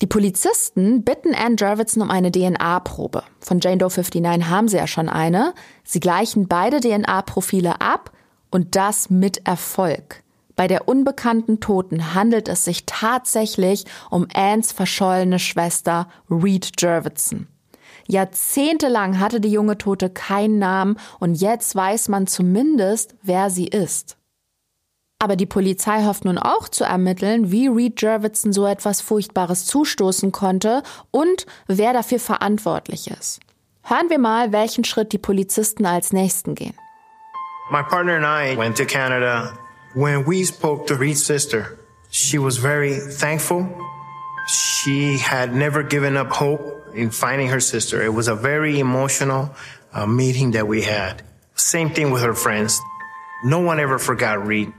Die 0.02 0.08
Polizisten 0.08 1.04
bitten 1.04 1.36
Anne 1.36 1.58
Jervitson 1.60 2.02
um 2.02 2.12
eine 2.12 2.32
DNA-Probe. 2.32 3.24
Von 3.42 3.60
Jane 3.60 3.80
Doe 3.80 3.90
59 3.90 4.50
haben 4.50 4.70
sie 4.70 4.78
ja 4.78 4.88
schon 4.88 5.10
eine. 5.10 5.54
Sie 5.84 6.00
gleichen 6.00 6.48
beide 6.48 6.80
DNA-Profile 6.80 7.82
ab 7.82 8.14
und 8.52 8.78
das 8.78 9.10
mit 9.10 9.46
Erfolg. 9.46 10.23
Bei 10.56 10.68
der 10.68 10.88
unbekannten 10.88 11.60
Toten 11.60 12.14
handelt 12.14 12.48
es 12.48 12.66
sich 12.66 12.86
tatsächlich 12.86 13.86
um 14.10 14.28
Annes 14.34 14.72
verschollene 14.72 15.40
Schwester 15.40 16.08
Reed 16.30 16.72
Jervitson. 16.80 17.48
Jahrzehntelang 18.08 19.20
hatte 19.20 19.40
die 19.40 19.52
junge 19.52 19.78
Tote 19.78 20.10
keinen 20.10 20.60
Namen 20.60 20.98
und 21.20 21.36
jetzt 21.36 21.76
weiß 21.76 22.10
man 22.10 22.28
zumindest, 22.28 23.16
wer 23.24 23.50
sie 23.50 23.68
ist. 23.68 24.18
Aber 25.20 25.38
die 25.38 25.46
Polizei 25.46 26.04
hofft 26.04 26.26
nun 26.26 26.38
auch 26.38 26.68
zu 26.68 26.84
ermitteln, 26.84 27.50
wie 27.50 27.68
Reed 27.68 28.02
Jervitson 28.02 28.52
so 28.52 28.66
etwas 28.66 29.00
Furchtbares 29.00 29.66
zustoßen 29.66 30.34
konnte 30.34 30.84
und 31.12 31.46
wer 31.68 31.94
dafür 31.94 32.20
verantwortlich 32.20 33.10
ist. 33.10 33.40
Hören 33.84 34.10
wir 34.10 34.20
mal, 34.20 34.52
welchen 34.52 34.84
Schritt 34.84 35.14
die 35.14 35.18
Polizisten 35.18 35.86
als 35.86 36.12
nächsten 36.12 36.56
gehen. 36.56 36.76
My 37.72 37.84
partner 37.84 38.18
and 38.18 38.26
I 38.26 38.58
went 38.58 38.78
to 38.78 38.86
Canada. 38.86 39.58
When 39.96 40.26
we 40.26 40.44
spoke 40.44 40.88
to 40.88 40.96
Reed's 40.96 41.24
sister, 41.24 41.78
she 42.10 42.40
was 42.40 42.58
very 42.58 42.98
thankful. 42.98 43.68
She 44.48 45.20
had 45.20 45.54
never 45.54 45.84
given 45.84 46.18
up 46.18 46.32
hope 46.32 46.62
in 46.96 47.12
finding 47.12 47.50
her 47.50 47.60
sister. 47.60 48.02
It 48.02 48.12
was 48.12 48.28
a 48.28 48.36
very 48.36 48.80
emotional 48.80 49.52
uh, 49.94 50.08
meeting 50.08 50.54
that 50.54 50.68
we 50.68 50.82
had. 50.82 51.22
Same 51.56 51.92
thing 51.92 52.12
with 52.12 52.24
her 52.24 52.34
friends. 52.34 52.82
No 53.46 53.60
one 53.60 53.80
ever 53.80 54.00
forgot 54.00 54.48
Reed. 54.48 54.74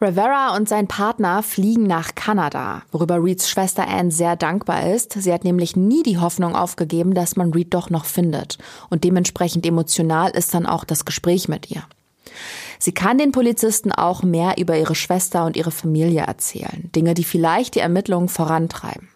Rivera 0.00 0.56
und 0.56 0.68
sein 0.68 0.86
Partner 0.86 1.42
fliegen 1.42 1.86
nach 1.86 2.14
Kanada, 2.14 2.82
worüber 2.92 3.22
Reeds 3.22 3.50
Schwester 3.50 3.86
Anne 3.86 4.10
sehr 4.10 4.36
dankbar 4.36 4.94
ist. 4.94 5.20
Sie 5.20 5.32
hat 5.32 5.44
nämlich 5.44 5.76
nie 5.76 6.02
die 6.02 6.18
Hoffnung 6.18 6.54
aufgegeben, 6.54 7.12
dass 7.12 7.36
man 7.36 7.52
Reed 7.52 7.74
doch 7.74 7.90
noch 7.90 8.06
findet. 8.06 8.56
Und 8.88 9.04
dementsprechend 9.04 9.66
emotional 9.66 10.30
ist 10.30 10.54
dann 10.54 10.64
auch 10.64 10.84
das 10.84 11.04
Gespräch 11.04 11.48
mit 11.48 11.70
ihr. 11.70 11.82
Sie 12.78 12.92
kann 12.92 13.18
den 13.18 13.32
Polizisten 13.32 13.92
auch 13.92 14.22
mehr 14.22 14.56
über 14.58 14.78
ihre 14.78 14.94
Schwester 14.94 15.44
und 15.44 15.56
ihre 15.56 15.70
Familie 15.70 16.22
erzählen. 16.22 16.90
Dinge, 16.94 17.14
die 17.14 17.24
vielleicht 17.24 17.74
die 17.74 17.80
Ermittlungen 17.80 18.28
vorantreiben. 18.28 19.08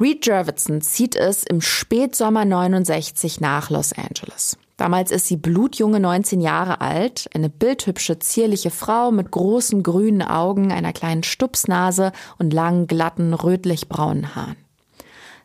Reed 0.00 0.26
Jervitson 0.26 0.80
zieht 0.80 1.14
es 1.14 1.44
im 1.44 1.60
Spätsommer 1.60 2.44
69 2.44 3.40
nach 3.40 3.70
Los 3.70 3.92
Angeles. 3.92 4.58
Damals 4.76 5.12
ist 5.12 5.28
sie 5.28 5.36
blutjunge 5.36 6.00
19 6.00 6.40
Jahre 6.40 6.80
alt, 6.80 7.30
eine 7.32 7.48
bildhübsche, 7.48 8.18
zierliche 8.18 8.70
Frau 8.70 9.12
mit 9.12 9.30
großen 9.30 9.84
grünen 9.84 10.22
Augen, 10.22 10.72
einer 10.72 10.92
kleinen 10.92 11.22
Stupsnase 11.22 12.10
und 12.38 12.52
langen, 12.52 12.88
glatten, 12.88 13.34
rötlich-braunen 13.34 14.34
Haaren. 14.34 14.63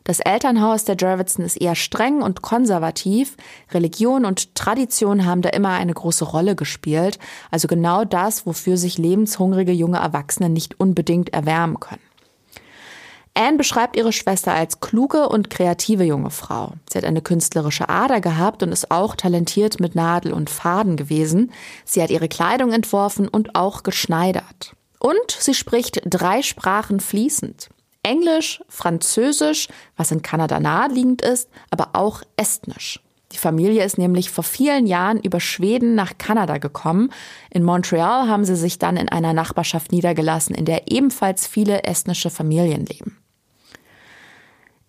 Das 0.04 0.20
Elternhaus 0.20 0.84
der 0.84 0.96
Jervitson 0.98 1.44
ist 1.44 1.56
eher 1.56 1.74
streng 1.74 2.22
und 2.22 2.42
konservativ. 2.42 3.36
Religion 3.72 4.24
und 4.24 4.54
Tradition 4.54 5.26
haben 5.26 5.42
da 5.42 5.50
immer 5.50 5.70
eine 5.70 5.92
große 5.92 6.24
Rolle 6.24 6.56
gespielt. 6.56 7.18
Also 7.50 7.68
genau 7.68 8.04
das, 8.04 8.46
wofür 8.46 8.76
sich 8.76 8.98
lebenshungrige 8.98 9.72
junge 9.72 9.98
Erwachsene 9.98 10.48
nicht 10.48 10.80
unbedingt 10.80 11.32
erwärmen 11.32 11.78
können. 11.80 12.00
Anne 13.34 13.56
beschreibt 13.56 13.96
ihre 13.96 14.12
Schwester 14.12 14.52
als 14.52 14.80
kluge 14.80 15.28
und 15.28 15.50
kreative 15.50 16.04
junge 16.04 16.30
Frau. 16.30 16.72
Sie 16.90 16.98
hat 16.98 17.04
eine 17.04 17.22
künstlerische 17.22 17.88
Ader 17.88 18.20
gehabt 18.20 18.62
und 18.62 18.72
ist 18.72 18.90
auch 18.90 19.14
talentiert 19.14 19.78
mit 19.78 19.94
Nadel 19.94 20.32
und 20.32 20.50
Faden 20.50 20.96
gewesen. 20.96 21.52
Sie 21.84 22.02
hat 22.02 22.10
ihre 22.10 22.28
Kleidung 22.28 22.72
entworfen 22.72 23.28
und 23.28 23.54
auch 23.54 23.82
geschneidert. 23.82 24.74
Und 24.98 25.30
sie 25.30 25.54
spricht 25.54 26.02
drei 26.04 26.42
Sprachen 26.42 27.00
fließend. 27.00 27.70
Englisch, 28.02 28.62
Französisch, 28.68 29.68
was 29.96 30.10
in 30.10 30.22
Kanada 30.22 30.60
naheliegend 30.60 31.22
ist, 31.22 31.48
aber 31.70 31.90
auch 31.92 32.22
Estnisch. 32.36 33.00
Die 33.32 33.38
Familie 33.38 33.84
ist 33.84 33.98
nämlich 33.98 34.30
vor 34.30 34.42
vielen 34.42 34.86
Jahren 34.86 35.20
über 35.20 35.38
Schweden 35.38 35.94
nach 35.94 36.18
Kanada 36.18 36.58
gekommen. 36.58 37.12
In 37.50 37.62
Montreal 37.62 38.28
haben 38.28 38.44
sie 38.44 38.56
sich 38.56 38.78
dann 38.78 38.96
in 38.96 39.08
einer 39.08 39.32
Nachbarschaft 39.32 39.92
niedergelassen, 39.92 40.54
in 40.54 40.64
der 40.64 40.90
ebenfalls 40.90 41.46
viele 41.46 41.84
estnische 41.84 42.30
Familien 42.30 42.86
leben. 42.86 43.18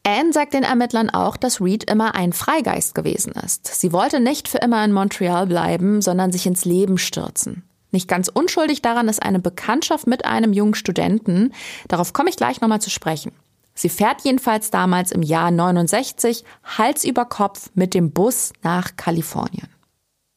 Anne 0.04 0.34
sagt 0.34 0.56
den 0.56 0.64
Ermittlern 0.64 1.12
auch, 1.12 1.38
dass 1.38 1.62
Reed 1.62 1.90
immer 1.90 2.16
ein 2.16 2.34
Freigeist 2.34 2.96
gewesen 2.96 3.34
ist. 3.34 3.68
Sie 3.68 3.94
wollte 3.94 4.20
nicht 4.20 4.48
für 4.48 4.58
immer 4.58 4.84
in 4.84 4.92
Montreal 4.92 5.46
bleiben, 5.46 6.02
sondern 6.02 6.32
sich 6.32 6.48
ins 6.48 6.66
Leben 6.66 6.98
stürzen. 6.98 7.64
Nicht 7.92 8.08
ganz 8.08 8.30
unschuldig 8.30 8.82
daran 8.82 9.08
ist 9.08 9.22
eine 9.22 9.40
Bekanntschaft 9.40 10.08
mit 10.08 10.26
einem 10.26 10.54
jungen 10.54 10.76
Studenten. 10.76 11.54
Darauf 11.88 12.14
komme 12.14 12.30
ich 12.30 12.38
gleich 12.38 12.62
nochmal 12.62 12.82
zu 12.82 12.90
sprechen. 12.90 13.32
Sie 13.74 13.90
fährt 13.90 14.22
jedenfalls 14.24 14.70
damals 14.72 15.12
im 15.12 15.22
Jahr 15.22 15.52
69 15.52 16.44
Hals 16.64 17.04
über 17.04 17.26
Kopf 17.26 17.70
mit 17.74 17.94
dem 17.94 18.12
Bus 18.12 18.54
nach 18.64 18.96
Kalifornien. 18.96 19.68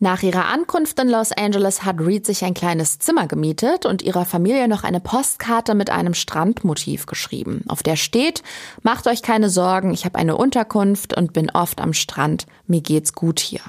Nach 0.00 0.22
ihrer 0.22 0.46
Ankunft 0.46 0.98
in 0.98 1.08
Los 1.08 1.32
Angeles 1.32 1.84
hat 1.84 2.00
Reed 2.00 2.26
sich 2.26 2.44
ein 2.44 2.52
kleines 2.52 2.98
Zimmer 2.98 3.26
gemietet 3.26 3.86
und 3.86 4.02
ihrer 4.02 4.26
Familie 4.26 4.68
noch 4.68 4.84
eine 4.84 5.00
Postkarte 5.00 5.74
mit 5.74 5.88
einem 5.88 6.14
Strandmotiv 6.14 7.06
geschrieben, 7.06 7.64
auf 7.68 7.82
der 7.82 7.96
steht, 7.96 8.42
macht 8.82 9.06
euch 9.06 9.22
keine 9.22 9.48
Sorgen, 9.48 9.94
ich 9.94 10.04
habe 10.04 10.18
eine 10.18 10.36
Unterkunft 10.36 11.16
und 11.16 11.32
bin 11.32 11.50
oft 11.50 11.80
am 11.80 11.94
Strand, 11.94 12.46
mir 12.66 12.82
geht's 12.82 13.14
gut 13.14 13.40
hier. 13.40 13.62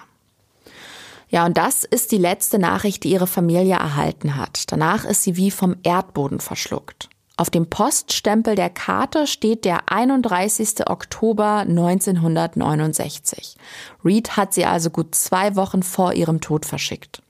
Ja, 1.29 1.45
und 1.45 1.57
das 1.57 1.83
ist 1.83 2.11
die 2.11 2.17
letzte 2.17 2.59
Nachricht, 2.59 3.03
die 3.03 3.11
ihre 3.11 3.27
Familie 3.27 3.75
erhalten 3.75 4.35
hat. 4.35 4.71
Danach 4.71 5.05
ist 5.05 5.23
sie 5.23 5.35
wie 5.37 5.51
vom 5.51 5.75
Erdboden 5.83 6.39
verschluckt. 6.39 7.09
Auf 7.37 7.49
dem 7.49 7.69
Poststempel 7.69 8.55
der 8.55 8.69
Karte 8.69 9.27
steht 9.27 9.65
der 9.65 9.91
31. 9.91 10.89
Oktober 10.89 11.65
1969. 11.67 13.57
Reed 14.05 14.37
hat 14.37 14.53
sie 14.53 14.65
also 14.65 14.89
gut 14.89 15.13
zwei 15.15 15.57
Wochen 15.57 15.83
vor 15.83 16.13
ihrem 16.13 16.39
Tod 16.39 16.65
verschickt. 16.65 17.21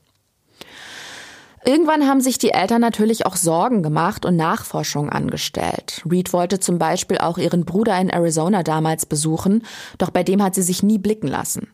Irgendwann 1.65 2.07
haben 2.07 2.21
sich 2.21 2.37
die 2.37 2.51
Eltern 2.51 2.81
natürlich 2.81 3.25
auch 3.25 3.35
Sorgen 3.35 3.81
gemacht 3.81 4.23
und 4.23 4.35
Nachforschungen 4.35 5.09
angestellt. 5.09 6.03
Reed 6.07 6.31
wollte 6.31 6.59
zum 6.59 6.77
Beispiel 6.77 7.17
auch 7.17 7.39
ihren 7.39 7.65
Bruder 7.65 7.99
in 7.99 8.11
Arizona 8.11 8.61
damals 8.61 9.07
besuchen, 9.07 9.63
doch 9.97 10.11
bei 10.11 10.21
dem 10.21 10.43
hat 10.43 10.53
sie 10.53 10.61
sich 10.61 10.83
nie 10.83 10.99
blicken 10.99 11.27
lassen. 11.27 11.69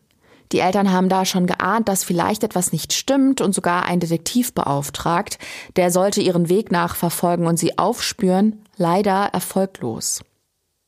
Die 0.52 0.58
Eltern 0.58 0.92
haben 0.92 1.08
da 1.08 1.24
schon 1.24 1.46
geahnt, 1.46 1.88
dass 1.88 2.04
vielleicht 2.04 2.44
etwas 2.44 2.72
nicht 2.72 2.92
stimmt 2.92 3.40
und 3.40 3.54
sogar 3.54 3.86
einen 3.86 4.00
Detektiv 4.00 4.52
beauftragt. 4.52 5.38
Der 5.76 5.90
sollte 5.90 6.20
ihren 6.20 6.50
Weg 6.50 6.70
nachverfolgen 6.70 7.46
und 7.46 7.58
sie 7.58 7.78
aufspüren, 7.78 8.62
leider 8.76 9.30
erfolglos. 9.32 10.20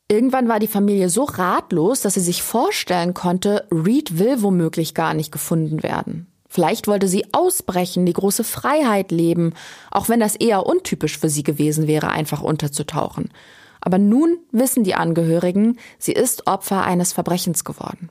Irgendwann 0.06 0.48
war 0.48 0.60
die 0.60 0.66
Familie 0.66 1.08
so 1.08 1.24
ratlos, 1.24 2.02
dass 2.02 2.14
sie 2.14 2.20
sich 2.20 2.42
vorstellen 2.42 3.14
konnte, 3.14 3.66
Reed 3.70 4.18
will 4.18 4.42
womöglich 4.42 4.92
gar 4.92 5.14
nicht 5.14 5.32
gefunden 5.32 5.82
werden. 5.82 6.26
Vielleicht 6.46 6.86
wollte 6.86 7.08
sie 7.08 7.32
ausbrechen, 7.32 8.04
die 8.04 8.12
große 8.12 8.44
Freiheit 8.44 9.10
leben, 9.10 9.54
auch 9.90 10.10
wenn 10.10 10.20
das 10.20 10.36
eher 10.36 10.66
untypisch 10.66 11.18
für 11.18 11.30
sie 11.30 11.42
gewesen 11.42 11.88
wäre, 11.88 12.10
einfach 12.10 12.42
unterzutauchen. 12.42 13.30
Aber 13.80 13.98
nun 13.98 14.38
wissen 14.52 14.84
die 14.84 14.94
Angehörigen, 14.94 15.78
sie 15.98 16.12
ist 16.12 16.46
Opfer 16.46 16.84
eines 16.84 17.12
Verbrechens 17.12 17.64
geworden. 17.64 18.10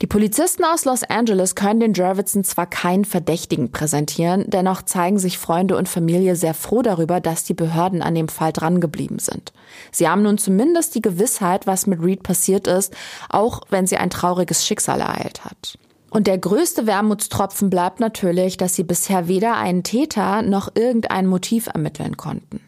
Die 0.00 0.06
Polizisten 0.06 0.64
aus 0.64 0.84
Los 0.84 1.02
Angeles 1.04 1.54
können 1.54 1.80
den 1.80 1.94
Jervitson 1.94 2.44
zwar 2.44 2.66
keinen 2.66 3.04
Verdächtigen 3.04 3.70
präsentieren, 3.70 4.44
dennoch 4.48 4.82
zeigen 4.82 5.18
sich 5.18 5.38
Freunde 5.38 5.76
und 5.76 5.88
Familie 5.88 6.36
sehr 6.36 6.54
froh 6.54 6.82
darüber, 6.82 7.20
dass 7.20 7.44
die 7.44 7.54
Behörden 7.54 8.02
an 8.02 8.14
dem 8.14 8.28
Fall 8.28 8.52
drangeblieben 8.52 9.18
sind. 9.18 9.52
Sie 9.92 10.08
haben 10.08 10.22
nun 10.22 10.38
zumindest 10.38 10.94
die 10.94 11.02
Gewissheit, 11.02 11.66
was 11.66 11.86
mit 11.86 12.02
Reed 12.02 12.22
passiert 12.22 12.66
ist, 12.66 12.94
auch 13.28 13.62
wenn 13.70 13.86
sie 13.86 13.96
ein 13.96 14.10
trauriges 14.10 14.66
Schicksal 14.66 15.00
ereilt 15.00 15.44
hat. 15.44 15.78
Und 16.10 16.26
der 16.26 16.38
größte 16.38 16.86
Wermutstropfen 16.86 17.70
bleibt 17.70 18.00
natürlich, 18.00 18.56
dass 18.56 18.74
sie 18.74 18.82
bisher 18.82 19.28
weder 19.28 19.56
einen 19.56 19.84
Täter 19.84 20.42
noch 20.42 20.70
irgendein 20.74 21.26
Motiv 21.26 21.68
ermitteln 21.68 22.16
konnten. 22.16 22.60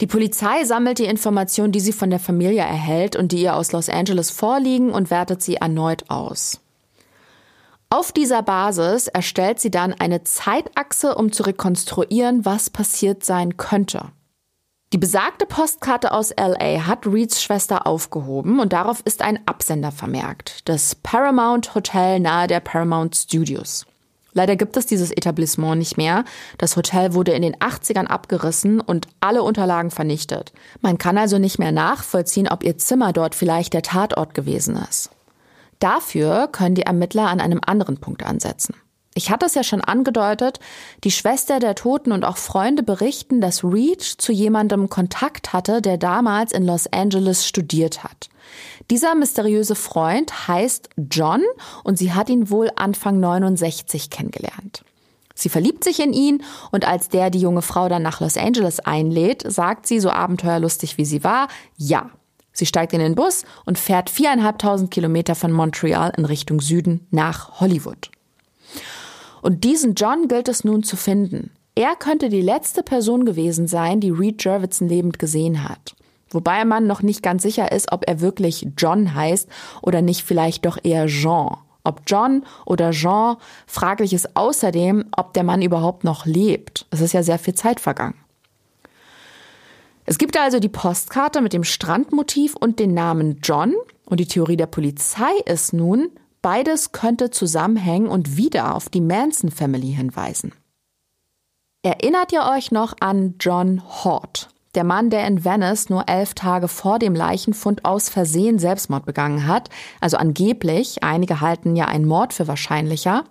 Die 0.00 0.06
Polizei 0.06 0.64
sammelt 0.64 0.98
die 0.98 1.06
Informationen, 1.06 1.72
die 1.72 1.80
sie 1.80 1.92
von 1.92 2.10
der 2.10 2.18
Familie 2.18 2.60
erhält 2.60 3.16
und 3.16 3.32
die 3.32 3.42
ihr 3.42 3.56
aus 3.56 3.72
Los 3.72 3.88
Angeles 3.88 4.30
vorliegen 4.30 4.90
und 4.90 5.10
wertet 5.10 5.42
sie 5.42 5.56
erneut 5.56 6.10
aus. 6.10 6.60
Auf 7.88 8.12
dieser 8.12 8.42
Basis 8.42 9.06
erstellt 9.06 9.60
sie 9.60 9.70
dann 9.70 9.94
eine 9.94 10.24
Zeitachse, 10.24 11.14
um 11.14 11.32
zu 11.32 11.44
rekonstruieren, 11.44 12.44
was 12.44 12.68
passiert 12.68 13.24
sein 13.24 13.56
könnte. 13.56 14.10
Die 14.92 14.98
besagte 14.98 15.46
Postkarte 15.46 16.12
aus 16.12 16.30
LA 16.30 16.86
hat 16.86 17.06
Reeds 17.06 17.42
Schwester 17.42 17.86
aufgehoben 17.86 18.60
und 18.60 18.72
darauf 18.72 19.00
ist 19.04 19.22
ein 19.22 19.40
Absender 19.46 19.92
vermerkt. 19.92 20.68
Das 20.68 20.94
Paramount 20.94 21.74
Hotel 21.74 22.20
nahe 22.20 22.46
der 22.46 22.60
Paramount 22.60 23.16
Studios. 23.16 23.86
Leider 24.36 24.54
gibt 24.54 24.76
es 24.76 24.84
dieses 24.84 25.12
Etablissement 25.12 25.78
nicht 25.78 25.96
mehr. 25.96 26.26
Das 26.58 26.76
Hotel 26.76 27.14
wurde 27.14 27.32
in 27.32 27.40
den 27.40 27.56
80ern 27.56 28.04
abgerissen 28.04 28.80
und 28.80 29.08
alle 29.18 29.42
Unterlagen 29.42 29.90
vernichtet. 29.90 30.52
Man 30.82 30.98
kann 30.98 31.16
also 31.16 31.38
nicht 31.38 31.58
mehr 31.58 31.72
nachvollziehen, 31.72 32.46
ob 32.46 32.62
ihr 32.62 32.76
Zimmer 32.76 33.14
dort 33.14 33.34
vielleicht 33.34 33.72
der 33.72 33.80
Tatort 33.80 34.34
gewesen 34.34 34.76
ist. 34.90 35.08
Dafür 35.78 36.48
können 36.52 36.74
die 36.74 36.82
Ermittler 36.82 37.28
an 37.28 37.40
einem 37.40 37.62
anderen 37.64 37.96
Punkt 37.96 38.26
ansetzen. 38.26 38.74
Ich 39.14 39.30
hatte 39.30 39.46
es 39.46 39.54
ja 39.54 39.64
schon 39.64 39.80
angedeutet, 39.80 40.60
die 41.02 41.12
Schwester 41.12 41.58
der 41.58 41.74
Toten 41.74 42.12
und 42.12 42.26
auch 42.26 42.36
Freunde 42.36 42.82
berichten, 42.82 43.40
dass 43.40 43.64
Reed 43.64 44.02
zu 44.02 44.32
jemandem 44.32 44.90
Kontakt 44.90 45.54
hatte, 45.54 45.80
der 45.80 45.96
damals 45.96 46.52
in 46.52 46.66
Los 46.66 46.86
Angeles 46.92 47.46
studiert 47.46 48.04
hat. 48.04 48.28
Dieser 48.90 49.14
mysteriöse 49.14 49.74
Freund 49.74 50.48
heißt 50.48 50.90
John 51.10 51.42
und 51.82 51.98
sie 51.98 52.12
hat 52.12 52.28
ihn 52.28 52.50
wohl 52.50 52.70
Anfang 52.76 53.18
69 53.18 54.10
kennengelernt. 54.10 54.84
Sie 55.34 55.48
verliebt 55.48 55.84
sich 55.84 56.00
in 56.00 56.12
ihn 56.12 56.42
und 56.70 56.86
als 56.86 57.08
der 57.08 57.30
die 57.30 57.40
junge 57.40 57.62
Frau 57.62 57.88
dann 57.88 58.02
nach 58.02 58.20
Los 58.20 58.36
Angeles 58.36 58.80
einlädt, 58.80 59.44
sagt 59.46 59.86
sie, 59.86 60.00
so 60.00 60.10
abenteuerlustig 60.10 60.98
wie 60.98 61.04
sie 61.04 61.24
war, 61.24 61.48
ja. 61.76 62.10
Sie 62.52 62.64
steigt 62.64 62.94
in 62.94 63.00
den 63.00 63.14
Bus 63.14 63.44
und 63.66 63.78
fährt 63.78 64.08
viereinhalbtausend 64.08 64.90
Kilometer 64.90 65.34
von 65.34 65.52
Montreal 65.52 66.12
in 66.16 66.24
Richtung 66.24 66.62
Süden 66.62 67.06
nach 67.10 67.60
Hollywood. 67.60 68.10
Und 69.42 69.64
diesen 69.64 69.94
John 69.94 70.26
gilt 70.26 70.48
es 70.48 70.64
nun 70.64 70.82
zu 70.82 70.96
finden. 70.96 71.50
Er 71.74 71.96
könnte 71.96 72.30
die 72.30 72.40
letzte 72.40 72.82
Person 72.82 73.26
gewesen 73.26 73.68
sein, 73.68 74.00
die 74.00 74.10
Reed 74.10 74.42
Jervitson 74.42 74.88
lebend 74.88 75.18
gesehen 75.18 75.68
hat. 75.68 75.94
Wobei 76.30 76.64
man 76.64 76.86
noch 76.86 77.02
nicht 77.02 77.22
ganz 77.22 77.42
sicher 77.42 77.70
ist, 77.72 77.92
ob 77.92 78.08
er 78.08 78.20
wirklich 78.20 78.68
John 78.76 79.14
heißt 79.14 79.48
oder 79.82 80.02
nicht 80.02 80.22
vielleicht 80.24 80.66
doch 80.66 80.78
eher 80.82 81.06
Jean. 81.06 81.56
Ob 81.84 82.02
John 82.06 82.44
oder 82.64 82.90
Jean, 82.90 83.36
fraglich 83.66 84.12
ist 84.12 84.36
außerdem, 84.36 85.04
ob 85.16 85.34
der 85.34 85.44
Mann 85.44 85.62
überhaupt 85.62 86.02
noch 86.02 86.26
lebt. 86.26 86.86
Es 86.90 87.00
ist 87.00 87.12
ja 87.12 87.22
sehr 87.22 87.38
viel 87.38 87.54
Zeit 87.54 87.78
vergangen. 87.78 88.16
Es 90.04 90.18
gibt 90.18 90.36
also 90.36 90.58
die 90.60 90.68
Postkarte 90.68 91.40
mit 91.40 91.52
dem 91.52 91.64
Strandmotiv 91.64 92.54
und 92.56 92.78
den 92.80 92.94
Namen 92.94 93.40
John. 93.42 93.74
Und 94.04 94.20
die 94.20 94.26
Theorie 94.26 94.56
der 94.56 94.66
Polizei 94.66 95.32
ist 95.46 95.72
nun, 95.72 96.10
beides 96.42 96.92
könnte 96.92 97.30
zusammenhängen 97.30 98.08
und 98.08 98.36
wieder 98.36 98.74
auf 98.74 98.88
die 98.88 99.00
Manson 99.00 99.50
Family 99.50 99.92
hinweisen. 99.92 100.52
Erinnert 101.82 102.32
ihr 102.32 102.44
euch 102.44 102.72
noch 102.72 102.94
an 103.00 103.34
John 103.38 103.82
Hort? 103.84 104.48
Der 104.76 104.84
Mann, 104.84 105.10
der 105.10 105.26
in 105.26 105.44
Venice 105.44 105.90
nur 105.90 106.08
elf 106.08 106.34
Tage 106.34 106.68
vor 106.68 106.98
dem 106.98 107.14
Leichenfund 107.14 107.84
aus 107.84 108.08
Versehen 108.08 108.58
Selbstmord 108.58 109.06
begangen 109.06 109.46
hat, 109.46 109.70
also 110.00 110.16
angeblich, 110.16 111.02
einige 111.02 111.40
halten 111.40 111.74
ja 111.74 111.86
einen 111.86 112.06
Mord 112.06 112.32
für 112.32 112.46
wahrscheinlicher. 112.46 113.24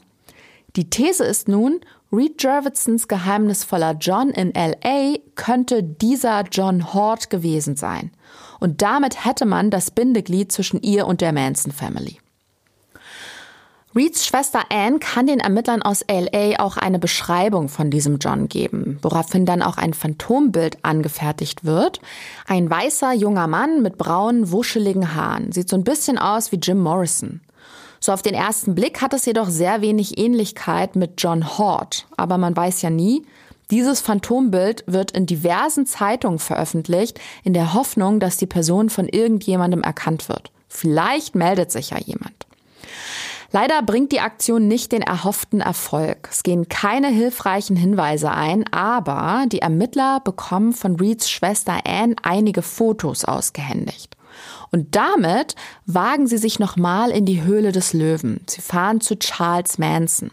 Die 0.76 0.90
These 0.90 1.24
ist 1.24 1.48
nun, 1.48 1.80
Reed 2.12 2.42
Jervitsons 2.42 3.08
geheimnisvoller 3.08 3.96
John 4.00 4.30
in 4.30 4.54
LA 4.54 5.18
könnte 5.36 5.84
dieser 5.84 6.44
John 6.52 6.94
Hort 6.94 7.30
gewesen 7.30 7.76
sein. 7.76 8.12
Und 8.60 8.82
damit 8.82 9.26
hätte 9.26 9.46
man 9.46 9.70
das 9.70 9.92
Bindeglied 9.92 10.52
zwischen 10.52 10.82
ihr 10.82 11.08
und 11.08 11.22
der 11.22 11.34
Manson 11.34 11.72
Family. 11.72 12.18
Reeds 13.98 14.26
Schwester 14.26 14.60
Anne 14.68 15.00
kann 15.00 15.26
den 15.26 15.40
Ermittlern 15.40 15.82
aus 15.82 16.04
LA 16.10 16.60
auch 16.60 16.76
eine 16.76 17.00
Beschreibung 17.00 17.70
von 17.70 17.90
diesem 17.90 18.18
John 18.18 18.50
geben, 18.50 19.00
woraufhin 19.02 19.46
dann 19.46 19.62
auch 19.62 19.78
ein 19.78 19.94
Phantombild 19.94 20.80
angefertigt 20.82 21.64
wird. 21.64 22.02
Ein 22.46 22.70
weißer 22.70 23.14
junger 23.14 23.48
Mann 23.48 23.82
mit 23.82 23.98
braunen, 23.98 24.52
wuscheligen 24.52 25.16
Haaren. 25.16 25.54
Sieht 25.54 25.70
so 25.70 25.78
ein 25.78 25.86
bisschen 25.86 26.18
aus 26.18 26.52
wie 26.52 26.58
Jim 26.58 26.80
Morrison. 26.80 27.40
So 28.02 28.12
auf 28.12 28.22
den 28.22 28.34
ersten 28.34 28.76
Blick 28.76 29.02
hat 29.02 29.14
es 29.14 29.26
jedoch 29.26 29.48
sehr 29.48 29.80
wenig 29.80 30.18
Ähnlichkeit 30.18 30.98
mit 30.98 31.14
John 31.20 31.58
Hort. 31.58 32.06
Aber 32.18 32.38
man 32.38 32.54
weiß 32.54 32.82
ja 32.82 32.90
nie, 32.90 33.26
dieses 33.72 34.02
Phantombild 34.02 34.84
wird 34.88 35.12
in 35.12 35.26
diversen 35.26 35.86
Zeitungen 35.86 36.40
veröffentlicht, 36.40 37.22
in 37.46 37.54
der 37.54 37.74
Hoffnung, 37.74 38.20
dass 38.20 38.36
die 38.36 38.46
Person 38.46 38.90
von 38.90 39.08
irgendjemandem 39.08 39.84
erkannt 39.84 40.28
wird. 40.28 40.52
Vielleicht 40.68 41.34
meldet 41.36 41.72
sich 41.72 41.92
ja 41.92 41.98
jemand. 41.98 42.45
Leider 43.56 43.82
bringt 43.84 44.12
die 44.12 44.20
Aktion 44.20 44.68
nicht 44.68 44.92
den 44.92 45.02
erhofften 45.02 45.62
Erfolg. 45.62 46.28
Es 46.30 46.44
gehen 46.44 46.68
keine 46.68 47.08
hilfreichen 47.08 47.78
Hinweise 47.78 48.30
ein, 48.32 48.66
aber 48.74 49.46
die 49.48 49.60
Ermittler 49.60 50.20
bekommen 50.20 50.74
von 50.74 50.98
Reeds 50.98 51.30
Schwester 51.30 51.78
Anne 51.86 52.18
einige 52.22 52.62
Fotos 52.62 53.24
ausgehändigt. 53.24 54.18
Und 54.74 54.94
damit 54.98 55.56
wagen 55.86 56.28
sie 56.28 56.38
sich 56.38 56.60
nochmal 56.60 57.12
in 57.12 57.26
die 57.26 57.44
Höhle 57.44 57.72
des 57.72 57.94
Löwen. 57.94 58.42
Sie 58.46 58.60
fahren 58.60 59.00
zu 59.00 59.18
Charles 59.18 59.78
Manson. 59.78 60.32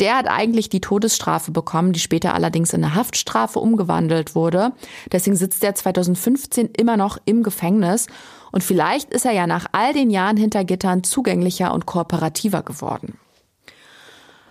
Der 0.00 0.16
hat 0.16 0.26
eigentlich 0.26 0.68
die 0.68 0.80
Todesstrafe 0.80 1.52
bekommen, 1.52 1.92
die 1.92 2.00
später 2.00 2.34
allerdings 2.34 2.72
in 2.72 2.82
eine 2.82 2.96
Haftstrafe 2.96 3.60
umgewandelt 3.60 4.34
wurde. 4.34 4.72
Deswegen 5.12 5.36
sitzt 5.36 5.62
er 5.62 5.76
2015 5.76 6.70
immer 6.76 6.96
noch 6.96 7.16
im 7.26 7.44
Gefängnis 7.44 8.08
und 8.54 8.62
vielleicht 8.62 9.12
ist 9.12 9.24
er 9.24 9.32
ja 9.32 9.48
nach 9.48 9.66
all 9.72 9.92
den 9.92 10.10
Jahren 10.10 10.36
hinter 10.36 10.62
Gittern 10.62 11.02
zugänglicher 11.02 11.74
und 11.74 11.86
kooperativer 11.86 12.62
geworden. 12.62 13.18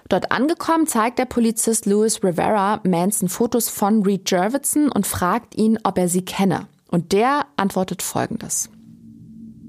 Dort 0.09 0.33
angekommen 0.33 0.87
zeigt 0.87 1.19
der 1.19 1.25
Polizist 1.25 1.85
Louis 1.85 2.21
Rivera 2.21 2.81
Manson 2.83 3.29
Fotos 3.29 3.69
von 3.69 4.03
Reed 4.03 4.29
Jervitson 4.29 4.89
und 4.89 5.07
fragt 5.07 5.55
ihn, 5.55 5.79
ob 5.83 5.97
er 5.97 6.09
sie 6.09 6.25
kenne. 6.25 6.67
Und 6.89 7.13
der 7.13 7.45
antwortet 7.55 8.01
folgendes. 8.01 8.69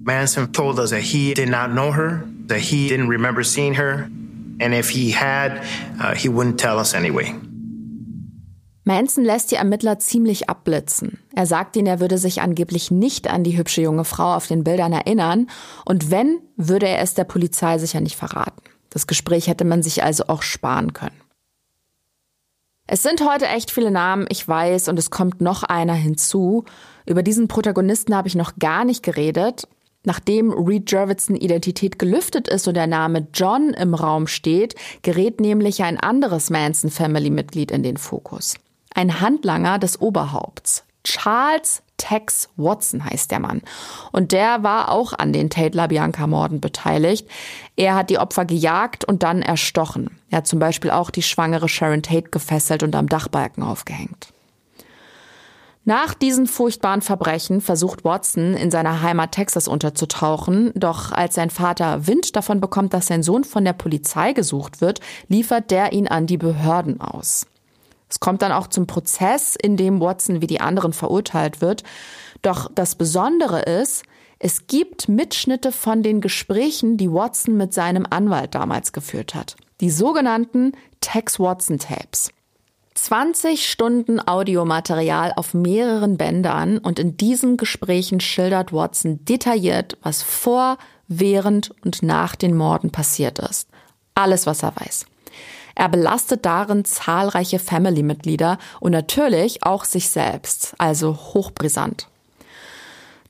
Manson 0.03 0.53
told 0.53 0.80
us 0.80 0.91
that 0.91 0.99
he 0.99 1.32
did 1.32 1.49
not 1.49 1.70
know 1.70 1.95
her, 1.95 2.24
that 2.49 2.59
he 2.59 2.89
didn't 2.89 3.09
remember 3.09 3.45
seeing 3.45 3.76
her, 3.76 4.11
and 4.61 4.74
if 4.74 4.91
he 4.91 5.14
had, 5.14 5.62
uh, 6.01 6.12
he 6.12 6.28
wouldn't 6.28 6.57
tell 6.57 6.80
us 6.80 6.93
anyway. 6.93 7.32
Manson 8.85 9.24
lässt 9.24 9.51
die 9.51 9.57
Ermittler 9.57 9.99
ziemlich 9.99 10.51
abblitzen. 10.51 11.18
Er 11.35 11.47
sagt 11.47 11.74
ihnen, 11.76 11.87
er 11.87 12.01
würde 12.01 12.18
sich 12.18 12.43
angeblich 12.43 12.91
nicht 12.91 13.28
an 13.28 13.43
die 13.43 13.57
hübsche 13.57 13.80
junge 13.80 14.05
Frau 14.05 14.35
auf 14.35 14.47
den 14.47 14.62
Bildern 14.62 14.93
erinnern 14.93 15.49
und 15.87 16.11
wenn, 16.11 16.41
würde 16.57 16.87
er 16.87 17.01
es 17.01 17.14
der 17.14 17.24
Polizei 17.24 17.78
sicher 17.78 18.01
nicht 18.01 18.16
verraten. 18.16 18.62
Das 18.91 19.07
Gespräch 19.07 19.49
hätte 19.49 19.64
man 19.64 19.82
sich 19.82 20.05
also 20.05 20.24
auch 20.28 20.43
sparen 20.43 20.93
können. 20.93 21.18
Es 22.87 23.03
sind 23.03 23.26
heute 23.26 23.47
echt 23.47 23.70
viele 23.70 23.91
Namen, 23.91 24.26
ich 24.28 24.47
weiß, 24.47 24.89
und 24.89 24.99
es 24.99 25.11
kommt 25.11 25.41
noch 25.41 25.62
einer 25.62 25.95
hinzu. 25.95 26.66
Über 27.07 27.22
diesen 27.22 27.49
Protagonisten 27.49 28.14
habe 28.14 28.28
ich 28.28 28.35
noch 28.35 28.57
gar 28.59 28.85
nicht 28.85 29.03
geredet. 29.03 29.66
Nachdem 30.05 30.53
Reed 30.53 30.93
Jervitson 30.93 31.35
Identität 31.35 31.99
gelüftet 31.99 32.47
ist 32.47 32.68
und 32.68 32.74
der 32.74 32.87
Name 32.87 33.26
John 33.32 33.70
im 33.70 33.95
Raum 33.95 34.26
steht, 34.26 34.74
gerät 35.01 35.41
nämlich 35.41 35.82
ein 35.82 35.99
anderes 35.99 36.51
Manson 36.51 36.91
Family 36.91 37.30
Mitglied 37.30 37.70
in 37.70 37.82
den 37.82 37.97
Fokus 37.97 38.57
ein 38.95 39.20
Handlanger 39.20 39.78
des 39.78 40.01
Oberhaupts. 40.01 40.84
Charles 41.05 41.82
Tex 41.99 42.49
Watson 42.57 43.05
heißt 43.05 43.30
der 43.30 43.40
Mann. 43.40 43.62
Und 44.11 44.32
der 44.32 44.62
war 44.62 44.90
auch 44.90 45.12
an 45.12 45.32
den 45.32 45.51
Tate 45.51 45.76
LaBianca-Morden 45.76 46.61
beteiligt. 46.61 47.28
Er 47.76 47.95
hat 47.95 48.11
die 48.11 48.18
Opfer 48.18 48.45
gejagt 48.45 49.05
und 49.05 49.22
dann 49.22 49.42
erstochen. 49.42 50.18
Er 50.30 50.38
hat 50.38 50.47
zum 50.47 50.59
Beispiel 50.59 50.90
auch 50.90 51.11
die 51.11 51.22
schwangere 51.22 51.68
Sharon 51.68 52.03
Tate 52.03 52.30
gefesselt 52.30 52.82
und 52.82 52.97
am 52.97 53.09
Dachbalken 53.09 53.62
aufgehängt. 53.62 54.28
Nach 55.86 56.14
diesen 56.14 56.47
furchtbaren 56.47 57.03
Verbrechen 57.03 57.61
versucht 57.61 58.05
Watson 58.05 58.55
in 58.55 58.70
seiner 58.70 59.03
Heimat 59.03 59.32
Texas 59.32 59.68
unterzutauchen, 59.68 60.72
doch 60.74 61.12
als 61.12 61.34
sein 61.34 61.51
Vater 61.51 62.07
Wind 62.07 62.36
davon 62.36 62.59
bekommt, 62.59 62.95
dass 62.95 63.09
sein 63.09 63.22
Sohn 63.22 63.45
von 63.45 63.66
der 63.66 63.74
Polizei 63.74 64.32
gesucht 64.32 64.80
wird, 64.80 65.01
liefert 65.28 65.70
der 65.70 65.92
ihn 65.92 66.09
an 66.09 66.26
die 66.26 66.38
Behörden 66.38 67.03
aus. 67.03 67.47
Es 68.15 68.21
kommt 68.21 68.43
dann 68.43 68.53
auch 68.53 68.69
zum 68.69 68.87
Prozess, 68.87 69.57
in 69.61 69.77
dem 69.77 70.01
Watson 70.01 70.41
wie 70.41 70.47
die 70.47 70.61
anderen 70.61 70.93
verurteilt 70.93 71.61
wird. 71.61 71.83
Doch 72.43 72.71
das 72.73 72.95
Besondere 72.95 73.62
ist, 73.62 74.05
es 74.39 74.69
gibt 74.69 75.09
Mitschnitte 75.09 75.73
von 75.73 76.05
den 76.05 76.21
Gesprächen, 76.21 76.97
die 76.97 77.11
Watson 77.11 77.57
mit 77.57 77.75
seinem 77.75 78.07
Anwalt 78.09 78.55
damals 78.55 78.93
geführt 78.93 79.35
hat. 79.35 79.57
Die 79.81 79.91
sogenannten 79.91 80.75
Tex 81.01 81.41
Watson 81.41 81.81
Tapes. 81.81 82.31
20 82.95 83.69
Stunden 83.69 84.25
Audiomaterial 84.25 85.33
auf 85.35 85.53
mehreren 85.53 86.17
Bändern 86.17 86.79
und 86.79 87.01
in 87.01 87.17
diesen 87.17 87.57
Gesprächen 87.57 88.21
schildert 88.21 88.73
Watson 88.73 89.25
detailliert, 89.25 89.99
was 90.03 90.23
vor, 90.23 90.79
während 91.09 91.73
und 91.85 92.05
nach 92.05 92.37
den 92.37 92.57
Morden 92.57 92.93
passiert 92.93 93.41
ist. 93.41 93.69
Alles, 94.15 94.47
was 94.47 94.62
er 94.62 94.73
weiß. 94.77 95.07
Er 95.75 95.89
belastet 95.89 96.45
darin 96.45 96.85
zahlreiche 96.85 97.59
Family-Mitglieder 97.59 98.59
und 98.81 98.93
natürlich 98.93 99.64
auch 99.64 99.85
sich 99.85 100.09
selbst, 100.11 100.75
also 100.79 101.16
hochbrisant. 101.16 102.09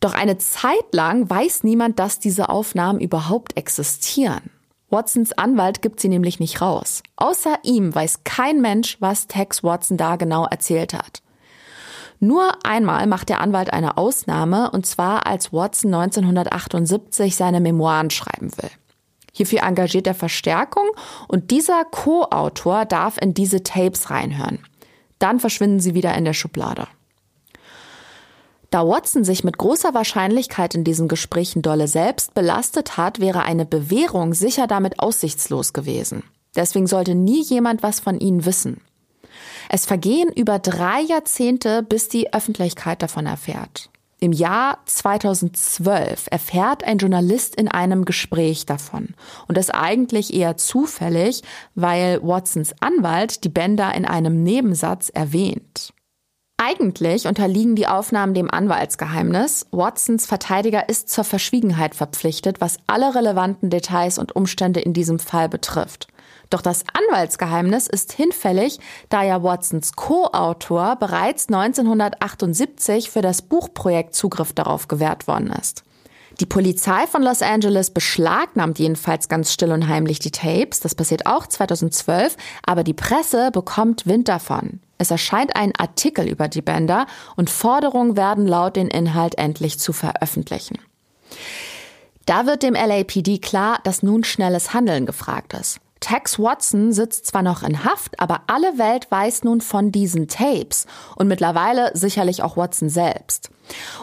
Doch 0.01 0.13
eine 0.15 0.37
Zeit 0.37 0.93
lang 0.93 1.31
weiß 1.31 1.65
niemand, 1.65 1.99
dass 1.99 2.19
diese 2.19 2.51
Aufnahmen 2.51 3.01
überhaupt 3.01 3.57
existieren. 3.57 4.51
Watsons 4.91 5.33
Anwalt 5.33 5.83
gibt 5.83 5.99
sie 5.99 6.09
nämlich 6.09 6.41
nicht 6.41 6.61
raus. 6.61 7.03
Außer 7.17 7.57
ihm 7.63 7.95
weiß 7.95 8.21
kein 8.25 8.61
Mensch, 8.61 8.99
was 9.01 9.27
Tex 9.27 9.65
Watson 9.65 9.97
da 9.97 10.17
genau 10.17 10.45
erzählt 10.45 10.93
hat. 10.93 11.23
Nur 12.21 12.53
einmal 12.65 13.07
macht 13.07 13.29
der 13.29 13.41
Anwalt 13.41 13.73
eine 13.73 13.97
Ausnahme, 13.97 14.71
und 14.71 14.87
zwar 14.87 15.27
als 15.27 15.53
Watson 15.53 15.93
1978 15.93 17.35
seine 17.35 17.61
Memoiren 17.61 18.11
schreiben 18.11 18.51
will. 18.57 18.71
Hierfür 19.37 19.65
engagiert 19.65 20.07
er 20.07 20.15
Verstärkung 20.15 20.87
und 21.27 21.51
dieser 21.51 21.85
Co-Autor 21.85 22.85
darf 22.85 23.19
in 23.21 23.35
diese 23.35 23.65
Tapes 23.65 24.11
reinhören. 24.11 24.61
Dann 25.19 25.41
verschwinden 25.41 25.81
sie 25.81 25.95
wieder 25.95 26.15
in 26.15 26.25
der 26.25 26.35
Schublade. 26.35 26.87
Da 28.71 28.87
Watson 28.87 29.25
sich 29.25 29.45
mit 29.45 29.59
großer 29.59 29.93
Wahrscheinlichkeit 29.93 30.75
in 30.75 30.85
diesen 30.85 31.09
Gesprächen 31.09 31.63
dolle 31.63 31.89
selbst 31.89 32.35
belastet 32.35 32.97
hat, 32.97 33.21
wäre 33.21 33.43
eine 33.43 33.67
Bewährung 33.67 34.35
sicher 34.35 34.67
damit 34.67 35.01
aussichtslos 35.01 35.73
gewesen. 35.73 36.23
Deswegen 36.57 36.87
sollte 36.87 37.15
nie 37.15 37.43
jemand 37.43 37.83
was 37.83 38.01
von 38.01 38.19
ihnen 38.19 38.45
wissen. 38.45 38.81
Es 39.69 39.87
vergehen 39.87 40.31
über 40.33 40.61
drei 40.61 41.01
Jahrzehnte, 41.01 41.83
bis 41.83 42.09
die 42.09 42.33
Öffentlichkeit 42.33 43.03
davon 43.03 43.27
erfährt. 43.27 43.91
Im 44.21 44.33
Jahr 44.33 44.79
2012 44.87 46.29
erfährt 46.31 46.85
ein 46.85 46.99
Journalist 46.99 47.55
in 47.57 47.69
einem 47.69 48.05
Gespräch 48.05 48.67
davon. 48.67 49.15
Und 49.49 49.57
das 49.57 49.71
eigentlich 49.71 50.33
eher 50.33 50.57
zufällig, 50.57 51.43
weil 51.75 52.23
Watsons 52.23 52.75
Anwalt 52.81 53.45
die 53.45 53.49
Bänder 53.49 53.95
in 53.95 54.05
einem 54.05 54.43
Nebensatz 54.43 55.09
erwähnt. 55.09 55.93
Eigentlich 56.57 57.27
unterliegen 57.27 57.75
die 57.75 57.89
Aufnahmen 57.89 58.33
dem 58.33 58.51
Anwaltsgeheimnis. 58.51 59.67
Watsons 59.73 60.25
Verteidiger 60.25 60.89
ist 60.89 61.11
zur 61.11 61.25
Verschwiegenheit 61.25 61.95
verpflichtet, 61.95 62.61
was 62.61 62.79
alle 62.87 63.15
relevanten 63.15 63.71
Details 63.71 64.19
und 64.19 64.35
Umstände 64.37 64.81
in 64.81 64.93
diesem 64.95 65.19
Fall 65.19 65.49
betrifft. 65.49 66.07
Doch 66.55 66.63
das 66.63 66.85
Anwaltsgeheimnis 66.93 67.89
ist 67.89 68.13
hinfällig, 68.13 68.79
da 69.09 69.25
ja 69.25 69.43
Watsons 69.43 69.95
Co-Autor 69.95 70.95
bereits 70.95 71.49
1978 71.49 73.11
für 73.11 73.23
das 73.23 73.43
Buchprojekt 73.43 74.15
Zugriff 74.15 74.53
darauf 74.53 74.87
gewährt 74.87 75.27
worden 75.27 75.51
ist. 75.51 75.83
Die 76.39 76.47
Polizei 76.47 77.09
von 77.09 77.25
Los 77.25 77.43
Angeles 77.43 77.91
beschlagnahmt 77.91 78.79
jedenfalls 78.79 79.29
ganz 79.29 79.53
still 79.53 79.73
und 79.73 79.89
heimlich 79.89 80.21
die 80.21 80.31
Tapes. 80.31 80.79
Das 80.79 80.95
passiert 80.95 81.27
auch 81.27 81.49
2012. 81.49 82.37
Aber 82.65 82.85
die 82.85 82.95
Presse 82.95 83.51
bekommt 83.51 84.07
Wind 84.07 84.29
davon. 84.29 84.79
Es 84.97 85.11
erscheint 85.11 85.57
ein 85.57 85.73
Artikel 85.77 86.29
über 86.29 86.47
die 86.47 86.63
Bänder 86.63 87.09
und 87.35 87.51
Forderungen 87.51 88.17
werden 88.17 88.47
laut, 88.47 88.77
den 88.77 88.87
Inhalt 88.87 89.39
endlich 89.39 89.81
zu 89.81 89.93
veröffentlichen. 89.93 90.79
Da 92.27 92.47
wird 92.47 92.63
dem 92.63 92.75
LAPD 92.75 93.39
klar, 93.39 93.81
dass 93.83 94.05
nun 94.05 94.23
schnelles 94.23 94.73
Handeln 94.73 95.05
gefragt 95.05 95.53
ist. 95.55 95.81
Tex 96.05 96.39
Watson 96.39 96.93
sitzt 96.93 97.25
zwar 97.25 97.41
noch 97.41 97.63
in 97.63 97.83
Haft, 97.83 98.21
aber 98.21 98.43
alle 98.47 98.77
Welt 98.77 99.11
weiß 99.11 99.43
nun 99.45 99.63
von 99.63 99.91
diesen 99.91 100.29
Tapes 100.29 100.85
und 101.17 101.29
mittlerweile 101.29 101.93
sicherlich 101.95 102.43
auch 102.43 102.59
Watson 102.59 102.91
selbst. 102.91 103.49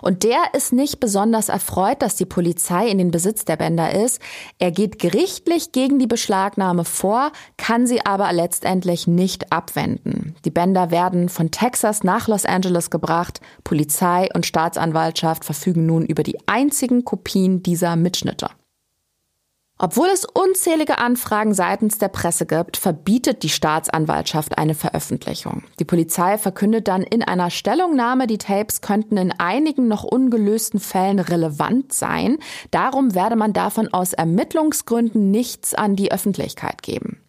Und 0.01 0.23
der 0.23 0.39
ist 0.53 0.73
nicht 0.73 0.99
besonders 0.99 1.47
erfreut, 1.47 2.01
dass 2.01 2.15
die 2.15 2.25
Polizei 2.25 2.87
in 2.87 2.97
den 2.97 3.11
Besitz 3.11 3.45
der 3.45 3.55
Bänder 3.55 3.93
ist. 3.93 4.19
Er 4.57 4.71
geht 4.71 4.97
gerichtlich 4.97 5.73
gegen 5.73 5.99
die 5.99 6.07
Beschlagnahme 6.07 6.85
vor, 6.85 7.31
kann 7.57 7.85
sie 7.85 8.03
aber 8.03 8.33
letztendlich 8.33 9.05
nicht 9.05 9.51
abwenden. 9.51 10.35
Die 10.43 10.49
Bänder 10.49 10.89
werden 10.89 11.29
von 11.29 11.51
Texas 11.51 12.03
nach 12.03 12.27
Los 12.27 12.45
Angeles 12.45 12.89
gebracht. 12.89 13.41
Polizei 13.63 14.27
und 14.33 14.47
Staatsanwaltschaft 14.47 15.45
verfügen 15.45 15.85
nun 15.85 16.03
über 16.07 16.23
die 16.23 16.39
einzigen 16.47 17.05
Kopien 17.05 17.61
dieser 17.61 17.95
Mitschnitte. 17.95 18.49
Obwohl 19.83 20.09
es 20.09 20.25
unzählige 20.25 20.99
Anfragen 20.99 21.55
seitens 21.55 21.97
der 21.97 22.09
Presse 22.09 22.45
gibt, 22.45 22.77
verbietet 22.77 23.41
die 23.41 23.49
Staatsanwaltschaft 23.49 24.59
eine 24.59 24.75
Veröffentlichung. 24.75 25.63
Die 25.79 25.85
Polizei 25.85 26.37
verkündet 26.37 26.87
dann 26.87 27.01
in 27.01 27.23
einer 27.23 27.49
Stellungnahme, 27.49 28.27
die 28.27 28.37
Tapes 28.37 28.81
könnten 28.81 29.17
in 29.17 29.31
einigen 29.31 29.87
noch 29.87 30.03
ungelösten 30.03 30.79
Fällen 30.79 31.17
relevant 31.17 31.93
sein. 31.93 32.37
Darum 32.69 33.15
werde 33.15 33.35
man 33.35 33.53
davon 33.53 33.91
aus 33.91 34.13
Ermittlungsgründen 34.13 35.31
nichts 35.31 35.73
an 35.73 35.95
die 35.95 36.11
Öffentlichkeit 36.11 36.83
geben. 36.83 37.19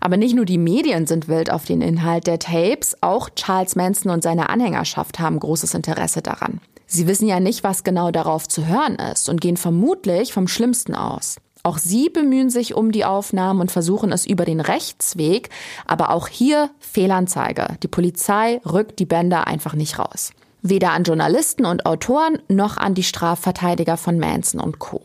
Aber 0.00 0.16
nicht 0.16 0.34
nur 0.34 0.46
die 0.46 0.58
Medien 0.58 1.06
sind 1.06 1.28
wild 1.28 1.48
auf 1.48 1.64
den 1.64 1.80
Inhalt 1.80 2.26
der 2.26 2.40
Tapes, 2.40 2.96
auch 3.02 3.30
Charles 3.30 3.76
Manson 3.76 4.10
und 4.10 4.24
seine 4.24 4.48
Anhängerschaft 4.48 5.20
haben 5.20 5.38
großes 5.38 5.74
Interesse 5.74 6.22
daran. 6.22 6.60
Sie 6.90 7.06
wissen 7.06 7.28
ja 7.28 7.38
nicht, 7.38 7.62
was 7.62 7.84
genau 7.84 8.10
darauf 8.10 8.48
zu 8.48 8.66
hören 8.66 8.96
ist 8.96 9.28
und 9.28 9.40
gehen 9.40 9.56
vermutlich 9.56 10.32
vom 10.32 10.48
Schlimmsten 10.48 10.96
aus. 10.96 11.36
Auch 11.68 11.76
sie 11.76 12.08
bemühen 12.08 12.48
sich 12.48 12.72
um 12.72 12.92
die 12.92 13.04
Aufnahmen 13.04 13.60
und 13.60 13.70
versuchen 13.70 14.10
es 14.10 14.24
über 14.24 14.46
den 14.46 14.60
Rechtsweg, 14.60 15.50
aber 15.86 16.12
auch 16.12 16.26
hier 16.26 16.70
Fehlanzeige. 16.78 17.76
Die 17.82 17.88
Polizei 17.88 18.62
rückt 18.64 18.98
die 18.98 19.04
Bänder 19.04 19.46
einfach 19.46 19.74
nicht 19.74 19.98
raus. 19.98 20.32
Weder 20.62 20.92
an 20.92 21.04
Journalisten 21.04 21.66
und 21.66 21.84
Autoren 21.84 22.38
noch 22.48 22.78
an 22.78 22.94
die 22.94 23.02
Strafverteidiger 23.02 23.98
von 23.98 24.18
Manson 24.18 24.62
und 24.62 24.78
Co. 24.78 25.02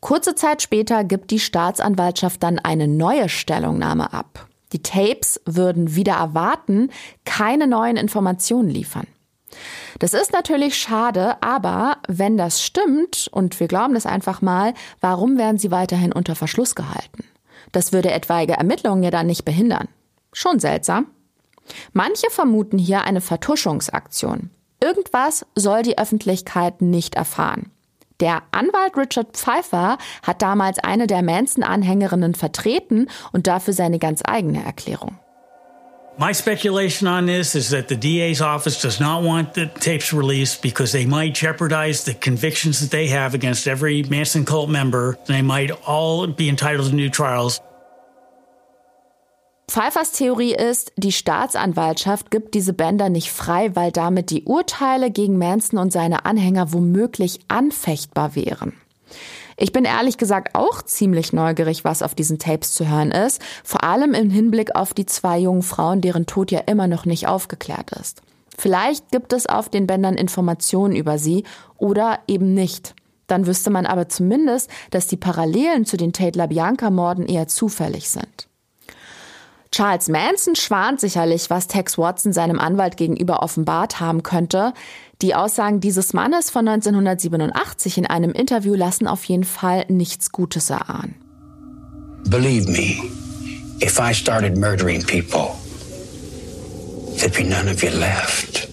Kurze 0.00 0.34
Zeit 0.34 0.60
später 0.60 1.04
gibt 1.04 1.30
die 1.30 1.40
Staatsanwaltschaft 1.40 2.42
dann 2.42 2.58
eine 2.58 2.86
neue 2.86 3.30
Stellungnahme 3.30 4.12
ab. 4.12 4.46
Die 4.74 4.82
Tapes 4.82 5.40
würden 5.46 5.94
wieder 5.94 6.16
erwarten, 6.16 6.90
keine 7.24 7.66
neuen 7.66 7.96
Informationen 7.96 8.68
liefern. 8.68 9.06
Das 9.98 10.14
ist 10.14 10.32
natürlich 10.32 10.76
schade, 10.78 11.42
aber 11.42 11.98
wenn 12.08 12.36
das 12.36 12.62
stimmt, 12.62 13.28
und 13.32 13.58
wir 13.60 13.68
glauben 13.68 13.94
das 13.94 14.06
einfach 14.06 14.42
mal, 14.42 14.74
warum 15.00 15.38
werden 15.38 15.58
sie 15.58 15.70
weiterhin 15.70 16.12
unter 16.12 16.34
Verschluss 16.34 16.74
gehalten? 16.74 17.24
Das 17.72 17.92
würde 17.92 18.10
etwaige 18.10 18.54
Ermittlungen 18.54 19.02
ja 19.02 19.10
dann 19.10 19.26
nicht 19.26 19.44
behindern. 19.44 19.88
Schon 20.32 20.58
seltsam. 20.58 21.06
Manche 21.92 22.30
vermuten 22.30 22.78
hier 22.78 23.02
eine 23.04 23.20
Vertuschungsaktion. 23.20 24.50
Irgendwas 24.82 25.46
soll 25.54 25.82
die 25.82 25.98
Öffentlichkeit 25.98 26.80
nicht 26.80 27.14
erfahren. 27.14 27.70
Der 28.20 28.42
Anwalt 28.50 28.96
Richard 28.96 29.36
Pfeiffer 29.36 29.98
hat 30.22 30.42
damals 30.42 30.78
eine 30.78 31.06
der 31.06 31.22
Manson-Anhängerinnen 31.22 32.34
vertreten 32.34 33.08
und 33.32 33.46
dafür 33.46 33.72
seine 33.72 33.98
ganz 33.98 34.20
eigene 34.24 34.62
Erklärung. 34.64 35.18
My 36.20 36.32
speculation 36.32 37.06
on 37.06 37.24
this 37.24 37.54
is 37.54 37.70
that 37.70 37.88
the 37.88 37.96
DA's 37.96 38.42
office 38.42 38.82
does 38.82 39.00
not 39.00 39.22
want 39.22 39.54
the 39.54 39.68
tapes 39.80 40.12
released 40.12 40.60
because 40.60 40.92
they 40.92 41.06
might 41.06 41.32
jeopardize 41.32 42.04
the 42.04 42.12
convictions 42.12 42.80
that 42.80 42.90
they 42.90 43.06
have 43.06 43.32
against 43.32 43.66
every 43.66 44.02
Manson 44.02 44.44
cult 44.44 44.68
member. 44.68 45.16
They 45.28 45.40
might 45.40 45.70
all 45.86 46.26
be 46.26 46.50
entitled 46.50 46.90
to 46.90 46.94
new 46.94 47.08
trials. 47.08 47.62
Pfeiffers 49.70 50.12
Theorie 50.12 50.52
ist, 50.52 50.92
die 50.98 51.12
Staatsanwaltschaft 51.12 52.30
gibt 52.30 52.52
diese 52.52 52.74
Bänder 52.74 53.08
nicht 53.08 53.30
frei, 53.30 53.74
weil 53.74 53.90
damit 53.90 54.28
die 54.28 54.42
Urteile 54.44 55.10
gegen 55.10 55.38
Manson 55.38 55.78
und 55.78 55.90
seine 55.90 56.26
Anhänger 56.26 56.74
womöglich 56.74 57.40
anfechtbar 57.48 58.34
wären. 58.34 58.74
Ich 59.62 59.72
bin 59.72 59.84
ehrlich 59.84 60.16
gesagt 60.16 60.54
auch 60.54 60.80
ziemlich 60.80 61.34
neugierig, 61.34 61.84
was 61.84 62.02
auf 62.02 62.14
diesen 62.14 62.38
Tapes 62.38 62.72
zu 62.72 62.88
hören 62.88 63.10
ist, 63.10 63.42
vor 63.62 63.84
allem 63.84 64.14
im 64.14 64.30
Hinblick 64.30 64.74
auf 64.74 64.94
die 64.94 65.04
zwei 65.04 65.38
jungen 65.38 65.62
Frauen, 65.62 66.00
deren 66.00 66.24
Tod 66.24 66.50
ja 66.50 66.60
immer 66.60 66.86
noch 66.86 67.04
nicht 67.04 67.28
aufgeklärt 67.28 67.90
ist. 67.90 68.22
Vielleicht 68.56 69.10
gibt 69.10 69.34
es 69.34 69.44
auf 69.44 69.68
den 69.68 69.86
Bändern 69.86 70.14
Informationen 70.14 70.96
über 70.96 71.18
sie 71.18 71.44
oder 71.76 72.20
eben 72.26 72.54
nicht. 72.54 72.94
Dann 73.26 73.46
wüsste 73.46 73.68
man 73.68 73.84
aber 73.84 74.08
zumindest, 74.08 74.70
dass 74.92 75.08
die 75.08 75.18
Parallelen 75.18 75.84
zu 75.84 75.98
den 75.98 76.14
Tate 76.14 76.38
LaBianca-Morden 76.38 77.26
eher 77.26 77.46
zufällig 77.46 78.08
sind. 78.08 78.48
Charles 79.72 80.08
Manson 80.08 80.56
schwant 80.56 81.00
sicherlich, 81.00 81.50
was 81.50 81.68
Tex 81.68 81.98
Watson 81.98 82.32
seinem 82.32 82.58
Anwalt 82.58 82.96
gegenüber 82.96 83.42
offenbart 83.42 84.00
haben 84.00 84.22
könnte. 84.22 84.72
Die 85.22 85.34
Aussagen 85.34 85.80
dieses 85.80 86.14
Mannes 86.14 86.48
von 86.48 86.66
1987 86.66 87.98
in 87.98 88.06
einem 88.06 88.32
Interview 88.32 88.74
lassen 88.74 89.06
auf 89.06 89.24
jeden 89.24 89.44
Fall 89.44 89.84
nichts 89.88 90.32
Gutes 90.32 90.70
erahnen. 90.70 91.14
Believe 92.28 92.70
me, 92.70 92.96
if 93.82 93.98
I 93.98 94.14
started 94.14 94.56
murdering 94.56 95.02
people, 95.02 95.50
be 97.36 97.44
none 97.44 97.70
of 97.70 97.82
you 97.82 97.90
left. 97.90 98.68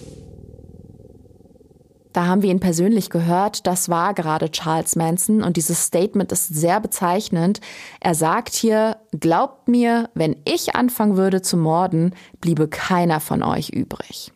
Da 2.14 2.26
haben 2.26 2.42
wir 2.42 2.50
ihn 2.50 2.60
persönlich 2.60 3.10
gehört. 3.10 3.66
Das 3.66 3.90
war 3.90 4.14
gerade 4.14 4.50
Charles 4.50 4.96
Manson 4.96 5.42
und 5.42 5.56
dieses 5.56 5.84
Statement 5.84 6.32
ist 6.32 6.48
sehr 6.48 6.80
bezeichnend. 6.80 7.60
Er 8.00 8.14
sagt 8.14 8.54
hier, 8.54 8.96
glaubt 9.20 9.68
mir, 9.68 10.08
wenn 10.14 10.34
ich 10.44 10.74
anfangen 10.74 11.16
würde 11.16 11.42
zu 11.42 11.56
morden, 11.56 12.14
bliebe 12.40 12.66
keiner 12.66 13.20
von 13.20 13.42
euch 13.42 13.68
übrig. 13.68 14.32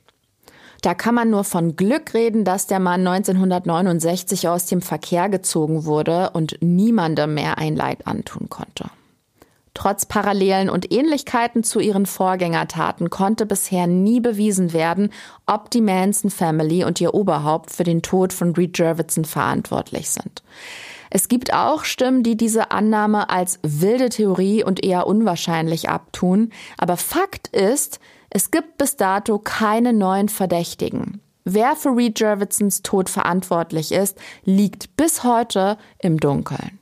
Da 0.83 0.95
kann 0.95 1.15
man 1.15 1.31
nur 1.31 1.45
von 1.45 1.77
Glück 1.77 2.13
reden, 2.13 2.45
dass 2.45 2.67
der 2.67 2.81
Mann 2.81 3.07
1969 3.07 4.49
aus 4.49 4.67
dem 4.67 4.83
Verkehr 4.83 5.29
gezogen 5.29 5.85
wurde 5.85 6.31
und 6.31 6.59
niemandem 6.61 7.35
mehr 7.35 7.57
ein 7.57 7.77
Leid 7.77 8.07
antun 8.07 8.49
konnte. 8.49 8.91
Trotz 9.75 10.05
Parallelen 10.05 10.69
und 10.69 10.93
Ähnlichkeiten 10.93 11.63
zu 11.63 11.81
ihren 11.81 12.05
Vorgängertaten 12.05 13.11
konnte 13.11 13.47
bisher 13.47 13.87
nie 13.87 14.21
bewiesen 14.21 14.73
werden, 14.73 15.11
ob 15.47 15.71
die 15.71 15.81
Manson 15.81 16.31
Family 16.31 16.85
und 16.85 17.01
ihr 17.01 17.15
Oberhaupt 17.15 17.71
für 17.71 17.85
den 17.85 18.03
Tod 18.03 18.33
von 18.33 18.53
Reed 18.53 18.77
Jervitson 18.77 19.25
verantwortlich 19.25 20.11
sind. 20.11 20.43
Es 21.11 21.29
gibt 21.29 21.55
auch 21.55 21.85
Stimmen, 21.85 22.23
die 22.23 22.37
diese 22.37 22.71
Annahme 22.71 23.31
als 23.31 23.61
wilde 23.63 24.09
Theorie 24.09 24.65
und 24.65 24.85
eher 24.85 25.07
unwahrscheinlich 25.07 25.89
abtun. 25.89 26.51
Aber 26.77 26.97
Fakt 26.97 27.49
ist, 27.49 28.01
es 28.35 28.51
gibt 28.51 28.79
bis 28.79 28.97
dato 28.97 29.39
keine 29.39 29.93
neuen 29.93 30.31
Verdächtigen. 30.31 31.21
Wer 31.45 31.77
für 31.77 31.91
Reed 31.91 32.19
Jervitsons 32.19 32.83
Tod 32.83 33.11
verantwortlich 33.11 33.93
ist, 33.93 34.19
liegt 34.45 34.97
bis 34.97 35.23
heute 35.23 35.77
im 35.99 36.19
Dunkeln. 36.19 36.79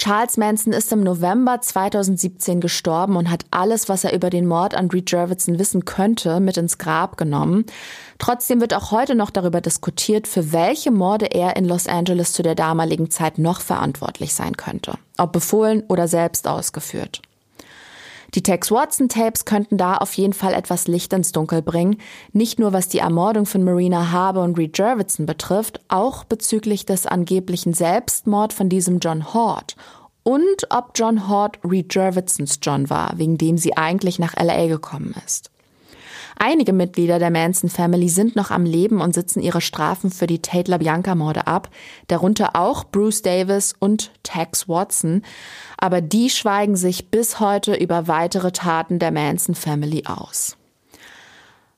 Charles 0.00 0.38
Manson 0.38 0.72
ist 0.72 0.90
im 0.92 1.02
November 1.02 1.60
2017 1.60 2.62
gestorben 2.62 3.16
und 3.16 3.30
hat 3.30 3.44
alles, 3.50 3.90
was 3.90 4.02
er 4.02 4.14
über 4.14 4.30
den 4.30 4.46
Mord 4.46 4.74
an 4.74 4.88
Reed 4.88 5.12
Jervitson 5.12 5.58
wissen 5.58 5.84
könnte, 5.84 6.40
mit 6.40 6.56
ins 6.56 6.78
Grab 6.78 7.18
genommen. 7.18 7.66
Trotzdem 8.18 8.62
wird 8.62 8.72
auch 8.72 8.92
heute 8.92 9.14
noch 9.14 9.28
darüber 9.28 9.60
diskutiert, 9.60 10.26
für 10.26 10.52
welche 10.52 10.90
Morde 10.90 11.26
er 11.26 11.54
in 11.56 11.66
Los 11.66 11.86
Angeles 11.86 12.32
zu 12.32 12.42
der 12.42 12.54
damaligen 12.54 13.10
Zeit 13.10 13.36
noch 13.36 13.60
verantwortlich 13.60 14.32
sein 14.32 14.56
könnte. 14.56 14.94
Ob 15.18 15.32
befohlen 15.32 15.82
oder 15.86 16.08
selbst 16.08 16.48
ausgeführt. 16.48 17.20
Die 18.34 18.42
Tex 18.42 18.70
Watson 18.70 19.08
Tapes 19.08 19.44
könnten 19.44 19.76
da 19.76 19.96
auf 19.96 20.12
jeden 20.14 20.32
Fall 20.32 20.54
etwas 20.54 20.86
Licht 20.86 21.12
ins 21.12 21.32
Dunkel 21.32 21.62
bringen, 21.62 21.96
nicht 22.32 22.58
nur 22.58 22.72
was 22.72 22.88
die 22.88 22.98
Ermordung 22.98 23.46
von 23.46 23.64
Marina 23.64 24.12
Harbour 24.12 24.44
und 24.44 24.56
Reed 24.56 24.78
Jervitson 24.78 25.26
betrifft, 25.26 25.80
auch 25.88 26.24
bezüglich 26.24 26.86
des 26.86 27.06
angeblichen 27.06 27.74
Selbstmord 27.74 28.52
von 28.52 28.68
diesem 28.68 29.00
John 29.00 29.34
Hort 29.34 29.76
und 30.22 30.66
ob 30.70 30.92
John 30.94 31.28
Hort 31.28 31.58
Reed 31.64 31.94
Jervitsons 31.94 32.58
John 32.62 32.90
war, 32.90 33.14
wegen 33.16 33.38
dem 33.38 33.58
sie 33.58 33.76
eigentlich 33.76 34.18
nach 34.18 34.34
LA 34.36 34.66
gekommen 34.66 35.14
ist. 35.26 35.49
Einige 36.42 36.72
Mitglieder 36.72 37.18
der 37.18 37.30
Manson 37.30 37.68
Family 37.68 38.08
sind 38.08 38.34
noch 38.34 38.50
am 38.50 38.64
Leben 38.64 39.02
und 39.02 39.12
sitzen 39.12 39.40
ihre 39.42 39.60
Strafen 39.60 40.10
für 40.10 40.26
die 40.26 40.40
Tate 40.40 40.70
LaBianca-Morde 40.70 41.46
ab, 41.46 41.68
darunter 42.08 42.56
auch 42.56 42.84
Bruce 42.84 43.20
Davis 43.20 43.74
und 43.78 44.10
Tex 44.22 44.66
Watson, 44.66 45.20
aber 45.76 46.00
die 46.00 46.30
schweigen 46.30 46.76
sich 46.76 47.10
bis 47.10 47.40
heute 47.40 47.74
über 47.74 48.08
weitere 48.08 48.52
Taten 48.52 48.98
der 48.98 49.10
Manson 49.10 49.54
Family 49.54 50.04
aus. 50.06 50.56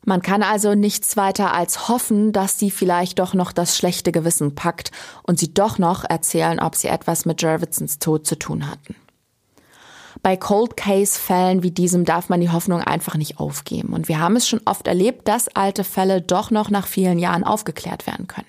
Man 0.04 0.22
kann 0.22 0.44
also 0.44 0.76
nichts 0.76 1.16
weiter 1.16 1.52
als 1.52 1.88
hoffen, 1.88 2.30
dass 2.30 2.56
sie 2.56 2.70
vielleicht 2.70 3.18
doch 3.18 3.34
noch 3.34 3.50
das 3.50 3.76
schlechte 3.76 4.12
Gewissen 4.12 4.54
packt 4.54 4.92
und 5.24 5.40
sie 5.40 5.52
doch 5.52 5.78
noch 5.78 6.04
erzählen, 6.08 6.60
ob 6.60 6.76
sie 6.76 6.86
etwas 6.86 7.24
mit 7.24 7.42
Jervitsons 7.42 7.98
Tod 7.98 8.28
zu 8.28 8.38
tun 8.38 8.70
hatten. 8.70 8.94
Bei 10.22 10.36
Cold 10.36 10.76
Case 10.76 11.18
Fällen 11.18 11.64
wie 11.64 11.72
diesem 11.72 12.04
darf 12.04 12.28
man 12.28 12.40
die 12.40 12.50
Hoffnung 12.50 12.80
einfach 12.80 13.16
nicht 13.16 13.40
aufgeben. 13.40 13.92
Und 13.92 14.08
wir 14.08 14.20
haben 14.20 14.36
es 14.36 14.46
schon 14.46 14.60
oft 14.64 14.86
erlebt, 14.86 15.26
dass 15.26 15.48
alte 15.48 15.82
Fälle 15.82 16.20
doch 16.20 16.52
noch 16.52 16.70
nach 16.70 16.86
vielen 16.86 17.18
Jahren 17.18 17.42
aufgeklärt 17.42 18.06
werden 18.06 18.28
können. 18.28 18.46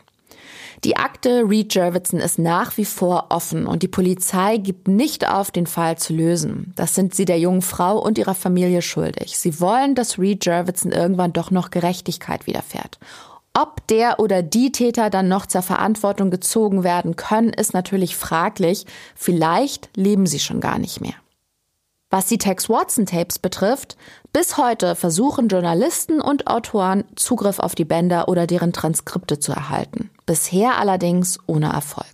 Die 0.84 0.98
Akte 0.98 1.44
Reed 1.48 1.74
Jervitson 1.74 2.20
ist 2.20 2.38
nach 2.38 2.78
wie 2.78 2.86
vor 2.86 3.28
offen 3.30 3.66
und 3.68 3.84
die 3.84 3.88
Polizei 3.88 4.58
gibt 4.58 4.90
nicht 4.90 5.28
auf, 5.28 5.50
den 5.50 5.66
Fall 5.66 5.98
zu 5.98 6.14
lösen. 6.14 6.74
Das 6.76 6.94
sind 6.94 7.16
sie 7.16 7.26
der 7.26 7.40
jungen 7.40 7.62
Frau 7.62 7.98
und 7.98 8.18
ihrer 8.18 8.36
Familie 8.36 8.82
schuldig. 8.82 9.38
Sie 9.38 9.62
wollen, 9.62 9.96
dass 9.96 10.20
Reed 10.20 10.46
Jervitson 10.46 10.92
irgendwann 10.92 11.32
doch 11.32 11.52
noch 11.52 11.72
Gerechtigkeit 11.72 12.48
widerfährt. 12.48 13.00
Ob 13.54 13.88
der 13.88 14.20
oder 14.20 14.44
die 14.44 14.72
Täter 14.72 15.10
dann 15.10 15.30
noch 15.30 15.46
zur 15.46 15.62
Verantwortung 15.62 16.32
gezogen 16.32 16.84
werden 16.84 17.16
können, 17.16 17.54
ist 17.54 17.74
natürlich 17.74 18.18
fraglich. 18.18 18.86
Vielleicht 19.16 19.90
leben 19.96 20.26
sie 20.26 20.40
schon 20.40 20.60
gar 20.60 20.80
nicht 20.80 21.00
mehr. 21.00 21.14
Was 22.14 22.28
die 22.28 22.38
Tex 22.38 22.70
Watson 22.70 23.08
Tapes 23.08 23.40
betrifft, 23.40 23.98
bis 24.34 24.58
heute 24.58 24.94
versuchen 24.94 25.48
Journalisten 25.48 26.22
und 26.22 26.46
Autoren 26.46 27.06
Zugriff 27.16 27.58
auf 27.58 27.74
die 27.74 27.86
Bänder 27.86 28.28
oder 28.28 28.46
deren 28.46 28.72
Transkripte 28.72 29.40
zu 29.40 29.52
erhalten. 29.52 30.12
Bisher 30.28 30.78
allerdings 30.78 31.40
ohne 31.48 31.74
Erfolg. 31.74 32.06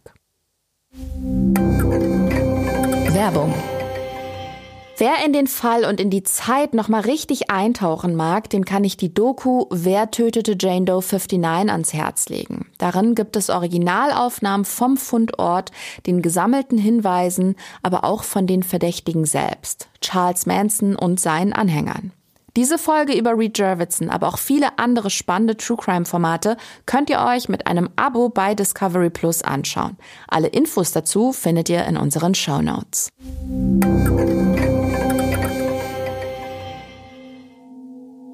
Werbung 3.13 3.53
Wer 4.99 5.25
in 5.25 5.31
den 5.31 5.47
Fall 5.47 5.85
und 5.85 6.01
in 6.01 6.09
die 6.09 6.23
Zeit 6.23 6.73
nochmal 6.73 6.99
richtig 6.99 7.49
eintauchen 7.49 8.15
mag, 8.17 8.49
dem 8.49 8.65
kann 8.65 8.83
ich 8.83 8.97
die 8.97 9.13
Doku 9.13 9.63
Wer 9.69 10.11
tötete 10.11 10.57
Jane 10.59 10.83
Doe 10.83 10.99
59 10.99 11.45
ans 11.71 11.93
Herz 11.93 12.27
legen. 12.27 12.65
Darin 12.79 13.15
gibt 13.15 13.37
es 13.37 13.49
Originalaufnahmen 13.49 14.65
vom 14.65 14.97
Fundort, 14.97 15.71
den 16.05 16.21
gesammelten 16.21 16.77
Hinweisen, 16.77 17.55
aber 17.81 18.03
auch 18.03 18.23
von 18.23 18.45
den 18.45 18.61
Verdächtigen 18.61 19.23
selbst, 19.25 19.87
Charles 20.01 20.45
Manson 20.45 20.97
und 20.97 21.21
seinen 21.21 21.53
Anhängern. 21.53 22.11
Diese 22.57 22.77
Folge 22.77 23.17
über 23.17 23.37
Reed 23.37 23.57
Jervitson, 23.57 24.09
aber 24.09 24.27
auch 24.27 24.37
viele 24.37 24.79
andere 24.79 25.09
spannende 25.09 25.55
True 25.55 25.77
Crime 25.77 26.05
Formate 26.05 26.57
könnt 26.85 27.09
ihr 27.09 27.21
euch 27.21 27.47
mit 27.47 27.67
einem 27.67 27.89
Abo 27.95 28.27
bei 28.27 28.53
Discovery 28.53 29.11
Plus 29.11 29.43
anschauen. 29.43 29.95
Alle 30.27 30.47
Infos 30.47 30.91
dazu 30.91 31.31
findet 31.31 31.69
ihr 31.69 31.85
in 31.85 31.95
unseren 31.95 32.35
Show 32.35 32.61
Notes. 32.61 33.11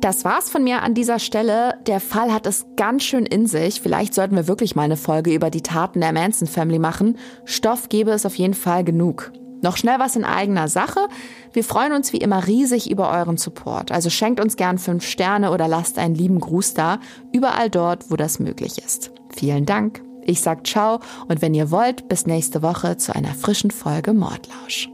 Das 0.06 0.24
war's 0.24 0.52
von 0.52 0.64
mir 0.64 0.84
an 0.84 0.94
dieser 0.94 1.18
Stelle. 1.18 1.80
Der 1.88 2.00
Fall 2.00 2.32
hat 2.32 2.46
es 2.46 2.68
ganz 2.76 3.02
schön 3.02 3.26
in 3.26 3.48
sich. 3.48 3.82
Vielleicht 3.82 4.14
sollten 4.14 4.36
wir 4.36 4.48
wirklich 4.48 4.76
mal 4.76 4.84
eine 4.84 4.98
Folge 4.98 5.34
über 5.34 5.50
die 5.50 5.64
Taten 5.64 6.00
der 6.00 6.14
Manson 6.14 6.48
Family 6.48 6.78
machen. 6.78 7.18
Stoff 7.44 7.90
gäbe 7.90 8.12
es 8.12 8.24
auf 8.24 8.36
jeden 8.36 8.54
Fall 8.54 8.84
genug. 8.84 9.32
Noch 9.64 9.78
schnell 9.78 9.98
was 9.98 10.16
in 10.16 10.24
eigener 10.24 10.68
Sache. 10.68 11.00
Wir 11.54 11.64
freuen 11.64 11.92
uns 11.92 12.14
wie 12.14 12.20
immer 12.20 12.46
riesig 12.46 12.88
über 12.88 13.10
euren 13.10 13.38
Support. 13.38 13.92
Also 13.92 14.12
schenkt 14.12 14.40
uns 14.40 14.58
gern 14.58 14.78
fünf 14.78 15.04
Sterne 15.04 15.50
oder 15.50 15.68
lasst 15.68 15.98
einen 15.98 16.14
lieben 16.14 16.40
Gruß 16.40 16.76
da. 16.76 17.00
Überall 17.32 17.72
dort, 17.72 18.12
wo 18.12 18.16
das 18.16 18.38
möglich 18.38 18.78
ist. 18.78 19.10
Vielen 19.36 19.66
Dank. 19.66 20.04
Ich 20.22 20.40
sag 20.40 20.68
ciao 20.68 21.00
und 21.28 21.42
wenn 21.42 21.56
ihr 21.56 21.72
wollt, 21.72 22.08
bis 22.10 22.28
nächste 22.28 22.62
Woche 22.62 22.98
zu 22.98 23.16
einer 23.16 23.34
frischen 23.34 23.72
Folge 23.72 24.14
Mordlausch. 24.14 24.88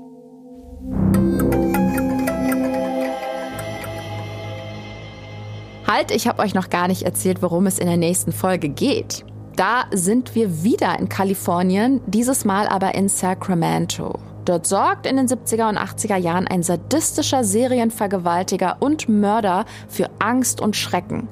Halt, 5.91 6.11
ich 6.11 6.25
habe 6.25 6.41
euch 6.41 6.53
noch 6.53 6.69
gar 6.69 6.87
nicht 6.87 7.03
erzählt, 7.03 7.41
worum 7.41 7.67
es 7.67 7.77
in 7.77 7.85
der 7.85 7.97
nächsten 7.97 8.31
Folge 8.31 8.69
geht. 8.69 9.25
Da 9.57 9.83
sind 9.91 10.35
wir 10.35 10.63
wieder 10.63 10.97
in 10.97 11.09
Kalifornien, 11.09 11.99
dieses 12.05 12.45
Mal 12.45 12.69
aber 12.69 12.95
in 12.95 13.09
Sacramento. 13.09 14.17
Dort 14.45 14.65
sorgt 14.67 15.05
in 15.05 15.17
den 15.17 15.27
70er 15.27 15.67
und 15.67 15.77
80er 15.77 16.15
Jahren 16.15 16.47
ein 16.47 16.63
sadistischer 16.63 17.43
Serienvergewaltiger 17.43 18.77
und 18.79 19.09
Mörder 19.09 19.65
für 19.89 20.09
Angst 20.19 20.61
und 20.61 20.77
Schrecken. 20.77 21.27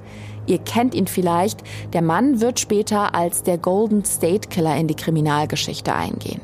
Ihr 0.45 0.57
kennt 0.57 0.93
ihn 0.93 1.07
vielleicht, 1.07 1.63
der 1.93 2.01
Mann 2.01 2.41
wird 2.41 2.59
später 2.59 3.15
als 3.15 3.43
der 3.43 3.59
Golden 3.59 4.03
State 4.03 4.49
Killer 4.49 4.75
in 4.75 4.89
die 4.89 4.95
Kriminalgeschichte 4.95 5.95
eingehen. 5.95 6.41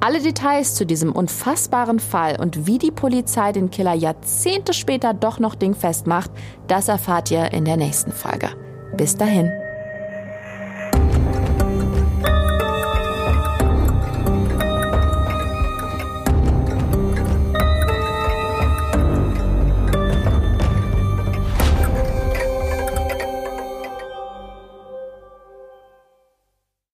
Alle 0.00 0.20
Details 0.20 0.74
zu 0.74 0.86
diesem 0.86 1.10
unfassbaren 1.10 1.98
Fall 1.98 2.40
und 2.40 2.66
wie 2.66 2.78
die 2.78 2.92
Polizei 2.92 3.50
den 3.50 3.70
Killer 3.70 3.94
Jahrzehnte 3.94 4.72
später 4.72 5.12
doch 5.12 5.40
noch 5.40 5.56
dingfest 5.56 6.06
macht, 6.06 6.30
das 6.68 6.86
erfahrt 6.86 7.32
ihr 7.32 7.52
in 7.52 7.64
der 7.64 7.76
nächsten 7.76 8.12
Folge. 8.12 8.50
Bis 8.96 9.16
dahin. 9.16 9.50